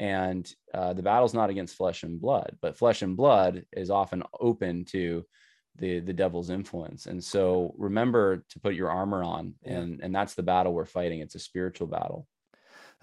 And 0.00 0.50
uh, 0.72 0.92
the 0.92 1.04
battle's 1.04 1.34
not 1.34 1.50
against 1.50 1.76
flesh 1.76 2.02
and 2.02 2.20
blood, 2.20 2.56
but 2.60 2.76
flesh 2.76 3.02
and 3.02 3.16
blood 3.16 3.64
is 3.72 3.90
often 3.90 4.24
open 4.40 4.84
to 4.86 5.24
the 5.76 6.00
the 6.00 6.12
devil's 6.12 6.50
influence. 6.50 7.06
And 7.06 7.22
so 7.22 7.74
remember 7.78 8.44
to 8.50 8.60
put 8.60 8.74
your 8.74 8.90
armor 8.90 9.22
on 9.22 9.54
and 9.64 10.00
and 10.02 10.14
that's 10.14 10.34
the 10.34 10.42
battle 10.42 10.72
we're 10.72 10.84
fighting. 10.84 11.20
It's 11.20 11.34
a 11.34 11.40
spiritual 11.40 11.86
battle 11.86 12.26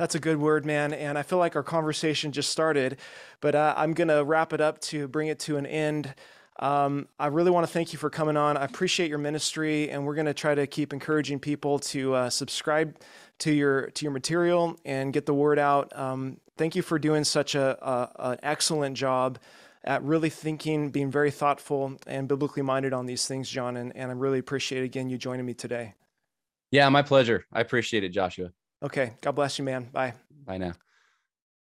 that's 0.02 0.16
a 0.16 0.20
good 0.20 0.38
word 0.38 0.66
man 0.66 0.94
and 0.94 1.16
i 1.16 1.22
feel 1.22 1.38
like 1.38 1.56
our 1.56 1.62
conversation 1.62 2.32
just 2.32 2.50
started 2.50 2.98
but 3.40 3.54
uh, 3.54 3.74
i'm 3.78 3.94
gonna 3.94 4.24
wrap 4.24 4.52
it 4.52 4.60
up 4.60 4.80
to 4.80 5.08
bring 5.08 5.28
it 5.28 5.38
to 5.38 5.58
an 5.58 5.66
end 5.66 6.16
um, 6.60 7.08
I 7.20 7.28
really 7.28 7.50
want 7.50 7.66
to 7.66 7.74
thank 7.74 7.92
you 7.92 7.98
for 7.98 8.12
coming 8.12 8.38
on. 8.38 8.56
I 8.56 8.66
appreciate 8.66 9.10
your 9.10 9.18
ministry, 9.18 9.90
and 9.90 10.06
we're 10.06 10.14
going 10.14 10.28
to 10.28 10.34
try 10.34 10.54
to 10.54 10.68
keep 10.68 10.94
encouraging 10.94 11.40
people 11.40 11.80
to 11.80 12.14
uh, 12.14 12.30
subscribe 12.30 12.98
to 13.40 13.52
your 13.52 13.90
to 13.92 14.06
your 14.06 14.12
material 14.12 14.78
and 14.86 15.12
get 15.12 15.26
the 15.26 15.34
word 15.34 15.58
out. 15.58 15.98
Um, 15.98 16.38
thank 16.58 16.76
you 16.76 16.84
for 16.84 17.00
doing 17.00 17.24
such 17.24 17.56
a, 17.56 17.78
a 17.82 18.32
an 18.32 18.40
excellent 18.44 18.96
job 18.96 19.40
at 19.84 20.04
really 20.04 20.30
thinking, 20.30 20.92
being 20.92 21.10
very 21.10 21.32
thoughtful 21.32 21.98
and 22.06 22.28
biblically 22.28 22.62
minded 22.62 22.94
on 22.94 23.08
these 23.08 23.26
things, 23.26 23.50
Jon. 23.50 23.78
And, 23.78 23.96
and 23.96 24.12
I 24.12 24.14
really 24.14 24.38
appreciate 24.38 24.84
again 24.84 25.10
you 25.10 25.18
joining 25.18 25.46
me 25.46 25.56
today. 25.56 25.96
Yeah, 26.70 26.88
my 26.90 27.02
pleasure. 27.02 27.46
I 27.52 27.62
appreciate 27.62 28.04
it, 28.04 28.10
Joshua. 28.10 28.52
Okay. 28.84 29.14
God 29.22 29.34
bless 29.34 29.60
you, 29.60 29.66
man. 29.66 29.90
Bye. 29.92 30.14
Bye 30.46 30.58
now. 30.58 30.74